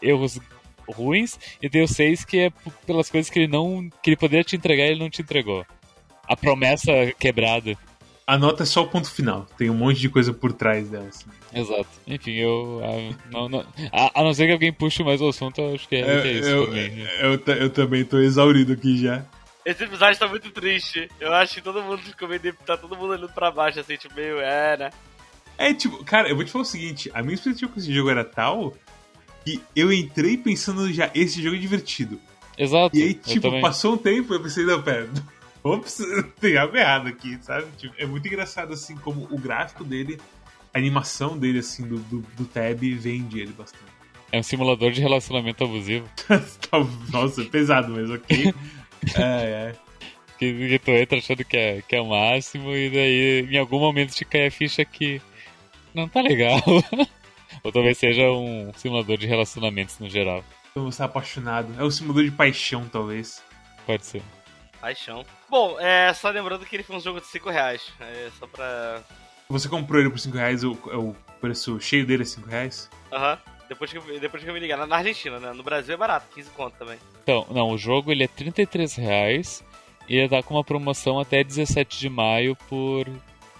erros 0.00 0.40
ruins, 0.88 1.38
e 1.60 1.68
tem 1.68 1.82
o 1.82 1.88
6 1.88 2.24
que 2.24 2.38
é 2.38 2.50
pelas 2.86 3.10
coisas 3.10 3.30
que 3.30 3.40
ele 3.40 3.48
não. 3.48 3.90
que 4.02 4.08
ele 4.08 4.16
poderia 4.16 4.42
te 4.42 4.56
entregar 4.56 4.86
e 4.86 4.92
ele 4.92 5.00
não 5.00 5.10
te 5.10 5.20
entregou 5.20 5.66
a 6.32 6.36
promessa 6.36 6.92
quebrada. 7.18 7.76
A 8.26 8.38
nota 8.38 8.62
é 8.62 8.66
só 8.66 8.82
o 8.82 8.88
ponto 8.88 9.10
final, 9.10 9.46
tem 9.58 9.68
um 9.68 9.74
monte 9.74 10.00
de 10.00 10.08
coisa 10.08 10.32
por 10.32 10.52
trás 10.52 10.88
dela. 10.88 11.08
Assim. 11.08 11.26
Exato. 11.52 11.88
Enfim, 12.06 12.32
eu. 12.32 12.80
A, 12.82 13.30
não, 13.30 13.48
não, 13.48 13.66
a, 13.92 14.20
a, 14.20 14.24
não 14.24 14.32
ser 14.32 14.46
que 14.46 14.52
alguém 14.52 14.72
puxe 14.72 15.02
mais 15.02 15.20
o 15.20 15.28
assunto, 15.28 15.60
eu 15.60 15.74
acho 15.74 15.88
que 15.88 15.96
é, 15.96 16.00
eu, 16.00 16.22
que 16.22 16.28
é 16.28 16.32
isso 16.32 16.48
eu, 16.48 16.66
também. 16.66 16.98
Eu, 16.98 17.30
eu, 17.30 17.56
eu, 17.62 17.70
também 17.70 18.04
tô 18.04 18.18
exaurido 18.18 18.72
aqui 18.72 18.96
já. 18.96 19.24
Esse 19.64 19.84
episódio 19.84 20.18
tá 20.18 20.28
muito 20.28 20.50
triste. 20.50 21.08
Eu 21.20 21.32
acho 21.34 21.54
que 21.54 21.60
todo 21.60 21.82
mundo 21.82 21.98
ficou 21.98 22.28
meio. 22.28 22.40
Tá 22.64 22.76
todo 22.76 22.96
mundo 22.96 23.10
olhando 23.10 23.28
pra 23.28 23.50
baixo, 23.50 23.80
assim, 23.80 23.96
tipo, 23.96 24.14
meio. 24.14 24.40
É, 24.40 24.76
né? 24.76 24.90
É, 25.58 25.74
tipo, 25.74 26.02
cara, 26.04 26.28
eu 26.28 26.36
vou 26.36 26.44
te 26.44 26.50
falar 26.50 26.62
o 26.62 26.66
seguinte: 26.66 27.10
a 27.12 27.22
minha 27.22 27.34
expectativa 27.34 27.70
com 27.70 27.78
esse 27.78 27.92
jogo 27.92 28.08
era 28.08 28.24
tal 28.24 28.74
que 29.44 29.60
eu 29.74 29.92
entrei 29.92 30.36
pensando 30.36 30.92
já, 30.92 31.10
esse 31.14 31.42
jogo 31.42 31.56
é 31.56 31.58
divertido. 31.58 32.20
Exato. 32.56 32.96
E 32.96 33.02
aí, 33.02 33.14
tipo, 33.14 33.60
passou 33.60 33.94
um 33.94 33.98
tempo 33.98 34.32
e 34.32 34.36
eu 34.36 34.42
pensei, 34.42 34.64
não, 34.64 34.80
pera 34.80 35.08
ops, 35.62 35.98
tem 36.40 36.56
algo 36.56 36.76
errado 36.76 37.08
aqui, 37.08 37.38
sabe? 37.42 37.66
Tipo, 37.76 37.94
é 37.98 38.06
muito 38.06 38.26
engraçado, 38.26 38.72
assim, 38.72 38.96
como 38.96 39.26
o 39.30 39.38
gráfico 39.38 39.84
dele, 39.84 40.18
a 40.72 40.78
animação 40.78 41.38
dele, 41.38 41.60
assim, 41.60 41.86
do, 41.86 41.98
do, 41.98 42.20
do 42.36 42.44
Tab 42.44 42.80
vende 42.80 43.40
ele 43.40 43.52
bastante. 43.52 43.92
É 44.30 44.38
um 44.38 44.42
simulador 44.42 44.90
de 44.90 45.00
relacionamento 45.00 45.62
abusivo. 45.62 46.08
Nossa, 47.12 47.42
é 47.42 47.44
pesado, 47.44 47.92
mas 47.92 48.08
ok. 48.08 48.54
é, 49.14 49.20
é. 49.20 49.74
Que, 50.38 50.68
que 50.68 50.78
tu 50.78 50.90
entra 50.90 51.18
achando 51.18 51.44
que 51.44 51.56
é, 51.56 51.82
que 51.82 51.94
é 51.94 52.00
o 52.00 52.08
máximo 52.08 52.74
e 52.74 52.90
daí 52.90 53.54
em 53.54 53.58
algum 53.58 53.78
momento 53.78 54.14
te 54.14 54.24
cai 54.24 54.46
a 54.46 54.50
ficha 54.50 54.84
que 54.84 55.20
não 55.94 56.08
tá 56.08 56.22
legal. 56.22 56.60
Ou 57.62 57.70
talvez 57.70 57.98
seja 57.98 58.30
um 58.30 58.72
simulador 58.74 59.18
de 59.18 59.26
relacionamentos 59.26 59.98
no 59.98 60.08
geral. 60.08 60.42
Então 60.70 60.90
você 60.90 61.02
é 61.02 61.04
apaixonado. 61.04 61.72
É 61.78 61.84
um 61.84 61.90
simulador 61.90 62.24
de 62.24 62.30
paixão, 62.30 62.88
talvez. 62.88 63.42
Pode 63.86 64.06
ser. 64.06 64.22
Paixão. 64.82 65.24
Bom, 65.48 65.78
é 65.78 66.12
só 66.12 66.28
lembrando 66.30 66.66
que 66.66 66.74
ele 66.74 66.82
foi 66.82 66.96
um 66.96 67.00
jogo 67.00 67.20
de 67.20 67.26
5 67.28 67.48
reais. 67.48 67.92
É 68.00 68.28
só 68.36 68.48
pra. 68.48 69.00
Você 69.48 69.68
comprou 69.68 70.00
ele 70.00 70.10
por 70.10 70.18
5 70.18 70.36
reais, 70.36 70.64
o, 70.64 70.72
o 70.72 71.16
preço 71.40 71.80
cheio 71.80 72.04
dele 72.04 72.24
é 72.24 72.26
5 72.26 72.48
reais? 72.48 72.90
Aham. 73.12 73.38
Uhum. 73.46 73.52
Depois 73.68 73.90
que, 73.90 73.96
eu, 73.96 74.20
depois 74.20 74.42
que 74.42 74.50
eu 74.50 74.52
me 74.52 74.60
ligar. 74.60 74.84
Na 74.86 74.96
Argentina, 74.96 75.38
né? 75.38 75.52
No 75.52 75.62
Brasil 75.62 75.94
é 75.94 75.96
barato, 75.96 76.26
15 76.34 76.50
conto 76.50 76.76
também. 76.76 76.98
Então, 77.22 77.46
não, 77.50 77.70
o 77.70 77.78
jogo 77.78 78.10
ele 78.10 78.24
é 78.24 78.28
33 78.28 78.96
reais 78.96 79.64
e 80.08 80.16
ele 80.16 80.28
tá 80.28 80.42
com 80.42 80.54
uma 80.54 80.64
promoção 80.64 81.18
até 81.18 81.42
17 81.42 81.98
de 81.98 82.10
maio 82.10 82.54
por 82.68 83.06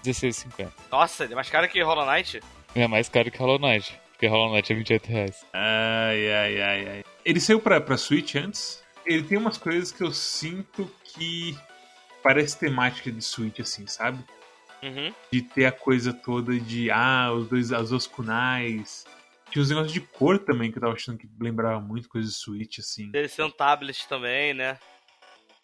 16,50. 0.05 0.67
Nossa, 0.91 1.23
ele 1.23 1.33
é 1.33 1.35
mais 1.35 1.49
caro 1.49 1.67
que 1.69 1.81
Hollow 1.81 2.05
Knight? 2.05 2.41
É 2.75 2.87
mais 2.87 3.07
caro 3.09 3.31
que 3.31 3.39
Hollow 3.39 3.57
Knight, 3.57 3.97
porque 4.11 4.27
Hollow 4.27 4.53
Knight 4.53 4.71
é 4.71 4.75
28 4.75 5.07
reais. 5.07 5.45
Ai, 5.53 6.31
ai, 6.31 6.61
ai, 6.61 6.87
ai. 6.89 7.03
Ele 7.25 7.39
saiu 7.39 7.59
pra, 7.59 7.79
pra 7.81 7.97
Switch 7.97 8.35
antes? 8.35 8.82
Ele 9.05 9.23
tem 9.23 9.37
umas 9.37 9.57
coisas 9.57 9.91
que 9.91 10.03
eu 10.03 10.11
sinto 10.13 10.89
que 11.03 11.57
parece 12.21 12.57
temática 12.57 13.11
de 13.11 13.21
Switch, 13.21 13.59
assim, 13.59 13.85
sabe? 13.85 14.23
Uhum. 14.81 15.13
De 15.31 15.41
ter 15.41 15.65
a 15.65 15.71
coisa 15.71 16.13
toda 16.13 16.57
de, 16.57 16.89
ah, 16.91 17.31
os 17.33 17.47
dois, 17.47 17.71
as 17.71 17.89
duas 17.89 18.07
kunais. 18.07 19.05
Tinha 19.49 19.61
uns 19.61 19.69
negócios 19.69 19.93
de 19.93 20.01
cor 20.01 20.39
também 20.39 20.71
que 20.71 20.77
eu 20.77 20.81
tava 20.81 20.93
achando 20.93 21.17
que 21.17 21.29
lembrava 21.39 21.79
muito 21.79 22.09
coisa 22.09 22.27
de 22.27 22.33
Switch, 22.33 22.79
assim. 22.79 23.11
Deve 23.11 23.27
ser 23.27 23.43
um 23.43 23.51
tablet 23.51 24.07
também, 24.07 24.53
né? 24.53 24.79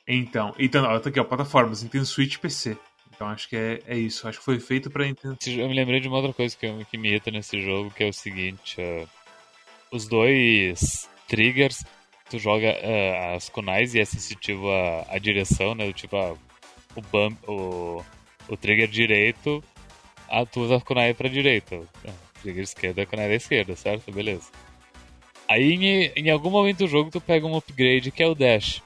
Então, 0.08 0.54
então, 0.58 0.86
ó, 0.86 1.00
tá 1.00 1.10
aqui, 1.10 1.20
ó, 1.20 1.24
plataformas, 1.24 1.84
Nintendo 1.84 2.06
Switch 2.06 2.36
e 2.36 2.40
PC. 2.40 2.78
Então 3.14 3.28
acho 3.28 3.50
que 3.50 3.56
é, 3.56 3.82
é 3.86 3.98
isso, 3.98 4.28
acho 4.28 4.40
que 4.40 4.46
foi 4.46 4.60
feito 4.60 4.90
pra 4.90 5.06
Nintendo. 5.06 5.38
Eu 5.46 5.68
me 5.68 5.76
lembrei 5.76 6.00
de 6.00 6.08
uma 6.08 6.18
outra 6.18 6.34
coisa 6.34 6.56
que, 6.56 6.86
que 6.86 6.98
me 6.98 7.10
irrita 7.10 7.30
nesse 7.30 7.62
jogo, 7.62 7.92
que 7.92 8.04
é 8.04 8.08
o 8.08 8.14
seguinte, 8.14 8.80
uh, 8.80 9.08
os 9.92 10.08
dois 10.08 11.10
triggers 11.28 11.84
tu 12.30 12.38
joga 12.38 12.70
uh, 12.70 13.36
as 13.36 13.50
kunais 13.50 13.96
e 13.96 14.00
é 14.00 14.06
sensitivo 14.06 14.68
à 15.10 15.18
direção, 15.18 15.74
né? 15.74 15.92
Tipo, 15.92 16.16
a, 16.18 16.34
o, 16.96 17.02
bump, 17.12 17.38
o, 17.48 18.04
o 18.48 18.58
trigger 18.58 18.88
direito, 18.88 19.64
a, 20.30 20.46
tu 20.46 20.62
usa 20.62 20.78
a 20.78 20.82
kunai 20.82 21.14
pra 21.14 21.28
direita. 21.28 21.76
O 21.76 21.88
trigger 22.42 22.64
esquerdo 22.64 23.00
é 23.00 23.02
a 23.02 23.06
kunai 23.06 23.28
da 23.28 23.36
esquerda, 23.36 23.76
certo? 23.76 24.12
Beleza. 24.12 24.50
Aí 25.48 25.74
em, 25.74 26.12
em 26.16 26.30
algum 26.30 26.52
momento 26.52 26.80
do 26.80 26.88
jogo 26.88 27.10
tu 27.10 27.20
pega 27.20 27.48
um 27.48 27.58
upgrade 27.58 28.12
que 28.12 28.22
é 28.22 28.28
o 28.28 28.36
dash. 28.36 28.84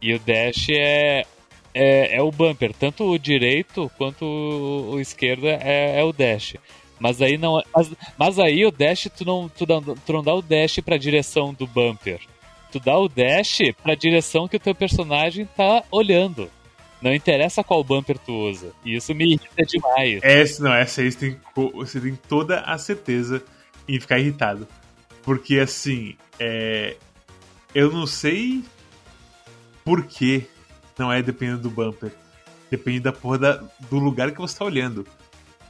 E 0.00 0.14
o 0.14 0.18
dash 0.18 0.70
é, 0.70 1.26
é, 1.74 2.16
é 2.16 2.22
o 2.22 2.30
bumper. 2.32 2.72
Tanto 2.72 3.04
o 3.04 3.18
direito 3.18 3.90
quanto 3.98 4.24
o, 4.24 4.92
o 4.92 5.00
esquerdo 5.00 5.46
é, 5.46 6.00
é 6.00 6.02
o 6.02 6.12
dash. 6.12 6.56
Mas 6.98 7.20
aí 7.20 7.36
não. 7.36 7.60
É, 7.60 7.62
mas, 7.74 7.92
mas 8.16 8.38
aí 8.38 8.64
o 8.64 8.70
dash, 8.70 9.08
tu 9.16 9.24
não, 9.24 9.48
tu, 9.48 9.66
não, 9.66 9.82
tu 9.82 10.12
não 10.12 10.22
dá 10.22 10.34
o 10.34 10.40
dash 10.40 10.78
pra 10.80 10.96
direção 10.96 11.52
do 11.52 11.66
bumper 11.66 12.20
tu 12.72 12.80
dá 12.80 12.98
o 12.98 13.08
dash 13.08 13.58
pra 13.82 13.94
direção 13.94 14.48
que 14.48 14.56
o 14.56 14.60
teu 14.60 14.74
personagem 14.74 15.46
tá 15.56 15.84
olhando. 15.90 16.50
Não 17.02 17.12
interessa 17.12 17.62
qual 17.62 17.84
bumper 17.84 18.16
tu 18.16 18.32
usa. 18.32 18.72
E 18.84 18.96
isso 18.96 19.14
me 19.14 19.24
irrita 19.24 19.64
demais. 19.66 20.20
Essa, 20.22 20.62
não, 20.62 20.72
essa 20.72 21.02
aí 21.02 21.12
você 21.12 21.18
tem, 21.18 21.40
você 21.74 22.00
tem 22.00 22.16
toda 22.28 22.60
a 22.60 22.78
certeza 22.78 23.42
em 23.86 24.00
ficar 24.00 24.18
irritado. 24.18 24.66
Porque 25.22 25.58
assim, 25.58 26.16
é, 26.38 26.96
eu 27.74 27.90
não 27.90 28.06
sei 28.06 28.64
por 29.84 30.06
que 30.06 30.46
não 30.96 31.12
é 31.12 31.20
dependendo 31.20 31.62
do 31.62 31.70
bumper. 31.70 32.12
Depende 32.70 33.00
da 33.00 33.12
porra 33.12 33.38
da, 33.38 33.64
do 33.90 33.98
lugar 33.98 34.30
que 34.30 34.40
você 34.40 34.56
tá 34.56 34.64
olhando. 34.64 35.06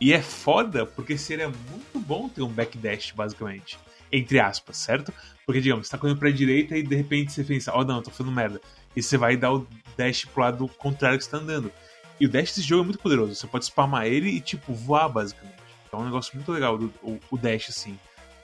E 0.01 0.13
é 0.13 0.21
foda 0.21 0.85
porque 0.85 1.17
seria 1.17 1.49
muito 1.49 1.99
bom 1.99 2.29
ter 2.29 2.43
um 2.43 2.49
backdash, 2.49 3.13
basicamente. 3.13 3.79
Entre 4.13 4.39
aspas, 4.39 4.77
certo? 4.77 5.13
Porque, 5.47 5.61
digamos, 5.61 5.87
você 5.87 5.93
tá 5.93 5.99
correndo 5.99 6.19
pra 6.19 6.31
direita 6.31 6.77
e 6.77 6.83
de 6.83 6.95
repente 6.95 7.33
você 7.33 7.43
pensa, 7.43 7.73
oh 7.75 7.83
não, 7.83 8.03
tô 8.03 8.11
fazendo 8.11 8.31
merda. 8.31 8.61
E 8.95 9.03
você 9.03 9.17
vai 9.17 9.37
dar 9.37 9.55
o 9.55 9.67
dash 9.97 10.27
pro 10.27 10.43
lado 10.43 10.69
contrário 10.69 11.19
que 11.19 11.25
você 11.25 11.31
tá 11.31 11.39
andando. 11.39 11.73
E 12.21 12.27
o 12.27 12.29
dash 12.29 12.55
desse 12.55 12.63
jogo 12.63 12.83
é 12.83 12.85
muito 12.85 12.99
poderoso. 12.99 13.35
Você 13.35 13.47
pode 13.47 13.65
spamar 13.65 14.07
ele 14.07 14.29
e, 14.29 14.41
tipo, 14.41 14.73
voar, 14.75 15.09
basicamente. 15.09 15.57
Então 15.87 16.01
é 16.01 16.03
um 16.03 16.07
negócio 16.07 16.35
muito 16.37 16.53
legal, 16.53 16.79
o, 17.03 17.19
o 17.31 17.39
dash, 17.39 17.71
assim. 17.71 17.99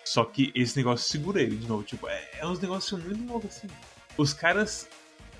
Só 0.04 0.24
que 0.24 0.50
esse 0.54 0.76
negócio 0.76 1.06
segura 1.06 1.42
ele 1.42 1.56
de 1.56 1.66
novo. 1.66 1.82
Tipo, 1.82 2.08
é, 2.08 2.28
é 2.38 2.46
uns 2.46 2.58
negócios 2.58 3.02
muito 3.04 3.30
loucos, 3.30 3.56
assim. 3.56 3.68
Os 4.16 4.32
caras 4.32 4.88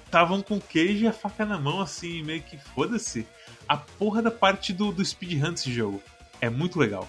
estavam 0.05 0.43
com 0.43 0.61
queijo 0.61 1.05
e 1.05 1.09
a 1.09 1.13
faca 1.13 1.45
na 1.47 1.59
mão, 1.59 1.81
assim, 1.81 2.23
meio 2.23 2.43
que 2.43 2.59
foda-se. 2.59 3.27
A 3.67 3.77
porra 3.77 4.23
da 4.23 4.31
parte 4.31 4.73
do, 4.73 4.93
do 4.93 5.05
speedrun 5.05 5.53
desse 5.53 5.73
jogo 5.73 6.03
é 6.41 6.51
muito 6.51 6.79
legal. 6.79 7.09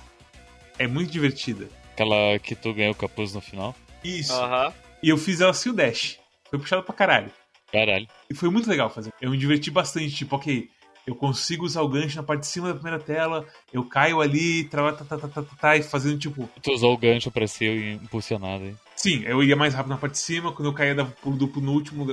É 0.77 0.87
muito 0.87 1.11
divertida. 1.11 1.67
Aquela 1.99 2.39
que 2.39 2.55
tu 2.55 2.73
ganhou 2.73 2.93
o 2.93 2.95
capuz 2.95 3.33
no 3.33 3.41
final. 3.41 3.75
Isso. 4.03 4.33
Aham. 4.33 4.73
E 5.03 5.09
eu 5.09 5.17
fiz 5.17 5.41
ela 5.41 5.53
sem 5.53 5.71
o 5.71 5.75
dash. 5.75 6.17
Foi 6.49 6.57
puxado 6.57 6.83
pra 6.83 6.95
caralho. 6.95 7.31
Caralho. 7.71 8.07
E 8.29 8.33
foi 8.33 8.49
muito 8.49 8.69
legal 8.69 8.89
fazer. 8.89 9.13
Eu 9.21 9.29
me 9.29 9.37
diverti 9.37 9.69
bastante, 9.69 10.09
tipo, 10.15 10.35
ok, 10.35 10.69
eu 11.05 11.13
consigo 11.13 11.65
usar 11.65 11.81
o 11.81 11.89
gancho 11.89 12.15
na 12.15 12.23
parte 12.23 12.41
de 12.41 12.47
cima 12.47 12.69
da 12.69 12.73
primeira 12.73 12.99
tela, 12.99 13.45
eu 13.71 13.83
caio 13.83 14.21
ali, 14.21 14.63
tá, 14.65 14.91
tá, 14.93 15.05
tá, 15.05 15.17
tá, 15.17 15.27
tá, 15.27 15.55
tá, 15.59 15.77
e 15.77 15.83
fazendo 15.83 16.17
tipo. 16.17 16.49
Tu 16.61 16.71
usou 16.71 16.93
o 16.93 16.97
gancho 16.97 17.29
pra 17.29 17.47
ser 17.47 17.93
impulsionado 17.93 18.63
aí. 18.63 18.75
Sim, 18.95 19.23
eu 19.25 19.43
ia 19.43 19.55
mais 19.55 19.73
rápido 19.73 19.91
na 19.91 19.97
parte 19.97 20.13
de 20.13 20.19
cima, 20.19 20.51
quando 20.51 20.67
eu 20.69 20.73
caía 20.73 20.95
dava 20.95 21.11
pulo 21.21 21.37
duplo 21.37 21.61
no 21.61 21.73
último, 21.73 22.05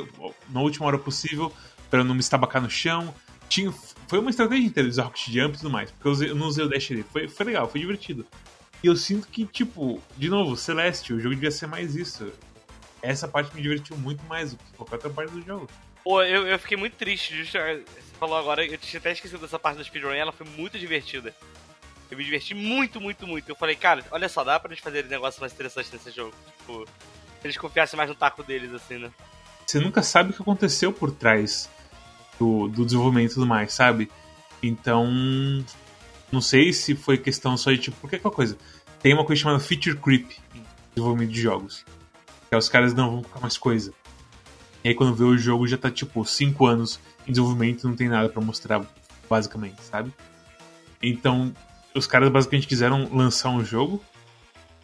na 0.50 0.60
última 0.60 0.86
hora 0.86 0.98
possível, 0.98 1.52
pra 1.90 2.04
não 2.04 2.14
me 2.14 2.20
estabacar 2.20 2.60
no 2.60 2.70
chão. 2.70 3.12
Tinha, 3.48 3.72
foi 4.08 4.18
uma 4.18 4.30
estratégia 4.30 4.66
inteira 4.66 4.88
de 4.88 4.92
usar 4.92 5.04
Rocket 5.04 5.28
Jump 5.28 5.54
e 5.54 5.58
tudo 5.58 5.70
mais, 5.70 5.90
porque 5.90 6.24
eu 6.24 6.34
não 6.34 6.48
usei 6.48 6.64
o 6.64 6.68
dash 6.68 6.90
ali. 6.90 7.02
Foi, 7.04 7.28
foi 7.28 7.46
legal, 7.46 7.68
foi 7.68 7.80
divertido. 7.80 8.26
E 8.82 8.86
eu 8.86 8.96
sinto 8.96 9.28
que, 9.28 9.46
tipo, 9.46 10.02
de 10.16 10.28
novo, 10.28 10.56
Celeste, 10.56 11.12
o 11.12 11.20
jogo 11.20 11.34
devia 11.34 11.50
ser 11.50 11.66
mais 11.66 11.96
isso. 11.96 12.32
Essa 13.02 13.26
parte 13.26 13.54
me 13.54 13.62
divertiu 13.62 13.96
muito 13.96 14.24
mais 14.24 14.52
do 14.52 14.58
que 14.58 14.72
qualquer 14.76 14.96
outra 14.96 15.10
parte 15.10 15.32
do 15.32 15.42
jogo. 15.42 15.68
Pô, 16.04 16.22
eu, 16.22 16.46
eu 16.46 16.58
fiquei 16.58 16.76
muito 16.76 16.96
triste. 16.96 17.36
Justo, 17.36 17.58
você 17.58 17.82
falou 18.18 18.38
agora, 18.38 18.64
eu 18.64 18.78
tinha 18.78 19.00
até 19.00 19.12
esquecido 19.12 19.40
dessa 19.40 19.58
parte 19.58 19.78
do 19.78 19.84
speedrun 19.84 20.12
ela 20.12 20.32
foi 20.32 20.46
muito 20.46 20.78
divertida. 20.78 21.34
Eu 22.10 22.16
me 22.16 22.24
diverti 22.24 22.54
muito, 22.54 23.00
muito, 23.00 23.26
muito. 23.26 23.48
Eu 23.48 23.56
falei, 23.56 23.74
cara, 23.74 24.04
olha 24.10 24.28
só, 24.28 24.44
dá 24.44 24.60
pra 24.60 24.70
eles 24.70 24.82
fazerem 24.82 25.10
negócio 25.10 25.40
mais 25.40 25.52
interessante 25.52 25.90
nesse 25.92 26.10
jogo. 26.12 26.32
Tipo, 26.58 26.86
se 26.86 27.46
eles 27.46 27.56
confiassem 27.56 27.96
mais 27.96 28.08
no 28.08 28.14
taco 28.14 28.42
deles, 28.42 28.72
assim, 28.72 28.98
né? 28.98 29.10
Você 29.66 29.80
nunca 29.80 30.02
sabe 30.02 30.30
o 30.30 30.32
que 30.32 30.42
aconteceu 30.42 30.92
por 30.92 31.10
trás 31.10 31.68
do, 32.38 32.68
do 32.68 32.84
desenvolvimento 32.84 33.32
e 33.32 33.34
tudo 33.34 33.46
mais, 33.46 33.72
sabe? 33.72 34.10
Então, 34.62 35.64
não 36.30 36.40
sei 36.40 36.72
se 36.72 36.94
foi 36.94 37.18
questão 37.18 37.56
só 37.56 37.70
de 37.70 37.78
tipo, 37.78 37.96
porque 38.00 38.16
aquela 38.16 38.34
coisa. 38.34 38.56
Tem 39.00 39.14
uma 39.14 39.24
coisa 39.24 39.42
chamada 39.42 39.60
feature 39.60 39.96
creep 39.96 40.30
em 40.54 40.62
desenvolvimento 40.94 41.30
de 41.30 41.40
jogos. 41.40 41.84
Que 42.48 42.54
é 42.54 42.58
os 42.58 42.68
caras 42.68 42.94
não 42.94 43.10
vão 43.10 43.22
colocar 43.22 43.40
mais 43.40 43.56
coisa. 43.56 43.92
E 44.82 44.88
aí 44.88 44.94
quando 44.94 45.14
vê 45.14 45.24
o 45.24 45.36
jogo 45.36 45.66
já 45.66 45.76
tá 45.76 45.90
tipo 45.90 46.24
5 46.24 46.66
anos 46.66 47.00
em 47.26 47.32
desenvolvimento 47.32 47.88
não 47.88 47.96
tem 47.96 48.08
nada 48.08 48.28
pra 48.28 48.40
mostrar, 48.40 48.84
basicamente, 49.28 49.82
sabe? 49.82 50.12
Então, 51.02 51.52
os 51.94 52.06
caras 52.06 52.30
basicamente 52.30 52.66
quiseram 52.66 53.08
lançar 53.12 53.50
um 53.50 53.64
jogo, 53.64 54.02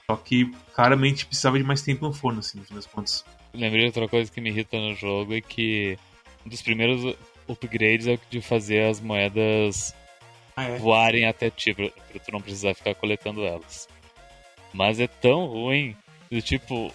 só 0.07 0.17
que 0.17 0.53
claramente 0.75 1.27
precisava 1.27 1.59
de 1.59 1.65
mais 1.65 1.83
tempo 1.83 2.05
no 2.05 2.13
forno, 2.13 2.41
assim, 2.41 2.59
no 2.59 2.65
fim 2.65 2.75
das 2.75 2.87
contas. 2.87 3.25
Lembrei 3.55 3.83
de 3.83 3.87
outra 3.87 4.09
coisa 4.09 4.31
que 4.31 4.41
me 4.41 4.51
irrita 4.51 4.77
no 4.79 4.95
jogo 4.95 5.35
é 5.35 5.41
que 5.41 5.99
um 6.45 6.49
dos 6.49 6.63
primeiros 6.63 7.17
upgrades 7.49 8.07
é 8.07 8.19
de 8.31 8.41
fazer 8.41 8.89
as 8.91 9.01
moedas 9.01 9.95
Ah, 10.57 10.65
é? 10.65 10.79
voarem 10.79 11.25
até 11.27 11.51
ti, 11.51 11.75
pra, 11.75 11.89
pra 11.89 12.21
tu 12.21 12.33
não 12.33 12.41
precisar 12.41 12.75
ficar 12.75 12.95
coletando 12.95 13.45
elas. 13.45 13.89
Mas 14.73 15.01
é 15.01 15.07
tão 15.07 15.47
ruim, 15.47 15.97
do 16.31 16.41
tipo, 16.41 16.93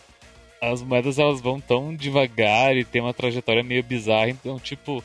as 0.61 0.81
moedas 0.81 1.19
elas 1.19 1.41
vão 1.41 1.59
tão 1.59 1.95
devagar 1.95 2.75
e 2.75 2.83
tem 2.83 3.01
uma 3.01 3.13
trajetória 3.13 3.63
meio 3.63 3.83
bizarra, 3.83 4.29
então 4.29 4.59
tipo, 4.59 5.03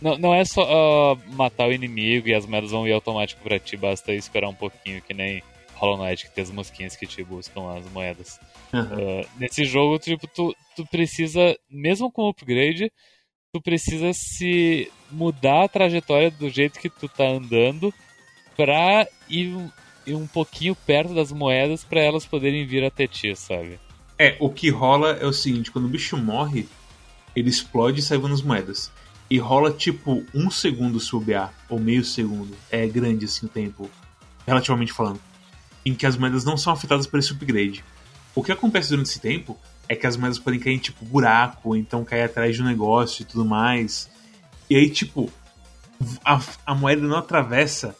não, 0.00 0.18
não 0.18 0.34
é 0.34 0.44
só 0.44 0.62
ah, 0.62 1.16
matar 1.34 1.68
o 1.68 1.72
inimigo 1.72 2.28
e 2.28 2.34
as 2.34 2.46
moedas 2.46 2.70
vão 2.70 2.86
ir 2.86 2.92
automático 2.92 3.42
pra 3.42 3.58
ti, 3.58 3.76
basta 3.76 4.12
esperar 4.12 4.48
um 4.48 4.54
pouquinho, 4.54 5.02
que 5.02 5.14
nem 5.14 5.42
Hollow 5.74 5.98
Knight, 5.98 6.26
que 6.26 6.34
tem 6.34 6.42
as 6.42 6.50
mosquinhas 6.50 6.96
que 6.96 7.06
te 7.06 7.24
buscam 7.24 7.76
as 7.76 7.90
moedas. 7.90 8.38
Aham. 8.72 8.96
Uh, 8.96 9.26
nesse 9.36 9.64
jogo, 9.64 9.98
tipo, 9.98 10.26
tu, 10.26 10.54
tu 10.76 10.86
precisa, 10.86 11.58
mesmo 11.68 12.10
com 12.10 12.22
o 12.22 12.28
upgrade, 12.28 12.90
tu 13.52 13.60
precisa 13.60 14.12
se 14.14 14.90
mudar 15.10 15.64
a 15.64 15.68
trajetória 15.68 16.30
do 16.30 16.48
jeito 16.48 16.80
que 16.80 16.88
tu 16.88 17.06
tá 17.06 17.28
andando 17.28 17.92
pra 18.56 19.06
ir, 19.28 19.54
um- 19.54 19.70
ir 20.06 20.14
um 20.14 20.26
pouquinho 20.26 20.74
perto 20.74 21.14
das 21.14 21.30
moedas 21.30 21.84
pra 21.84 22.00
elas 22.00 22.24
poderem 22.24 22.66
vir 22.66 22.82
até 22.82 23.06
ti, 23.06 23.36
sabe? 23.36 23.78
É, 24.18 24.36
o 24.40 24.48
que 24.48 24.70
rola 24.70 25.10
é 25.20 25.26
o 25.26 25.32
seguinte, 25.34 25.70
quando 25.70 25.84
o 25.84 25.88
bicho 25.88 26.16
morre, 26.16 26.66
ele 27.36 27.50
explode 27.50 28.00
e 28.00 28.02
sai 28.02 28.16
voando 28.16 28.34
as 28.34 28.42
moedas. 28.42 28.90
E 29.28 29.36
rola 29.38 29.70
tipo 29.70 30.24
um 30.34 30.50
segundo 30.50 30.98
se 30.98 31.10
bobear, 31.12 31.52
ou 31.68 31.78
meio 31.78 32.04
segundo. 32.04 32.56
É 32.70 32.86
grande 32.86 33.26
assim 33.26 33.44
o 33.44 33.48
tempo, 33.50 33.90
relativamente 34.46 34.94
falando. 34.94 35.20
Em 35.84 35.94
que 35.94 36.06
as 36.06 36.16
moedas 36.16 36.42
não 36.44 36.56
são 36.56 36.72
afetadas 36.72 37.06
por 37.06 37.18
esse 37.18 37.32
upgrade. 37.32 37.84
O 38.34 38.42
que 38.42 38.52
acontece 38.52 38.88
durante 38.88 39.10
esse 39.10 39.20
tempo 39.20 39.58
é 39.88 39.94
que 39.94 40.06
as 40.06 40.16
moedas 40.16 40.38
podem 40.38 40.60
cair 40.60 40.74
em 40.74 40.78
tipo 40.78 41.04
buraco, 41.04 41.76
então 41.76 42.04
cair 42.04 42.22
atrás 42.22 42.54
de 42.54 42.62
um 42.62 42.66
negócio 42.66 43.22
e 43.22 43.24
tudo 43.24 43.44
mais. 43.44 44.10
E 44.68 44.76
aí, 44.76 44.88
tipo, 44.88 45.30
a, 46.24 46.40
a 46.66 46.74
moeda 46.74 47.02
não 47.02 47.16
atravessa 47.16 47.96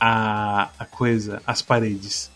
a, 0.00 0.70
a 0.78 0.84
coisa, 0.84 1.42
as 1.46 1.62
paredes. 1.62 2.30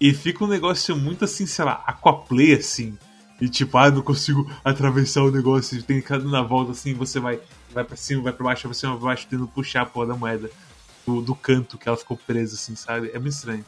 E 0.00 0.12
fica 0.12 0.44
um 0.44 0.48
negócio 0.48 0.96
muito 0.96 1.24
assim, 1.24 1.46
sei 1.46 1.64
lá, 1.64 1.82
aquaplay 1.86 2.54
assim. 2.54 2.96
E 3.40 3.48
tipo, 3.48 3.78
ah, 3.78 3.90
não 3.90 4.02
consigo 4.02 4.50
atravessar 4.64 5.22
o 5.22 5.30
negócio. 5.30 5.82
Tem 5.82 6.00
que 6.00 6.18
na 6.18 6.42
volta 6.42 6.72
assim, 6.72 6.94
você 6.94 7.20
vai, 7.20 7.40
vai 7.72 7.84
pra 7.84 7.96
cima, 7.96 8.22
vai 8.22 8.32
pra 8.32 8.44
baixo, 8.44 8.62
vai 8.64 8.70
pra 8.70 8.78
cima, 8.78 8.92
vai 8.92 9.00
pra 9.00 9.08
baixo, 9.08 9.26
tentando 9.28 9.48
puxar 9.48 9.82
a 9.82 9.86
porra 9.86 10.06
da 10.08 10.14
moeda 10.14 10.50
do, 11.06 11.20
do 11.20 11.34
canto 11.34 11.78
que 11.78 11.88
ela 11.88 11.96
ficou 11.96 12.16
presa, 12.16 12.54
assim, 12.54 12.74
sabe? 12.74 13.10
É 13.12 13.18
muito 13.18 13.34
estranho. 13.34 13.64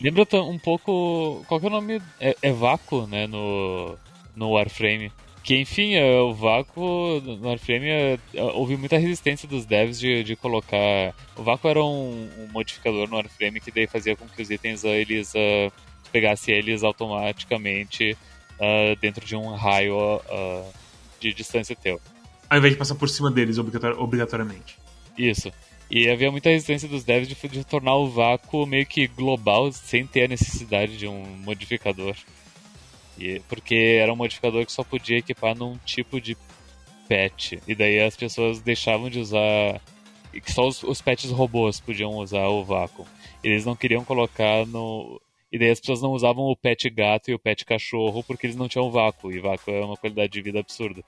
Lembra 0.00 0.26
um 0.42 0.58
pouco. 0.58 1.44
Qual 1.46 1.60
que 1.60 1.66
é 1.66 1.68
o 1.68 1.72
nome? 1.72 2.02
É, 2.20 2.36
é 2.42 2.52
Vácuo, 2.52 3.06
né? 3.06 3.26
No, 3.26 3.96
no 4.36 4.50
Warframe. 4.50 5.10
Que 5.42 5.58
enfim, 5.60 5.94
é, 5.94 6.20
o 6.20 6.32
Vácuo 6.32 7.20
no 7.20 7.46
Warframe 7.48 7.86
é, 7.86 8.18
é, 8.32 8.42
houve 8.42 8.76
muita 8.78 8.96
resistência 8.96 9.46
dos 9.46 9.66
devs 9.66 9.98
de, 9.98 10.24
de 10.24 10.34
colocar. 10.36 11.14
O 11.36 11.42
Vácuo 11.42 11.68
era 11.68 11.84
um, 11.84 12.30
um 12.38 12.48
modificador 12.50 13.08
no 13.08 13.16
Warframe 13.16 13.60
que 13.60 13.70
daí 13.70 13.86
fazia 13.86 14.16
com 14.16 14.26
que 14.26 14.40
os 14.40 14.50
itens 14.50 14.84
ah, 14.86 14.88
eles 14.88 15.34
pegasse 16.10 16.50
eles 16.50 16.82
automaticamente 16.82 18.16
ah, 18.58 18.96
dentro 19.00 19.24
de 19.26 19.36
um 19.36 19.54
raio 19.54 20.20
ah, 20.30 20.64
de 21.20 21.34
distância 21.34 21.76
teu. 21.76 22.00
Ao 22.48 22.56
invés 22.56 22.72
de 22.72 22.78
passar 22.78 22.94
por 22.94 23.08
cima 23.10 23.30
deles 23.30 23.58
obrigator- 23.58 24.00
obrigatoriamente. 24.00 24.78
Isso. 25.16 25.52
E 25.94 26.10
havia 26.10 26.28
muita 26.28 26.48
resistência 26.48 26.88
dos 26.88 27.04
devs 27.04 27.28
de, 27.28 27.36
de 27.48 27.64
tornar 27.64 27.94
o 27.94 28.08
vácuo 28.08 28.66
meio 28.66 28.84
que 28.84 29.06
global 29.06 29.70
sem 29.70 30.04
ter 30.04 30.24
a 30.24 30.28
necessidade 30.28 30.98
de 30.98 31.06
um 31.06 31.22
modificador. 31.44 32.16
E, 33.16 33.38
porque 33.48 34.00
era 34.02 34.12
um 34.12 34.16
modificador 34.16 34.66
que 34.66 34.72
só 34.72 34.82
podia 34.82 35.18
equipar 35.18 35.56
num 35.56 35.78
tipo 35.84 36.20
de 36.20 36.36
patch. 37.08 37.52
E 37.68 37.76
daí 37.76 38.00
as 38.00 38.16
pessoas 38.16 38.60
deixavam 38.60 39.08
de 39.08 39.20
usar. 39.20 39.80
que 40.32 40.50
só 40.50 40.66
os, 40.66 40.82
os 40.82 41.00
patches 41.00 41.30
robôs 41.30 41.78
podiam 41.78 42.16
usar 42.16 42.48
o 42.48 42.64
vácuo. 42.64 43.06
Eles 43.40 43.64
não 43.64 43.76
queriam 43.76 44.04
colocar 44.04 44.66
no. 44.66 45.20
E 45.52 45.56
daí 45.60 45.70
as 45.70 45.78
pessoas 45.78 46.02
não 46.02 46.10
usavam 46.10 46.42
o 46.46 46.56
pet 46.56 46.90
gato 46.90 47.30
e 47.30 47.34
o 47.34 47.38
pet 47.38 47.64
cachorro 47.64 48.24
porque 48.24 48.48
eles 48.48 48.56
não 48.56 48.66
tinham 48.66 48.90
vácuo. 48.90 49.30
E 49.30 49.38
vácuo 49.38 49.70
é 49.70 49.84
uma 49.84 49.96
qualidade 49.96 50.32
de 50.32 50.42
vida 50.42 50.58
absurda. 50.58 51.04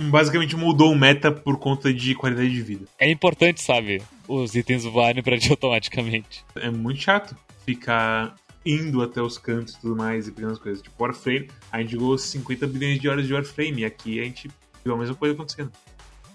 Basicamente 0.00 0.54
mudou 0.56 0.92
o 0.92 0.96
meta 0.96 1.32
por 1.32 1.58
conta 1.58 1.92
de 1.92 2.14
qualidade 2.14 2.50
de 2.50 2.62
vida. 2.62 2.86
É 2.98 3.10
importante, 3.10 3.62
sabe? 3.62 4.02
Os 4.28 4.54
itens 4.54 4.84
voarem 4.84 5.22
pra 5.22 5.38
ti 5.38 5.50
automaticamente. 5.52 6.44
É 6.54 6.70
muito 6.70 7.00
chato 7.00 7.36
ficar 7.64 8.34
indo 8.64 9.00
até 9.00 9.22
os 9.22 9.38
cantos 9.38 9.74
e 9.74 9.80
tudo 9.80 9.96
mais 9.96 10.26
e 10.26 10.32
pegando 10.32 10.52
as 10.52 10.58
coisas. 10.58 10.82
Tipo, 10.82 11.02
Warframe, 11.02 11.48
a 11.70 11.80
gente 11.80 11.92
jogou 11.92 12.18
50 12.18 12.66
bilhões 12.66 13.00
de 13.00 13.08
horas 13.08 13.26
de 13.26 13.32
Warframe 13.32 13.82
e 13.82 13.84
aqui 13.84 14.20
a 14.20 14.24
gente 14.24 14.50
viu 14.84 14.94
a 14.94 14.98
mesma 14.98 15.14
coisa 15.14 15.34
acontecendo. 15.34 15.72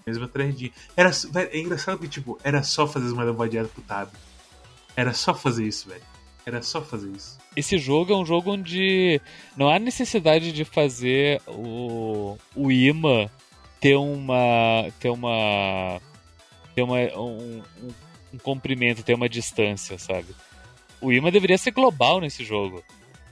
Mesma 0.08 0.28
tragédia. 0.28 0.72
Era, 0.96 1.10
velho, 1.10 1.50
é 1.52 1.60
engraçado 1.60 2.00
que, 2.00 2.08
tipo, 2.08 2.40
era 2.44 2.64
só 2.64 2.88
fazer 2.88 3.08
as 3.08 3.14
moedas 3.14 3.36
vadeadas 3.36 3.72
pro 3.72 3.84
tab. 3.84 4.10
Era 4.96 5.14
só 5.14 5.34
fazer 5.34 5.66
isso, 5.66 5.90
velho. 5.90 6.02
Era 6.46 6.62
só 6.62 6.82
fazer 6.82 7.12
isso. 7.12 7.38
Esse 7.56 7.78
jogo 7.78 8.14
é 8.14 8.18
um 8.18 8.26
jogo 8.26 8.52
onde 8.52 9.22
não 9.56 9.70
há 9.70 9.78
necessidade 9.78 10.52
de 10.52 10.66
fazer 10.66 11.42
o, 11.48 12.38
o 12.56 12.72
imã 12.72 13.30
ter 13.82 13.96
uma. 13.96 14.88
ter 15.00 15.10
uma. 15.10 16.00
ter 16.74 16.84
uma, 16.84 17.00
um, 17.18 17.64
um, 17.82 17.90
um 18.36 18.38
comprimento, 18.38 19.04
ter 19.04 19.16
uma 19.16 19.28
distância, 19.28 19.98
sabe? 19.98 20.28
O 21.02 21.12
imã 21.12 21.32
deveria 21.32 21.58
ser 21.58 21.72
global 21.72 22.22
nesse 22.22 22.46
jogo. 22.46 22.84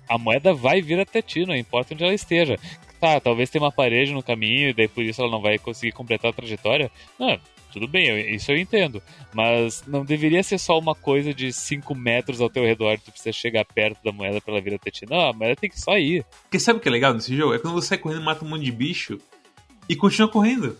A 0.10 0.18
moeda 0.18 0.52
vai 0.52 0.82
vir 0.82 1.00
até 1.00 1.22
ti, 1.22 1.45
não 1.45 1.56
importa 1.56 1.93
onde 1.93 2.04
ela 2.04 2.14
esteja. 2.14 2.58
Tá, 3.00 3.20
talvez 3.20 3.50
tenha 3.50 3.64
uma 3.64 3.72
parede 3.72 4.12
no 4.12 4.24
caminho 4.24 4.70
e 4.70 4.74
daí 4.74 4.88
por 4.88 5.04
isso 5.04 5.22
ela 5.22 5.30
não 5.30 5.39
vai 5.39 5.60
conseguir 5.60 5.93
completar 5.93 6.32
a 6.32 6.34
trajetória. 6.34 6.91
Não, 7.18 7.39
tudo 7.72 7.88
bem, 7.88 8.36
isso 8.36 8.52
eu 8.52 8.58
entendo. 8.58 9.04
Mas 9.32 9.84
não 9.86 10.04
deveria 10.04 10.41
ser 10.41 10.58
só 10.58 10.80
uma 10.80 10.95
coisa 10.95 11.32
de 11.32 11.54
5 11.54 11.93
metros 11.93 12.41
ao 12.41 12.50
teu 12.50 12.66
redor 12.66 12.93
e 12.93 12.97
tu 12.97 13.12
precisa 13.12 13.32
chegar 13.32 13.64
perto 13.64 14.04
da 14.04 14.12
moeda 14.12 14.41
pra 14.41 14.54
ela 14.54 14.62
vir 14.62 14.74
até 14.74 14.89
ti. 14.89 15.06
Não, 15.08 15.30
a 15.30 15.32
moeda 15.32 15.56
tem 15.56 15.70
que 15.70 15.80
só 15.80 15.95
ir. 16.00 16.26
Porque 16.41 16.60
sabe 16.60 16.80
o 16.80 16.82
que 16.82 16.89
é 16.89 16.91
legal 16.91 17.14
nesse 17.14 17.38
jogo? 17.38 17.54
É 17.54 17.60
quando 17.60 17.76
você 17.76 17.89
sai 17.89 18.00
correndo, 18.00 18.24
mata 18.24 18.43
um 18.43 18.50
monte 18.50 18.66
de 18.66 18.72
bicho 18.72 19.20
e 19.90 19.96
continua 19.96 20.30
correndo. 20.30 20.78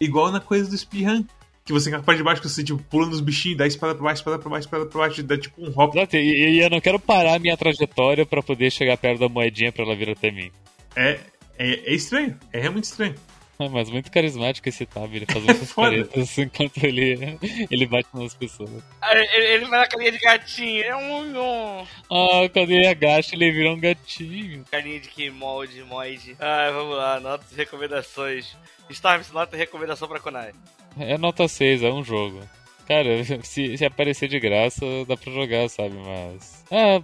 Igual 0.00 0.32
na 0.32 0.40
coisa 0.40 0.68
do 0.68 0.76
speedrun. 0.76 1.24
Que 1.64 1.72
você 1.72 1.84
fica 1.84 1.98
na 1.98 2.02
parte 2.02 2.16
de 2.16 2.24
baixo, 2.24 2.40
que 2.40 2.48
você 2.48 2.64
tipo, 2.64 2.82
pula 2.84 3.06
nos 3.06 3.20
bichinhos, 3.20 3.58
dá 3.58 3.66
espada 3.66 3.94
pra 3.94 4.04
baixo, 4.04 4.20
espada 4.20 4.38
pra 4.38 4.48
baixo, 4.48 4.66
espada 4.66 4.86
pra 4.86 5.00
baixo, 5.00 5.22
dá 5.22 5.36
tipo 5.36 5.62
um 5.62 5.70
hop. 5.78 5.94
Exato, 5.94 6.16
e, 6.16 6.56
e 6.56 6.60
eu 6.60 6.70
não 6.70 6.80
quero 6.80 6.98
parar 6.98 7.34
a 7.34 7.38
minha 7.38 7.58
trajetória 7.58 8.24
pra 8.24 8.42
poder 8.42 8.72
chegar 8.72 8.96
perto 8.96 9.20
da 9.20 9.28
moedinha 9.28 9.70
pra 9.70 9.84
ela 9.84 9.94
vir 9.94 10.08
até 10.08 10.30
mim. 10.30 10.50
É, 10.96 11.20
é, 11.58 11.90
é 11.90 11.94
estranho. 11.94 12.38
É 12.54 12.58
realmente 12.58 12.84
estranho. 12.84 13.14
Mas 13.72 13.90
muito 13.90 14.10
carismático 14.10 14.68
esse 14.68 14.86
Tab, 14.86 15.12
ele 15.12 15.26
faz 15.26 15.44
muitas 15.44 15.72
caretas 15.74 16.38
enquanto 16.38 16.76
ele, 16.84 17.38
ele 17.70 17.86
bate 17.86 18.08
nas 18.14 18.34
pessoas. 18.34 18.70
Ah, 19.02 19.12
Ele, 19.16 19.46
ele 19.54 19.66
faz 19.66 19.82
a 19.82 19.86
carinha 19.88 20.12
de 20.12 20.18
gatinho. 20.18 20.84
É 20.84 20.96
um, 20.96 21.38
um 21.80 21.86
Ah, 22.10 22.48
quando 22.52 22.70
ele 22.70 22.86
agacha, 22.86 23.34
ele 23.34 23.50
vira 23.50 23.72
um 23.72 23.80
gatinho. 23.80 24.64
carinha 24.70 25.00
de 25.00 25.08
que 25.08 25.28
molde, 25.30 25.82
moide. 25.82 26.36
Ah, 26.38 26.70
vamos 26.72 26.96
lá, 26.96 27.18
notas 27.20 27.50
e 27.52 27.56
recomendações. 27.56 28.56
Storms, 28.90 29.32
nota 29.32 29.56
e 29.56 29.58
recomendação 29.58 30.06
pra 30.08 30.20
Konai. 30.20 30.52
É 30.98 31.18
nota 31.18 31.46
6, 31.48 31.82
é 31.82 31.90
um 31.92 32.02
jogo. 32.04 32.40
Cara, 32.86 33.22
se, 33.44 33.76
se 33.76 33.84
aparecer 33.84 34.28
de 34.28 34.38
graça, 34.40 34.84
dá 35.06 35.16
pra 35.16 35.32
jogar, 35.32 35.68
sabe? 35.68 35.94
Mas. 35.96 36.64
Ah, 36.70 37.02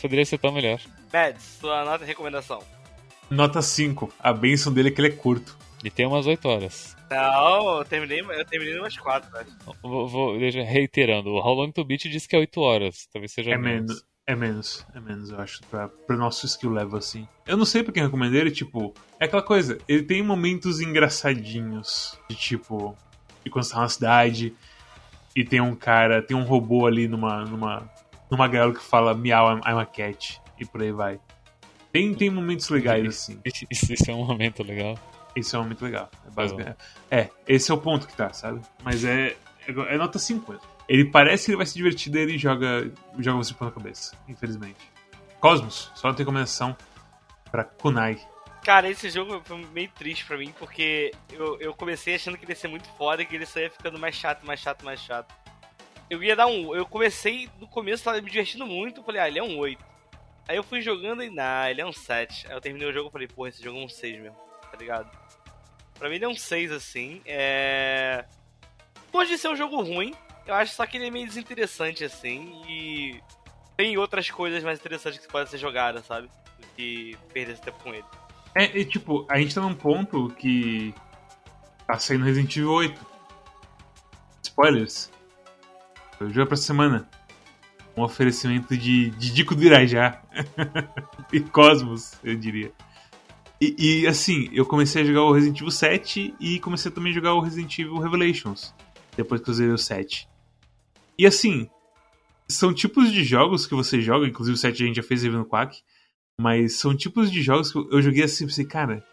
poderia 0.00 0.24
ser 0.24 0.38
tão 0.38 0.52
melhor. 0.52 0.78
Mads, 1.12 1.58
sua 1.60 1.84
nota 1.84 2.04
e 2.04 2.06
recomendação. 2.06 2.62
Nota 3.30 3.62
5. 3.62 4.12
A 4.18 4.32
benção 4.32 4.72
dele 4.72 4.88
é 4.88 4.92
que 4.92 5.00
ele 5.00 5.08
é 5.08 5.16
curto. 5.16 5.56
E 5.82 5.90
tem 5.90 6.06
umas 6.06 6.26
8 6.26 6.48
horas. 6.48 6.96
Não, 7.10 7.78
eu 7.78 7.84
terminei, 7.84 8.20
eu 8.20 8.44
terminei 8.44 8.78
umas 8.78 8.96
quatro, 8.96 9.30
velho. 9.32 9.46
Vou, 9.82 10.06
vou 10.08 10.38
deixa, 10.38 10.62
reiterando, 10.62 11.30
o 11.30 11.38
How 11.38 11.54
Long 11.54 11.72
to 11.72 11.84
Beat 11.84 12.02
diz 12.08 12.26
que 12.26 12.36
é 12.36 12.38
8 12.38 12.60
horas. 12.60 13.08
Talvez 13.12 13.32
seja 13.32 13.50
É 13.50 13.58
menos. 13.58 13.86
menos. 13.88 14.12
É 14.24 14.36
menos, 14.36 14.86
é 14.94 15.00
menos, 15.00 15.30
eu 15.30 15.40
acho, 15.40 15.60
pra, 15.68 15.88
pro 15.88 16.16
nosso 16.16 16.46
skill 16.46 16.70
level, 16.70 16.96
assim. 16.96 17.26
Eu 17.44 17.56
não 17.56 17.64
sei 17.64 17.82
pra 17.82 17.92
quem 17.92 18.04
recomendei 18.04 18.40
ele, 18.40 18.52
tipo, 18.52 18.94
é 19.18 19.24
aquela 19.24 19.42
coisa, 19.42 19.78
ele 19.88 20.04
tem 20.04 20.22
momentos 20.22 20.80
engraçadinhos, 20.80 22.16
de 22.30 22.36
tipo, 22.36 22.96
de 23.44 23.50
quando 23.50 23.64
você 23.64 23.74
tá 23.74 23.80
na 23.80 23.88
cidade, 23.88 24.54
e 25.34 25.44
tem 25.44 25.60
um 25.60 25.74
cara, 25.74 26.22
tem 26.22 26.36
um 26.36 26.44
robô 26.44 26.86
ali 26.86 27.08
numa, 27.08 27.44
numa, 27.44 27.90
numa 28.30 28.46
gaiola 28.46 28.72
que 28.72 28.80
fala 28.82 29.12
miau, 29.12 29.50
I'm, 29.56 29.60
I'm 29.66 29.78
a 29.80 29.84
cat, 29.86 30.40
e 30.56 30.64
por 30.64 30.82
aí 30.82 30.92
vai. 30.92 31.18
Tem, 31.90 32.14
tem 32.14 32.30
momentos 32.30 32.68
legais, 32.68 33.06
assim. 33.08 33.40
Isso, 33.44 33.92
isso 33.92 34.08
é 34.10 34.14
um 34.14 34.24
momento 34.24 34.62
legal. 34.62 34.96
Esse 35.34 35.54
é 35.56 35.58
um 35.58 35.62
momento 35.62 35.82
legal. 35.84 36.10
É, 36.26 36.30
basicamente- 36.30 36.76
é, 37.10 37.30
esse 37.46 37.70
é 37.70 37.74
o 37.74 37.78
ponto 37.78 38.06
que 38.06 38.14
tá, 38.14 38.32
sabe? 38.32 38.60
Mas 38.82 39.04
é, 39.04 39.28
é, 39.66 39.94
é 39.94 39.96
nota 39.96 40.18
5 40.18 40.52
mesmo. 40.52 40.66
Ele 40.88 41.04
parece 41.06 41.46
que 41.46 41.50
ele 41.52 41.56
vai 41.56 41.66
se 41.66 41.74
divertir, 41.74 42.12
daí 42.12 42.22
ele 42.22 42.36
joga, 42.38 42.90
joga 43.18 43.38
você 43.38 43.54
pela 43.54 43.70
cabeça, 43.70 44.14
infelizmente. 44.28 44.90
Cosmos, 45.40 45.90
só 45.94 46.08
não 46.08 46.14
tem 46.14 46.24
recomendação 46.24 46.76
pra 47.50 47.64
Kunai. 47.64 48.20
Cara, 48.62 48.88
esse 48.88 49.10
jogo 49.10 49.40
foi 49.44 49.56
meio 49.72 49.88
triste 49.90 50.24
pra 50.24 50.36
mim, 50.36 50.52
porque 50.58 51.12
eu, 51.30 51.58
eu 51.60 51.74
comecei 51.74 52.14
achando 52.14 52.36
que 52.36 52.44
ele 52.44 52.52
ia 52.52 52.56
ser 52.56 52.68
muito 52.68 52.88
foda 52.90 53.22
e 53.22 53.26
que 53.26 53.34
ele 53.34 53.46
só 53.46 53.58
ia 53.58 53.70
ficando 53.70 53.98
mais 53.98 54.14
chato, 54.14 54.44
mais 54.46 54.60
chato, 54.60 54.84
mais 54.84 55.00
chato. 55.00 55.34
Eu 56.08 56.22
ia 56.22 56.36
dar 56.36 56.46
um. 56.46 56.74
Eu 56.74 56.84
comecei 56.86 57.48
no 57.58 57.66
começo, 57.66 58.04
tava 58.04 58.20
me 58.20 58.30
divertindo 58.30 58.66
muito, 58.66 59.02
falei, 59.02 59.20
ah, 59.20 59.28
ele 59.28 59.38
é 59.38 59.42
um 59.42 59.58
8. 59.58 59.82
Aí 60.46 60.56
eu 60.56 60.62
fui 60.62 60.80
jogando 60.80 61.22
e, 61.22 61.30
nah, 61.30 61.70
ele 61.70 61.80
é 61.80 61.86
um 61.86 61.92
7. 61.92 62.46
Aí 62.48 62.52
eu 62.54 62.60
terminei 62.60 62.88
o 62.88 62.92
jogo 62.92 63.08
e 63.08 63.12
falei, 63.12 63.26
porra, 63.28 63.48
esse 63.48 63.62
jogo 63.62 63.78
é 63.80 63.84
um 63.84 63.88
6 63.88 64.20
mesmo, 64.20 64.36
tá 64.72 64.78
ligado? 64.78 65.10
Pra 65.98 66.08
mim 66.08 66.16
ele 66.16 66.24
é 66.24 66.28
um 66.28 66.34
6 66.34 66.72
assim. 66.72 67.20
É. 67.26 68.24
Longe 69.12 69.30
de 69.30 69.38
ser 69.38 69.48
um 69.48 69.56
jogo 69.56 69.80
ruim, 69.82 70.14
eu 70.46 70.54
acho 70.54 70.74
só 70.74 70.86
que 70.86 70.96
ele 70.96 71.06
é 71.06 71.10
meio 71.10 71.26
desinteressante 71.26 72.02
assim 72.02 72.62
e. 72.66 73.20
Tem 73.76 73.96
outras 73.96 74.30
coisas 74.30 74.62
mais 74.62 74.78
interessantes 74.78 75.24
que 75.24 75.32
podem 75.32 75.46
ser 75.46 75.58
jogadas, 75.58 76.04
sabe? 76.06 76.28
Do 76.58 76.66
que 76.76 77.16
perder 77.32 77.52
esse 77.52 77.62
tempo 77.62 77.82
com 77.82 77.92
ele. 77.92 78.04
É, 78.54 78.64
e, 78.76 78.84
tipo, 78.84 79.26
a 79.30 79.38
gente 79.38 79.54
tá 79.54 79.62
num 79.62 79.74
ponto 79.74 80.28
que 80.30 80.94
tá 81.86 81.98
saindo 81.98 82.24
Resident 82.24 82.54
Evil 82.54 82.70
8. 82.70 83.06
Spoilers. 84.42 85.10
O 86.20 86.28
jogo 86.28 86.42
é 86.42 86.46
pra 86.46 86.56
semana. 86.56 87.08
Um 87.96 88.02
oferecimento 88.02 88.76
de, 88.76 89.10
de 89.10 89.32
Dico 89.32 89.54
do 89.54 89.62
Irajá. 89.62 90.22
e 91.32 91.40
Cosmos, 91.40 92.12
eu 92.22 92.36
diria. 92.36 92.72
E, 93.62 93.76
e, 93.78 94.06
assim, 94.08 94.50
eu 94.52 94.66
comecei 94.66 95.02
a 95.02 95.04
jogar 95.04 95.22
o 95.22 95.30
Resident 95.30 95.58
Evil 95.58 95.70
7 95.70 96.34
e 96.40 96.58
comecei 96.58 96.90
também 96.90 97.12
a 97.12 97.14
jogar 97.14 97.34
o 97.34 97.40
Resident 97.40 97.78
Evil 97.78 97.98
Revelations. 97.98 98.74
Depois 99.16 99.40
que 99.40 99.48
eu 99.48 99.54
zerei 99.54 99.72
o 99.72 99.78
7. 99.78 100.28
E 101.16 101.24
assim, 101.24 101.70
são 102.48 102.74
tipos 102.74 103.12
de 103.12 103.22
jogos 103.22 103.64
que 103.64 103.74
você 103.76 104.00
joga, 104.00 104.26
inclusive 104.26 104.56
o 104.56 104.58
7 104.58 104.82
a 104.82 104.86
gente 104.86 104.96
já 104.96 105.02
fez 105.04 105.22
review 105.22 105.38
no 105.38 105.46
Quack. 105.46 105.80
Mas 106.36 106.74
são 106.74 106.96
tipos 106.96 107.30
de 107.30 107.40
jogos 107.40 107.70
que 107.70 107.78
eu 107.78 108.02
joguei 108.02 108.24
assim 108.24 108.46
pensei, 108.46 108.64
cara, 108.64 109.06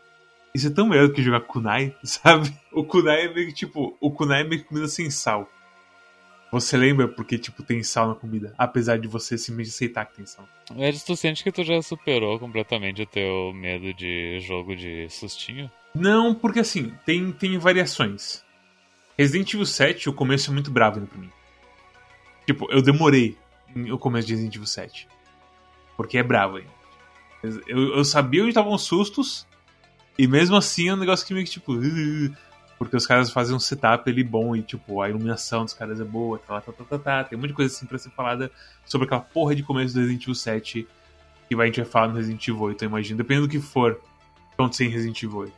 isso 0.55 0.65
é 0.65 0.71
tão 0.71 0.89
melhor 0.89 1.09
do 1.09 1.13
que 1.13 1.21
jogar 1.21 1.41
Kunai, 1.41 1.95
sabe? 2.01 2.51
O 2.73 2.83
Kunai 2.83 3.27
é 3.27 3.31
meio 3.31 3.49
que 3.49 3.53
tipo, 3.53 3.95
o 4.01 4.09
Kunai 4.09 4.41
é 4.41 4.43
meio 4.45 4.63
que 4.63 4.67
comida 4.67 4.87
sem 4.87 5.11
sal. 5.11 5.47
Você 6.51 6.75
lembra 6.75 7.07
porque, 7.07 7.37
tipo, 7.37 7.61
tem 7.61 7.83
sal 7.83 8.07
na 8.07 8.15
comida, 8.15 8.53
apesar 8.57 8.97
de 8.97 9.07
você 9.07 9.37
simplesmente 9.37 9.69
aceitar 9.75 10.05
que 10.05 10.15
tem 10.15 10.25
sal. 10.25 10.47
Edson, 10.77 11.05
tu 11.05 11.15
sente 11.15 11.43
que 11.43 11.51
tu 11.51 11.63
já 11.63 11.79
superou 11.81 12.39
completamente 12.39 13.03
o 13.03 13.05
teu 13.05 13.53
medo 13.53 13.93
de 13.93 14.39
jogo 14.39 14.75
de 14.75 15.07
sustinho? 15.09 15.69
Não, 15.93 16.33
porque 16.33 16.59
assim, 16.59 16.91
tem, 17.05 17.31
tem 17.31 17.57
variações. 17.59 18.43
Resident 19.17 19.53
Evil 19.53 19.65
7, 19.65 20.09
o 20.09 20.13
começo 20.13 20.49
é 20.49 20.53
muito 20.53 20.71
bravo 20.71 20.97
ainda 20.97 21.07
pra 21.09 21.19
mim. 21.19 21.29
Tipo, 22.47 22.67
eu 22.71 22.81
demorei 22.81 23.37
no 23.75 23.99
começo 23.99 24.27
de 24.27 24.33
Resident 24.33 24.55
Evil 24.55 24.67
7. 24.67 25.07
Porque 25.95 26.17
é 26.17 26.23
bravo 26.23 26.57
ainda. 26.57 26.79
Eu, 27.67 27.95
eu 27.97 28.03
sabia 28.05 28.41
onde 28.41 28.49
estavam 28.49 28.73
os 28.73 28.83
sustos, 28.83 29.45
e 30.17 30.27
mesmo 30.27 30.55
assim 30.55 30.89
é 30.89 30.93
um 30.93 30.97
negócio 30.97 31.25
que 31.27 31.33
meio 31.33 31.45
que 31.45 31.51
tipo. 31.51 31.73
"Ugh", 31.73 32.35
porque 32.79 32.95
os 32.95 33.05
caras 33.05 33.29
fazem 33.29 33.55
um 33.55 33.59
setup 33.59 34.09
ali 34.09 34.23
bom 34.23 34.55
e, 34.55 34.63
tipo, 34.63 35.01
a 35.01 35.09
iluminação 35.09 35.65
dos 35.65 35.73
caras 35.73 35.99
é 35.99 36.03
boa, 36.03 36.39
tá, 36.39 36.61
tá, 36.61 36.71
tá, 36.71 36.83
tá, 36.85 36.97
tá. 36.97 37.23
Tem 37.25 37.37
um 37.37 37.41
monte 37.41 37.49
de 37.49 37.55
coisa 37.55 37.75
assim 37.75 37.85
pra 37.85 37.97
ser 37.97 38.09
falada 38.11 38.49
sobre 38.85 39.05
aquela 39.05 39.21
porra 39.21 39.53
de 39.53 39.61
começo 39.61 39.93
do 39.93 39.99
Resident 39.99 40.23
Evil 40.23 40.35
7 40.35 40.87
que 41.49 41.55
vai, 41.55 41.65
a 41.65 41.67
gente 41.67 41.81
vai 41.81 41.89
falar 41.89 42.07
no 42.07 42.15
Resident 42.15 42.47
Evil 42.47 42.61
8, 42.61 42.83
eu 42.83 42.89
imagino. 42.89 43.17
Dependendo 43.17 43.47
do 43.47 43.51
que 43.51 43.59
for 43.59 43.99
acontecer 44.53 44.85
em 44.85 44.89
Resident 44.89 45.21
Evil 45.21 45.39
8. 45.39 45.53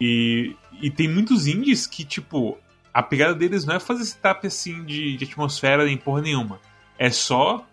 E, 0.00 0.56
e 0.80 0.90
tem 0.90 1.08
muitos 1.08 1.46
indies 1.46 1.86
que, 1.86 2.04
tipo, 2.04 2.56
a 2.94 3.02
pegada 3.02 3.34
deles 3.34 3.64
não 3.64 3.74
é 3.74 3.80
fazer 3.80 4.04
setup 4.04 4.46
assim 4.46 4.84
de, 4.84 5.16
de 5.16 5.24
atmosfera 5.24 5.84
nem 5.84 5.96
porra 5.96 6.20
nenhuma. 6.20 6.60
É 6.98 7.10
só 7.10 7.66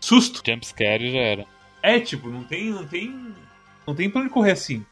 susto. 0.00 0.42
Jumpscare 0.44 1.10
já 1.10 1.18
era. 1.18 1.46
É, 1.82 2.00
tipo, 2.00 2.28
não 2.28 2.44
tem, 2.44 2.70
não 2.70 2.86
tem, 2.86 3.34
não 3.86 3.94
tem 3.94 4.10
pra 4.10 4.20
onde 4.20 4.30
correr 4.30 4.50
assim. 4.50 4.84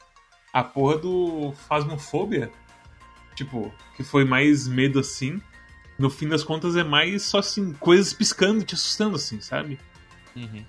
A 0.53 0.65
porra 0.65 0.99
do 0.99 1.53
Phasmophobia, 1.69 2.51
tipo, 3.45 3.73
que 3.97 4.05
foi 4.05 4.25
mais 4.25 4.69
medo 4.69 4.99
assim, 4.99 5.41
no 5.99 6.11
fim 6.11 6.29
das 6.29 6.43
contas 6.43 6.77
é 6.77 6.85
mais 6.85 7.23
só 7.23 7.39
assim, 7.39 7.73
coisas 7.75 8.13
piscando, 8.13 8.65
te 8.65 8.75
assustando 8.75 9.17
assim, 9.17 9.41
sabe? 9.41 9.79
Uhum. 10.37 10.65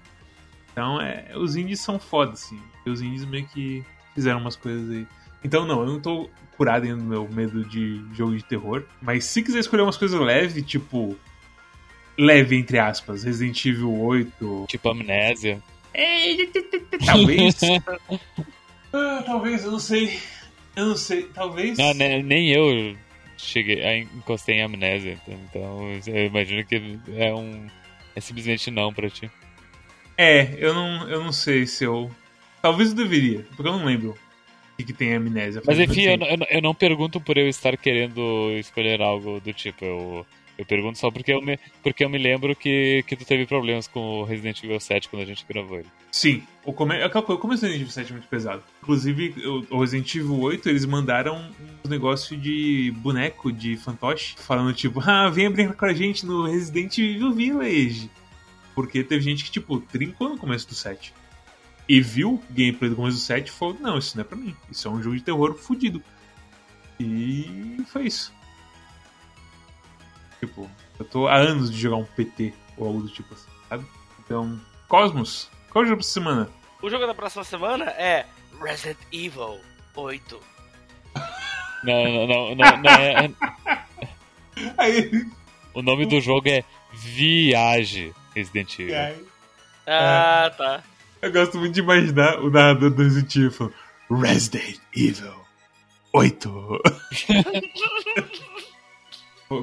Então, 0.72 1.01
é, 1.01 1.32
os 1.36 1.55
indies 1.55 1.82
são 1.82 1.99
foda, 1.99 2.34
assim. 2.34 2.59
Os 2.86 3.01
indies 3.01 3.26
meio 3.26 3.45
que 3.47 3.84
fizeram 4.15 4.39
umas 4.39 4.55
coisas 4.55 4.89
aí. 4.89 5.07
Então, 5.43 5.65
não, 5.65 5.82
eu 5.82 5.88
não 5.88 5.99
tô 5.99 6.30
curado 6.55 6.86
ainda 6.86 6.97
do 6.97 7.03
meu 7.03 7.28
medo 7.30 7.65
de 7.65 8.01
jogo 8.13 8.36
de 8.36 8.43
terror. 8.43 8.84
Mas 9.01 9.26
se 9.26 9.41
quiser 9.41 9.59
escolher 9.59 9.84
umas 9.84 9.97
coisas 9.97 10.19
leves, 10.19 10.65
tipo. 10.65 11.17
Leve, 12.17 12.57
entre 12.57 12.78
aspas, 12.78 13.24
Resident 13.24 13.65
Evil 13.65 13.99
8. 13.99 14.65
Tipo 14.67 14.89
amnésia. 14.89 15.61
Talvez. 17.05 17.55
ah, 18.93 19.24
talvez, 19.26 19.63
eu 19.65 19.72
não 19.72 19.80
sei. 19.80 20.19
Eu 20.76 20.86
não 20.88 20.95
sei, 20.97 21.24
talvez. 21.34 21.78
Não, 21.78 21.93
ne- 21.93 22.24
nem 22.24 22.49
eu 22.49 22.95
cheguei, 23.38 23.84
a 23.84 23.97
encostei 23.97 24.55
em 24.55 24.61
amnésia. 24.63 25.17
Então 25.28 25.91
eu 26.07 26.26
imagino 26.28 26.63
que 26.65 26.99
é 27.17 27.34
um. 27.34 27.67
É 28.15 28.19
simplesmente 28.22 28.69
não 28.72 28.93
pra 28.93 29.09
ti. 29.09 29.30
É, 30.17 30.53
eu 30.57 30.74
não, 30.74 31.09
eu 31.09 31.24
não 31.24 31.32
sei 31.32 31.65
se 31.65 31.84
eu. 31.84 32.09
Talvez 32.61 32.89
eu 32.89 32.95
deveria, 32.95 33.45
porque 33.55 33.67
eu 33.67 33.78
não 33.78 33.86
lembro 33.86 34.11
o 34.11 34.78
que, 34.78 34.84
que 34.86 34.93
tem 34.93 35.13
amnésia. 35.15 35.61
Mas 35.65 35.80
enfim, 35.80 36.03
eu, 36.03 36.17
não- 36.17 36.28
eu 36.28 36.38
eu 36.49 36.61
não 36.61 36.76
pergunto 36.76 37.19
por 37.19 37.38
eu 37.38 37.47
estar 37.49 37.76
querendo 37.78 38.51
escolher 38.59 39.01
algo 39.01 39.39
do 39.39 39.51
tipo. 39.53 39.84
Eu, 39.84 40.26
eu 40.62 40.66
pergunto 40.66 40.97
só 40.97 41.09
porque 41.09 41.34
eu 41.34 41.41
me, 41.41 41.59
porque 41.82 42.03
eu 42.03 42.09
me 42.09 42.18
lembro 42.18 42.55
que, 42.55 43.03
que 43.07 43.16
tu 43.16 43.26
teve 43.26 43.45
problemas 43.45 43.88
com 43.88 44.22
o 44.22 44.24
Resident 44.24 44.64
Evil 44.64 44.80
7 44.80 45.09
quando 45.09 45.24
a 45.24 45.26
gente 45.26 45.45
gravou 45.47 45.80
ele. 45.80 45.88
Sim, 46.12 46.43
o, 46.64 46.72
é 46.72 47.09
começo 47.09 47.62
do 47.62 47.68
Resident 47.68 47.76
Evil 47.76 47.89
7 47.89 48.09
é 48.09 48.14
muito 48.14 48.28
pesado. 48.28 48.64
Inclusive, 48.82 49.34
o 49.70 49.80
Resident 49.80 50.16
Evil 50.16 50.39
8, 50.39 50.70
eles 50.70 50.86
mandaram 50.86 51.51
um 51.84 51.89
negócio 51.89 52.38
de 52.38 52.93
boneco 52.97 53.51
de 53.51 53.76
fantoche, 53.76 54.36
falando 54.38 54.74
tipo, 54.74 55.01
ah, 55.01 55.30
venha 55.30 55.49
brincar 55.49 55.74
com 55.74 55.86
a 55.86 55.93
gente 55.93 56.26
no 56.26 56.45
Resident 56.45 56.97
Evil 56.97 57.34
Village. 57.34 58.09
Porque 58.76 59.03
teve 59.03 59.22
gente 59.22 59.43
que, 59.43 59.51
tipo, 59.51 59.80
trincou 59.80 60.30
no 60.30 60.38
começo 60.38 60.68
do 60.68 60.76
7. 60.76 61.14
E 61.89 61.99
viu 61.99 62.41
gameplay 62.51 62.89
do 62.89 62.95
começo 62.95 63.18
do 63.18 63.22
7 63.22 63.47
e 63.47 63.51
falou, 63.51 63.78
não, 63.80 63.97
isso 63.97 64.16
não 64.16 64.22
é 64.22 64.26
pra 64.26 64.38
mim. 64.38 64.55
Isso 64.70 64.88
é 64.88 64.91
um 64.91 65.01
jogo 65.01 65.16
de 65.16 65.24
terror 65.24 65.55
fudido. 65.55 66.01
E 66.99 67.84
foi 67.88 68.05
isso. 68.05 68.32
Tipo, 70.42 70.70
eu 71.00 71.06
tô 71.06 71.28
há 71.28 71.36
anos 71.38 71.72
de 71.72 71.80
jogar 71.80 71.96
um 71.98 72.04
PT 72.04 72.54
ou 72.78 72.88
algo 72.88 73.02
do 73.04 73.10
tipo 73.10 73.34
assim, 73.34 73.48
sabe? 73.70 73.86
Então, 74.20 74.60
Cosmos, 74.89 75.50
qual 75.70 75.84
é 75.84 75.86
o 75.86 75.89
jogo 75.89 76.00
pra 76.02 76.06
essa 76.06 76.14
semana? 76.14 76.50
O 76.82 76.89
jogo 76.89 77.06
da 77.08 77.14
próxima 77.14 77.44
semana 77.46 77.86
é 77.92 78.26
Resident 78.62 78.98
Evil 79.14 79.60
8. 79.96 80.39
Não, 81.84 82.04
não, 82.04 82.28
não, 82.28 82.56
não, 82.56 82.78
não 82.78 82.92
é- 82.92 83.32
Aí, 84.78 85.26
o 85.74 85.82
nome 85.82 86.06
do 86.06 86.22
jogo 86.22 86.48
é 86.48 86.64
Viage 86.94 88.14
Resident 88.36 88.78
Evil. 88.78 89.26
Ah, 89.88 90.52
tá. 90.56 90.84
eu 91.24 91.32
gosto 91.32 91.58
muito 91.58 91.74
de 91.74 91.80
imaginar 91.80 92.39
o 92.39 92.52
narrador 92.52 92.92
do 92.92 93.02
Resident 93.02 93.36
Evil 93.36 93.52
falando 93.52 93.74
Resident 94.22 94.78
Evil. 94.96 95.34
8. 96.14 96.82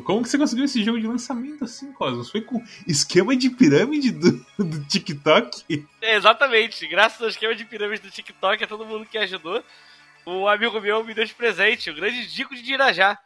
Como 0.05 0.23
que 0.23 0.29
você 0.29 0.37
conseguiu 0.37 0.65
esse 0.65 0.85
jogo 0.85 1.01
de 1.01 1.07
lançamento 1.07 1.65
assim, 1.65 1.93
Cosmos? 1.93 2.31
Foi 2.31 2.43
com 2.43 2.63
esquema 2.87 3.35
de 3.35 3.49
pirâmide 3.49 4.11
do, 4.11 4.33
do 4.59 4.85
TikTok? 4.85 5.87
É, 6.03 6.17
exatamente. 6.17 6.87
Graças 6.87 7.21
ao 7.21 7.29
esquema 7.29 7.55
de 7.55 7.65
pirâmide 7.65 8.03
do 8.03 8.11
TikTok, 8.11 8.63
a 8.63 8.67
todo 8.67 8.85
mundo 8.85 9.07
que 9.07 9.17
ajudou. 9.17 9.63
Um 10.27 10.47
amigo 10.47 10.79
meu 10.81 11.03
me 11.03 11.15
deu 11.15 11.25
de 11.25 11.35
presente, 11.35 11.91
o 11.91 11.95
grande 11.95 12.27
Dico 12.27 12.55
de 12.55 12.73
Irajá. 12.73 13.19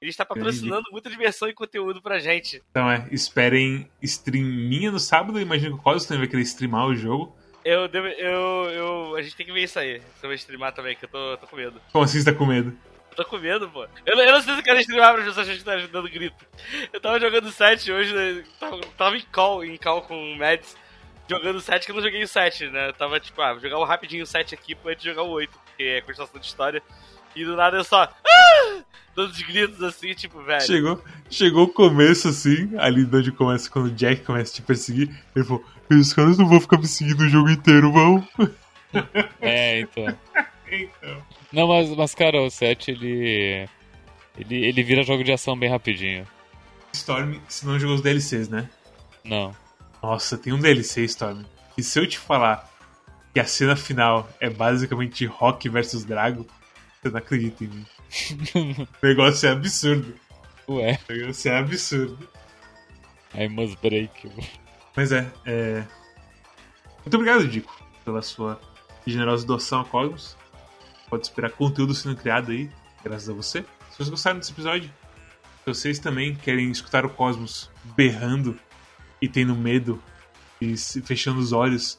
Ele 0.00 0.10
está 0.10 0.24
patrocinando 0.24 0.84
muita 0.92 1.10
diversão 1.10 1.48
e 1.48 1.54
conteúdo 1.54 2.02
pra 2.02 2.18
gente. 2.18 2.62
Então 2.70 2.88
é, 2.88 3.08
esperem 3.10 3.90
streaminha 4.02 4.90
no 4.92 5.00
sábado. 5.00 5.40
Imagino 5.40 5.74
que 5.74 5.80
o 5.80 5.82
Cosmos 5.82 6.04
também 6.04 6.20
vai 6.20 6.28
querer 6.28 6.42
streamar 6.42 6.86
o 6.86 6.94
jogo. 6.94 7.34
Eu, 7.64 7.88
devo, 7.88 8.06
eu, 8.06 8.70
eu, 8.70 9.16
a 9.16 9.22
gente 9.22 9.34
tem 9.34 9.44
que 9.44 9.52
ver 9.52 9.64
isso 9.64 9.76
aí. 9.76 9.98
Se 9.98 10.24
eu 10.24 10.28
vou 10.28 10.34
streamar 10.34 10.72
também, 10.72 10.94
que 10.94 11.04
eu 11.04 11.08
tô, 11.08 11.36
tô 11.38 11.48
com 11.48 11.56
medo. 11.56 11.80
Como 11.90 12.04
assim 12.04 12.20
você 12.20 12.30
tá 12.30 12.32
com 12.32 12.46
medo? 12.46 12.72
Tô 13.16 13.24
com 13.24 13.38
medo, 13.38 13.68
pô. 13.68 13.86
Eu, 14.04 14.18
eu 14.18 14.32
não 14.32 14.42
sei 14.42 14.52
se 14.54 14.60
eu 14.60 14.64
quero 14.64 14.80
streamar 14.80 15.14
pra 15.14 15.24
pessoas 15.24 15.48
que 15.48 15.54
estão 15.54 15.86
dando 15.88 16.08
grito. 16.08 16.44
Eu 16.92 17.00
tava 17.00 17.18
jogando 17.18 17.50
7 17.50 17.90
hoje, 17.90 18.14
né? 18.14 18.44
tava, 18.60 18.80
tava, 18.96 19.16
em 19.16 19.22
call, 19.32 19.64
em 19.64 19.76
call 19.76 20.02
com 20.02 20.32
o 20.32 20.36
Mads, 20.36 20.76
jogando 21.28 21.60
7, 21.60 21.86
que 21.86 21.92
eu 21.92 21.96
não 21.96 22.02
joguei 22.02 22.22
o 22.22 22.28
7, 22.28 22.68
né? 22.68 22.88
Eu 22.88 22.92
tava 22.92 23.18
tipo, 23.18 23.40
ah, 23.40 23.52
vou 23.52 23.60
jogar 23.60 23.84
rapidinho 23.86 24.22
o 24.22 24.26
7 24.26 24.54
aqui 24.54 24.74
pra 24.74 24.92
gente 24.92 25.04
jogar 25.04 25.22
o 25.22 25.30
8, 25.30 25.50
porque 25.64 25.82
é 25.82 26.00
continuação 26.02 26.40
de 26.40 26.46
história. 26.46 26.82
E 27.34 27.44
do 27.44 27.56
nada 27.56 27.76
eu 27.76 27.84
só. 27.84 28.02
Ah! 28.02 28.82
Dando 29.14 29.30
os 29.30 29.42
gritos 29.42 29.82
assim, 29.82 30.14
tipo, 30.14 30.42
velho. 30.42 30.62
Chegou, 30.62 31.04
chegou 31.30 31.64
o 31.64 31.72
começo 31.72 32.28
assim, 32.28 32.70
ali 32.78 33.08
onde 33.12 33.32
começa, 33.32 33.70
quando 33.70 33.86
o 33.86 33.90
Jack 33.90 34.22
começa 34.22 34.52
a 34.52 34.54
te 34.56 34.62
perseguir. 34.62 35.10
Ele 35.34 35.44
falou: 35.44 35.64
Os 35.90 36.12
caras 36.12 36.38
não 36.38 36.48
vão 36.48 36.60
ficar 36.60 36.78
me 36.78 36.86
seguindo 36.86 37.20
o 37.20 37.28
jogo 37.28 37.50
inteiro, 37.50 37.92
vão. 37.92 38.26
É, 39.40 39.80
então. 39.80 40.06
então. 40.70 41.22
Não, 41.56 41.66
mas, 41.66 41.88
mas 41.88 42.14
cara, 42.14 42.42
o 42.42 42.50
7 42.50 42.90
ele. 42.90 43.66
Ele, 44.38 44.66
ele 44.66 44.82
vira 44.82 45.02
jogo 45.02 45.24
de 45.24 45.32
ação 45.32 45.58
bem 45.58 45.70
rapidinho. 45.70 46.26
Storm, 46.92 47.40
se 47.48 47.64
não 47.64 47.78
jogou 47.78 47.96
os 47.96 48.02
DLCs, 48.02 48.50
né? 48.50 48.68
Não. 49.24 49.56
Nossa, 50.02 50.36
tem 50.36 50.52
um 50.52 50.60
DLC, 50.60 51.04
Storm. 51.04 51.42
E 51.78 51.82
se 51.82 51.98
eu 51.98 52.06
te 52.06 52.18
falar 52.18 52.70
que 53.32 53.40
a 53.40 53.46
cena 53.46 53.74
final 53.74 54.28
é 54.38 54.50
basicamente 54.50 55.24
Rock 55.24 55.70
versus 55.70 56.04
Drago, 56.04 56.46
você 57.00 57.08
não 57.08 57.16
acredita 57.16 57.64
em 57.64 57.68
mim. 57.68 57.86
o 59.02 59.06
negócio 59.06 59.48
é 59.48 59.52
absurdo. 59.52 60.14
Ué. 60.68 60.98
O 61.08 61.12
negócio 61.14 61.50
é 61.50 61.58
absurdo. 61.58 62.28
I 63.34 63.48
must 63.48 63.78
break. 63.80 64.30
Mas 64.94 65.10
é, 65.10 65.26
é. 65.46 65.82
Muito 66.98 67.14
obrigado, 67.14 67.48
Dico, 67.48 67.74
pela 68.04 68.20
sua 68.20 68.60
generosa 69.06 69.46
doação 69.46 69.80
a 69.80 69.84
Cosmos 69.86 70.36
pode 71.08 71.26
esperar 71.26 71.50
conteúdo 71.50 71.94
sendo 71.94 72.16
criado 72.16 72.52
aí, 72.52 72.70
graças 73.02 73.28
a 73.28 73.32
você. 73.32 73.62
Se 73.90 73.96
vocês 73.96 74.08
gostaram 74.08 74.38
desse 74.38 74.52
episódio, 74.52 74.90
se 75.64 75.66
vocês 75.66 75.98
também 75.98 76.34
querem 76.34 76.70
escutar 76.70 77.04
o 77.04 77.10
Cosmos 77.10 77.70
berrando 77.84 78.58
e 79.20 79.28
tendo 79.28 79.54
medo 79.54 80.02
e 80.60 80.76
fechando 80.76 81.38
os 81.38 81.52
olhos 81.52 81.98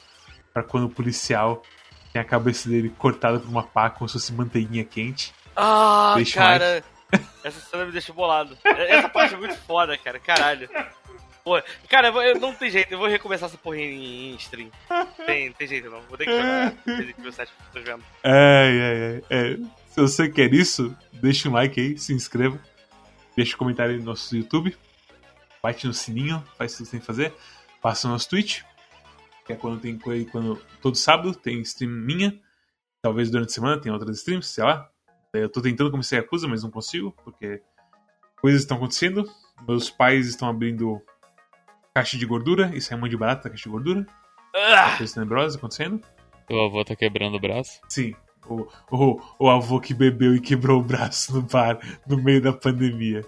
para 0.52 0.62
quando 0.62 0.84
o 0.84 0.90
policial 0.90 1.62
tem 2.12 2.20
a 2.20 2.24
cabeça 2.24 2.68
dele 2.68 2.92
cortada 2.98 3.38
por 3.38 3.48
uma 3.48 3.62
pá 3.62 3.90
como 3.90 4.08
se 4.08 4.14
fosse 4.14 4.32
manteiguinha 4.32 4.84
quente. 4.84 5.32
Ah, 5.56 6.14
cara, 6.32 6.84
essa 7.44 7.60
cena 7.60 7.84
me 7.84 7.92
deixou 7.92 8.14
bolado. 8.14 8.56
Essa 8.64 9.08
parte 9.08 9.34
é 9.34 9.36
muito 9.36 9.56
foda, 9.56 9.96
cara, 9.98 10.18
caralho. 10.18 10.68
Pô, 11.48 11.62
cara, 11.88 12.08
eu, 12.08 12.20
eu, 12.20 12.38
não 12.38 12.54
tem 12.54 12.70
jeito, 12.70 12.92
eu 12.92 12.98
vou 12.98 13.08
recomeçar 13.08 13.48
essa 13.48 13.56
porra 13.56 13.78
em, 13.78 14.32
em 14.32 14.34
stream. 14.34 14.70
Tem, 15.24 15.50
tem 15.50 15.66
jeito 15.66 15.88
não. 15.88 16.02
Vou 16.02 16.18
ter 16.18 16.26
que 16.26 16.36
jogar. 16.36 16.76
É, 18.22 19.22
é, 19.30 19.34
é, 19.34 19.56
Se 19.88 19.98
você 19.98 20.28
quer 20.28 20.52
isso, 20.52 20.94
deixa 21.10 21.48
um 21.48 21.54
like 21.54 21.80
aí, 21.80 21.96
se 21.96 22.12
inscreva. 22.12 22.60
Deixa 23.34 23.54
um 23.54 23.58
comentário 23.58 23.94
aí 23.94 23.98
no 23.98 24.04
nosso 24.04 24.36
YouTube. 24.36 24.76
Bate 25.62 25.86
no 25.86 25.94
sininho, 25.94 26.44
faz 26.58 26.74
o 26.74 26.76
que 26.76 26.84
você 26.84 26.90
tem 26.90 27.00
que 27.00 27.06
fazer. 27.06 27.32
Passa 27.80 28.06
no 28.06 28.12
nosso 28.12 28.28
Twitch. 28.28 28.60
Que 29.46 29.54
é 29.54 29.56
quando 29.56 29.80
tem 29.80 29.98
quando 30.26 30.60
todo 30.82 30.98
sábado 30.98 31.34
tem 31.34 31.62
stream 31.62 31.92
minha. 31.92 32.38
Talvez 33.00 33.30
durante 33.30 33.48
a 33.48 33.54
semana 33.54 33.80
tenha 33.80 33.94
outras 33.94 34.18
streams, 34.18 34.48
sei 34.48 34.64
lá. 34.64 34.86
Eu 35.32 35.48
tô 35.48 35.62
tentando 35.62 35.90
começar 35.90 36.16
a 36.16 36.18
Yakuza, 36.18 36.46
mas 36.46 36.62
não 36.62 36.70
consigo, 36.70 37.10
porque 37.24 37.62
coisas 38.38 38.60
estão 38.60 38.76
acontecendo. 38.76 39.24
Meus 39.66 39.88
pais 39.88 40.26
estão 40.26 40.46
abrindo 40.46 41.02
caixa 41.98 42.16
de 42.16 42.26
gordura, 42.26 42.70
isso 42.74 42.94
é 42.94 42.96
muito 42.96 43.10
de 43.10 43.16
barata, 43.16 43.50
caixa 43.50 43.64
de 43.64 43.70
gordura. 43.70 44.06
Ah! 44.54 44.94
Acontecendo. 44.94 46.00
O 46.48 46.60
avô 46.60 46.84
tá 46.84 46.94
quebrando 46.94 47.36
o 47.36 47.40
braço? 47.40 47.80
Sim. 47.88 48.14
O, 48.46 48.66
o, 48.90 49.20
o 49.38 49.50
avô 49.50 49.80
que 49.80 49.92
bebeu 49.92 50.34
e 50.34 50.40
quebrou 50.40 50.80
o 50.80 50.82
braço 50.82 51.34
no 51.34 51.42
bar 51.42 51.78
no 52.06 52.16
meio 52.22 52.40
da 52.40 52.52
pandemia. 52.52 53.22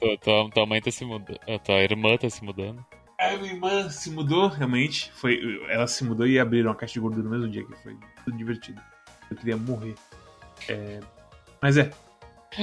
Tua, 0.00 0.16
tua, 0.18 0.50
tua 0.50 0.66
mãe 0.66 0.80
tá 0.80 0.90
se 0.90 1.04
mudando. 1.04 1.38
Tua 1.64 1.82
irmã 1.82 2.16
tá 2.16 2.30
se 2.30 2.42
mudando. 2.44 2.84
A 3.18 3.36
minha 3.36 3.52
irmã 3.52 3.90
se 3.90 4.10
mudou, 4.10 4.48
realmente. 4.48 5.12
Foi, 5.12 5.38
ela 5.68 5.86
se 5.86 6.02
mudou 6.04 6.26
e 6.26 6.38
abriram 6.38 6.70
uma 6.70 6.76
caixa 6.76 6.94
de 6.94 7.00
gordura 7.00 7.24
no 7.24 7.30
mesmo 7.30 7.48
dia, 7.50 7.64
que 7.64 7.74
foi 7.82 7.96
tudo 8.24 8.36
divertido. 8.36 8.80
Eu 9.30 9.36
queria 9.36 9.56
morrer. 9.56 9.94
É... 10.68 11.00
Mas 11.60 11.76
é. 11.76 11.90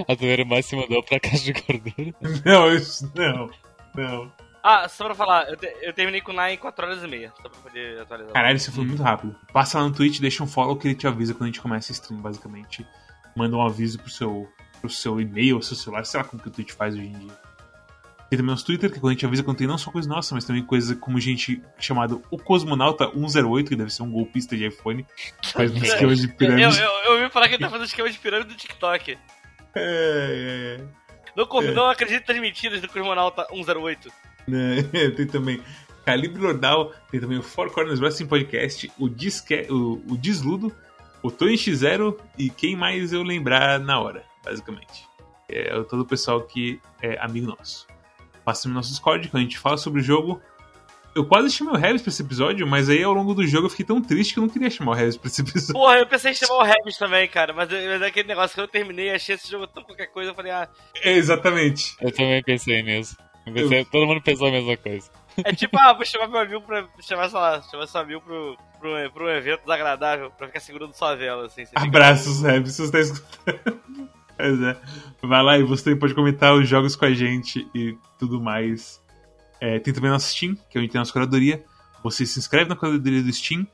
A 0.07 0.15
tua 0.15 0.27
irmã 0.27 0.61
se 0.61 0.75
mudou 0.75 1.03
pra 1.03 1.19
caixa 1.19 1.43
de 1.43 1.53
gordura? 1.53 2.13
Não, 2.45 2.73
isso 2.73 3.11
não. 3.15 3.49
Não. 3.95 4.31
Ah, 4.63 4.87
só 4.89 5.05
pra 5.05 5.15
falar, 5.15 5.49
eu, 5.49 5.55
te, 5.55 5.73
eu 5.81 5.93
terminei 5.93 6.21
com 6.21 6.31
o 6.31 6.35
Nine 6.35 6.53
em 6.53 6.57
4 6.57 6.85
horas 6.85 7.03
e 7.03 7.07
meia, 7.07 7.31
só 7.41 7.49
pra 7.49 7.61
poder 7.61 8.01
atualizar. 8.01 8.33
Caralho, 8.33 8.57
isso 8.57 8.71
foi 8.71 8.85
muito 8.85 9.01
rápido. 9.01 9.35
Passa 9.53 9.79
lá 9.79 9.85
no 9.85 9.93
Twitch, 9.93 10.19
deixa 10.19 10.43
um 10.43 10.47
follow 10.47 10.75
que 10.75 10.87
ele 10.87 10.95
te 10.95 11.07
avisa 11.07 11.33
quando 11.33 11.43
a 11.43 11.47
gente 11.47 11.61
começa 11.61 11.91
a 11.91 11.93
stream, 11.93 12.21
basicamente. 12.21 12.85
Manda 13.35 13.55
um 13.55 13.61
aviso 13.61 13.99
pro 13.99 14.09
seu, 14.09 14.49
pro 14.81 14.89
seu 14.89 15.19
e-mail 15.21 15.61
seu 15.61 15.77
celular, 15.77 16.05
sei 16.05 16.19
lá 16.19 16.25
como 16.25 16.41
que 16.41 16.49
o 16.49 16.51
Twitch 16.51 16.71
faz 16.71 16.93
hoje 16.93 17.07
em 17.07 17.19
dia. 17.19 17.49
Tem 18.29 18.37
também 18.37 18.51
nosso 18.51 18.65
Twitter, 18.65 18.91
que 18.91 18.97
é 18.97 18.99
quando 18.99 19.09
a 19.09 19.13
gente 19.13 19.25
avisa 19.25 19.43
quando 19.43 19.57
tem 19.57 19.65
não 19.65 19.77
só 19.77 19.89
coisa 19.89 20.07
nossa, 20.07 20.35
mas 20.35 20.45
também 20.45 20.63
coisa 20.63 20.95
como 20.95 21.19
gente 21.19 21.63
chamado 21.79 22.21
o 22.29 22.37
Cosmonauta 22.37 23.09
108, 23.11 23.69
que 23.69 23.75
deve 23.75 23.91
ser 23.91 24.03
um 24.03 24.11
golpista 24.11 24.55
de 24.55 24.67
iPhone, 24.67 25.03
faz 25.51 25.71
um 25.71 25.77
esquema 25.77 26.15
de 26.15 26.27
pirâmide. 26.27 26.79
Eu, 26.79 26.85
eu, 26.85 27.03
eu 27.05 27.11
ouvi 27.13 27.29
falar 27.31 27.47
que 27.47 27.55
ele 27.55 27.63
tá 27.63 27.69
fazendo 27.69 27.87
esquema 27.87 28.09
de 28.09 28.19
pirâmide 28.19 28.49
do 28.49 28.55
TikTok. 28.55 29.13
É, 29.13 29.17
é, 29.75 30.79
é. 30.79 30.99
Não, 31.35 31.61
é. 31.61 31.71
não 31.71 31.89
acredito 31.89 32.27
nas 32.27 32.39
mentiras 32.39 32.81
do 32.81 32.87
Cosmonauta 32.87 33.47
108. 33.49 34.11
Né? 34.49 34.83
tem 35.15 35.27
também 35.27 35.61
Calibre 36.05 36.41
Nordal, 36.41 36.91
tem 37.11 37.19
também 37.19 37.37
o 37.37 37.43
Four 37.43 37.71
Corners 37.71 37.99
Wrestling 37.99 38.27
Podcast, 38.27 38.91
o, 38.97 39.07
Disque, 39.07 39.67
o, 39.69 40.01
o 40.09 40.17
Desludo, 40.17 40.75
o 41.21 41.29
Tony 41.29 41.53
X0 41.53 42.17
e 42.37 42.49
quem 42.49 42.75
mais 42.75 43.13
eu 43.13 43.21
lembrar 43.21 43.79
na 43.79 43.99
hora, 43.99 44.23
basicamente. 44.43 45.07
É 45.47 45.69
todo 45.83 46.01
o 46.01 46.05
pessoal 46.05 46.41
que 46.41 46.79
é 47.01 47.17
amigo 47.19 47.47
nosso. 47.47 47.87
Passa 48.43 48.67
no 48.67 48.73
nosso 48.73 48.89
Discord, 48.89 49.27
quando 49.27 49.41
a 49.41 49.43
gente 49.43 49.59
fala 49.59 49.77
sobre 49.77 50.01
o 50.01 50.03
jogo. 50.03 50.41
Eu 51.15 51.25
quase 51.25 51.51
chamei 51.51 51.73
o 51.73 51.77
Harris 51.77 52.01
pra 52.01 52.09
esse 52.09 52.21
episódio, 52.21 52.65
mas 52.67 52.87
aí 52.87 53.03
ao 53.03 53.13
longo 53.13 53.33
do 53.33 53.45
jogo 53.45 53.65
eu 53.65 53.69
fiquei 53.69 53.85
tão 53.85 54.01
triste 54.01 54.33
que 54.33 54.39
eu 54.39 54.43
não 54.43 54.49
queria 54.49 54.69
chamar 54.69 54.91
o 54.91 54.95
Harris 54.95 55.17
pra 55.17 55.27
esse 55.27 55.41
episódio. 55.41 55.73
Porra, 55.73 55.97
eu 55.97 56.07
pensei 56.07 56.31
em 56.31 56.35
chamar 56.35 56.57
o 56.57 56.63
Harris 56.63 56.97
também, 56.97 57.27
cara, 57.27 57.51
mas, 57.51 57.69
mas 57.69 58.01
é 58.01 58.05
aquele 58.05 58.27
negócio 58.27 58.55
que 58.55 58.61
eu 58.61 58.67
terminei, 58.67 59.11
achei 59.11 59.35
esse 59.35 59.49
jogo 59.49 59.67
tão 59.67 59.83
qualquer 59.83 60.07
coisa, 60.07 60.31
eu 60.31 60.35
falei, 60.35 60.51
ah. 60.51 60.67
É, 61.03 61.13
exatamente. 61.13 61.95
Eu 61.99 62.11
também 62.11 62.41
pensei 62.43 62.81
nisso. 62.83 63.15
Pensei, 63.53 63.85
todo 63.85 64.05
mundo 64.05 64.21
pensou 64.21 64.47
a 64.47 64.51
mesma 64.51 64.77
coisa. 64.77 65.09
É 65.43 65.53
tipo, 65.53 65.77
ah, 65.77 65.93
vou 65.93 66.05
chamar 66.05 66.27
meu 66.27 66.39
amigo 66.39 66.61
pra. 66.61 66.87
chamar, 67.01 67.29
sei 67.29 67.39
lá, 67.39 67.61
chamar 67.61 67.87
seu 67.87 68.01
amigo 68.01 68.21
pro, 68.21 68.57
pro, 68.79 69.11
pro 69.11 69.25
um 69.25 69.29
evento 69.29 69.61
desagradável, 69.61 70.31
pra 70.31 70.47
ficar 70.47 70.59
segurando 70.59 70.93
sua 70.93 71.15
vela, 71.15 71.45
assim. 71.45 71.63
Abraços, 71.75 72.37
fica... 72.37 72.51
Reb, 72.51 72.67
se 72.67 72.81
você 72.81 72.91
tá 72.91 72.99
escutando. 72.99 73.79
Pois 74.39 74.61
é. 74.61 74.77
Vai 75.21 75.43
lá 75.43 75.57
e 75.57 75.63
você 75.63 75.93
pode 75.97 76.15
comentar 76.15 76.53
os 76.53 76.65
jogos 76.65 76.95
com 76.95 77.03
a 77.03 77.11
gente 77.11 77.67
e 77.75 77.97
tudo 78.17 78.39
mais. 78.39 79.03
É, 79.59 79.79
tem 79.79 79.93
também 79.93 80.09
nosso 80.09 80.29
Steam, 80.29 80.55
que 80.69 80.77
é 80.77 80.81
onde 80.81 80.89
tem 80.89 80.97
a 80.97 81.01
nossa 81.01 81.11
curadoria. 81.11 81.61
Você 82.01 82.25
se 82.25 82.39
inscreve 82.39 82.69
na 82.69 82.75
curadoria 82.77 83.21
do 83.21 83.33
Steam 83.33 83.67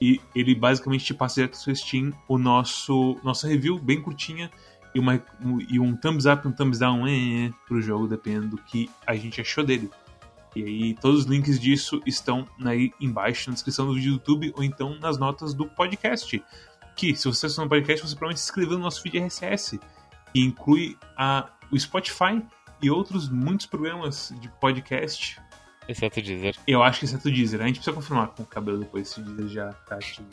e 0.00 0.20
ele 0.32 0.54
basicamente 0.54 1.04
te 1.04 1.12
passa 1.12 1.36
direto 1.36 1.54
no 1.54 1.58
seu 1.58 1.74
Steam 1.74 2.12
o 2.28 2.38
nosso 2.38 3.18
nossa 3.24 3.48
review 3.48 3.80
bem 3.80 4.00
curtinha 4.00 4.48
e, 4.94 4.98
uma, 4.98 5.22
e 5.68 5.80
um 5.80 5.96
thumbs 5.96 6.26
up, 6.26 6.46
um 6.46 6.52
thumbs 6.52 6.78
down 6.78 7.06
é, 7.06 7.46
é, 7.46 7.52
pro 7.66 7.80
jogo, 7.80 8.06
dependendo 8.06 8.48
do 8.48 8.58
que 8.58 8.90
a 9.06 9.14
gente 9.14 9.40
achou 9.40 9.64
dele. 9.64 9.90
E 10.54 10.62
aí, 10.62 10.94
todos 10.94 11.20
os 11.20 11.26
links 11.26 11.58
disso 11.58 12.02
estão 12.06 12.46
aí 12.64 12.92
embaixo 13.00 13.48
na 13.48 13.54
descrição 13.54 13.86
do 13.86 13.94
vídeo 13.94 14.12
do 14.12 14.16
YouTube 14.16 14.52
ou 14.54 14.62
então 14.62 14.98
nas 14.98 15.18
notas 15.18 15.54
do 15.54 15.66
podcast. 15.66 16.42
Que, 16.94 17.16
se 17.16 17.26
você 17.26 17.46
está 17.46 17.62
no 17.62 17.70
podcast, 17.70 18.06
você 18.06 18.14
provavelmente 18.14 18.40
se 18.40 18.50
inscreveu 18.50 18.76
no 18.76 18.84
nosso 18.84 19.00
feed 19.00 19.18
RSS, 19.18 19.80
que 20.32 20.40
inclui 20.40 20.98
a, 21.16 21.48
o 21.70 21.78
Spotify 21.78 22.42
e 22.82 22.90
outros 22.90 23.30
muitos 23.30 23.64
programas 23.64 24.34
de 24.40 24.48
podcast. 24.60 25.40
Exceto 25.88 26.20
o 26.20 26.22
Deezer. 26.22 26.56
Eu 26.66 26.82
acho 26.82 26.98
que 26.98 27.06
exceto 27.06 27.28
o 27.28 27.32
Deezer. 27.32 27.62
A 27.62 27.66
gente 27.66 27.76
precisa 27.76 27.96
confirmar 27.96 28.28
com 28.28 28.42
o 28.42 28.46
cabelo 28.46 28.78
depois 28.78 29.08
se 29.08 29.20
o 29.20 29.24
Deezer 29.24 29.48
já 29.48 29.72
tá 29.72 29.94
ativo. 29.94 30.28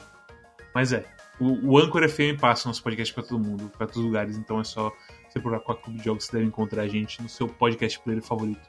Mas 0.74 0.94
é, 0.94 1.06
o, 1.40 1.72
o 1.72 1.78
Anchor 1.80 2.08
FM 2.08 2.40
passa 2.40 2.68
nosso 2.68 2.84
podcast 2.84 3.14
para 3.14 3.24
todo 3.24 3.40
mundo, 3.40 3.72
para 3.78 3.88
todos 3.88 3.98
os 3.98 4.06
lugares, 4.06 4.38
então 4.38 4.60
é 4.60 4.64
só 4.64 4.92
você 5.28 5.40
procurar 5.40 5.60
qual 5.60 5.78
clube 5.78 6.00
de 6.00 6.06
jogos 6.06 6.26
você 6.26 6.34
deve 6.34 6.46
encontrar 6.46 6.84
a 6.84 6.88
gente 6.88 7.22
no 7.22 7.30
seu 7.30 7.48
podcast 7.48 8.00
player 8.00 8.22
favorito. 8.22 8.68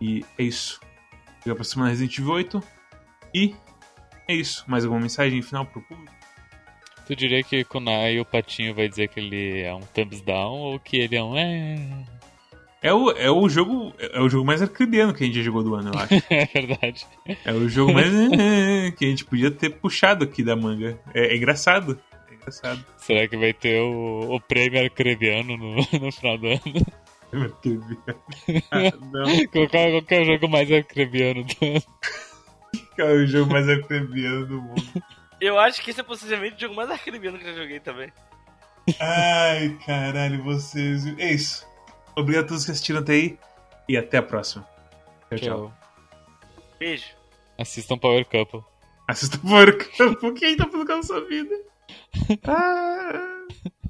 E 0.00 0.24
é 0.38 0.42
isso. 0.42 0.80
Chega 1.42 1.54
pra 1.54 1.64
semana 1.64 1.90
Resident 1.90 2.18
Evil 2.18 2.32
8. 2.32 2.62
E 3.34 3.54
é 4.28 4.34
isso. 4.34 4.64
Mais 4.66 4.84
alguma 4.84 5.00
mensagem 5.00 5.40
final 5.42 5.64
pro 5.64 5.82
público? 5.82 6.12
Tu 7.06 7.16
diria 7.16 7.42
que 7.42 7.64
Kunai, 7.64 8.18
o 8.20 8.24
patinho, 8.24 8.74
vai 8.74 8.88
dizer 8.88 9.08
que 9.08 9.20
ele 9.20 9.60
é 9.60 9.74
um 9.74 9.80
thumbs 9.80 10.20
down 10.22 10.58
ou 10.58 10.78
que 10.78 10.96
ele 10.96 11.16
é 11.16 11.22
um. 11.22 12.04
É, 12.82 12.92
o, 12.92 13.10
é 13.12 13.30
o 13.30 13.48
jogo. 13.48 13.94
É 13.98 14.20
o 14.20 14.28
jogo 14.28 14.44
mais 14.44 14.60
arcribiano 14.60 15.14
que 15.14 15.22
a 15.22 15.26
gente 15.26 15.36
já 15.36 15.42
jogou 15.42 15.62
do 15.62 15.74
ano, 15.74 15.92
eu 15.94 16.00
acho. 16.00 16.14
é 16.28 16.46
verdade. 16.46 17.06
É 17.44 17.52
o 17.52 17.68
jogo 17.68 17.92
mais 17.92 18.12
eh, 18.12 18.90
que 18.90 19.04
a 19.04 19.08
gente 19.08 19.24
podia 19.24 19.50
ter 19.52 19.70
puxado 19.70 20.24
aqui 20.24 20.42
da 20.42 20.56
manga. 20.56 20.98
É, 21.14 21.32
é 21.32 21.36
engraçado. 21.36 21.98
É 22.28 22.34
engraçado. 22.34 22.84
Será 22.96 23.28
que 23.28 23.36
vai 23.36 23.52
ter 23.52 23.80
o, 23.80 24.34
o 24.34 24.40
prêmio 24.40 24.82
arcrebiano 24.82 25.56
no, 25.56 25.76
no 26.00 26.12
final 26.12 26.36
do 26.38 26.48
ano? 26.48 26.60
Arcribiano. 27.32 28.22
Ah, 28.70 28.92
não, 29.12 29.46
Qual, 29.46 29.68
qual, 29.68 29.90
qual 29.90 30.02
que 30.02 30.14
é 30.14 30.20
o 30.20 30.24
jogo 30.24 30.48
mais 30.48 30.72
arcrebiano 30.72 31.44
do 31.44 31.56
ano? 31.64 31.82
é 32.98 33.04
o 33.04 33.26
jogo 33.26 33.52
mais 33.52 33.68
arcribiano 33.68 34.46
do 34.46 34.60
mundo. 34.60 35.02
Eu 35.40 35.58
acho 35.58 35.82
que 35.82 35.90
esse 35.90 36.00
é 36.00 36.04
possivelmente 36.04 36.56
o 36.56 36.60
jogo 36.60 36.74
mais 36.74 36.90
arcrebiano 36.90 37.38
que 37.38 37.44
eu 37.46 37.54
já 37.54 37.62
joguei 37.62 37.80
também. 37.80 38.12
Ai, 39.00 39.78
caralho, 39.86 40.42
vocês. 40.42 41.06
É 41.18 41.32
isso. 41.32 41.66
Obrigado 42.16 42.44
a 42.44 42.48
todos 42.48 42.64
que 42.64 42.70
assistiram 42.70 43.00
até 43.00 43.12
aí. 43.12 43.38
E 43.88 43.96
até 43.96 44.18
a 44.18 44.22
próxima. 44.22 44.66
Tchau, 45.30 45.38
tchau. 45.38 45.74
Beijo. 46.78 47.06
Assistam 47.58 47.98
Power 47.98 48.24
Couple. 48.24 48.62
Assista 49.08 49.36
o 49.36 49.40
Power 49.40 49.76
Campo. 49.96 50.32
Quem 50.34 50.56
tá 50.56 50.68
a 50.98 51.02
sua 51.02 51.24
vida? 51.26 51.54
Ah. 52.46 53.46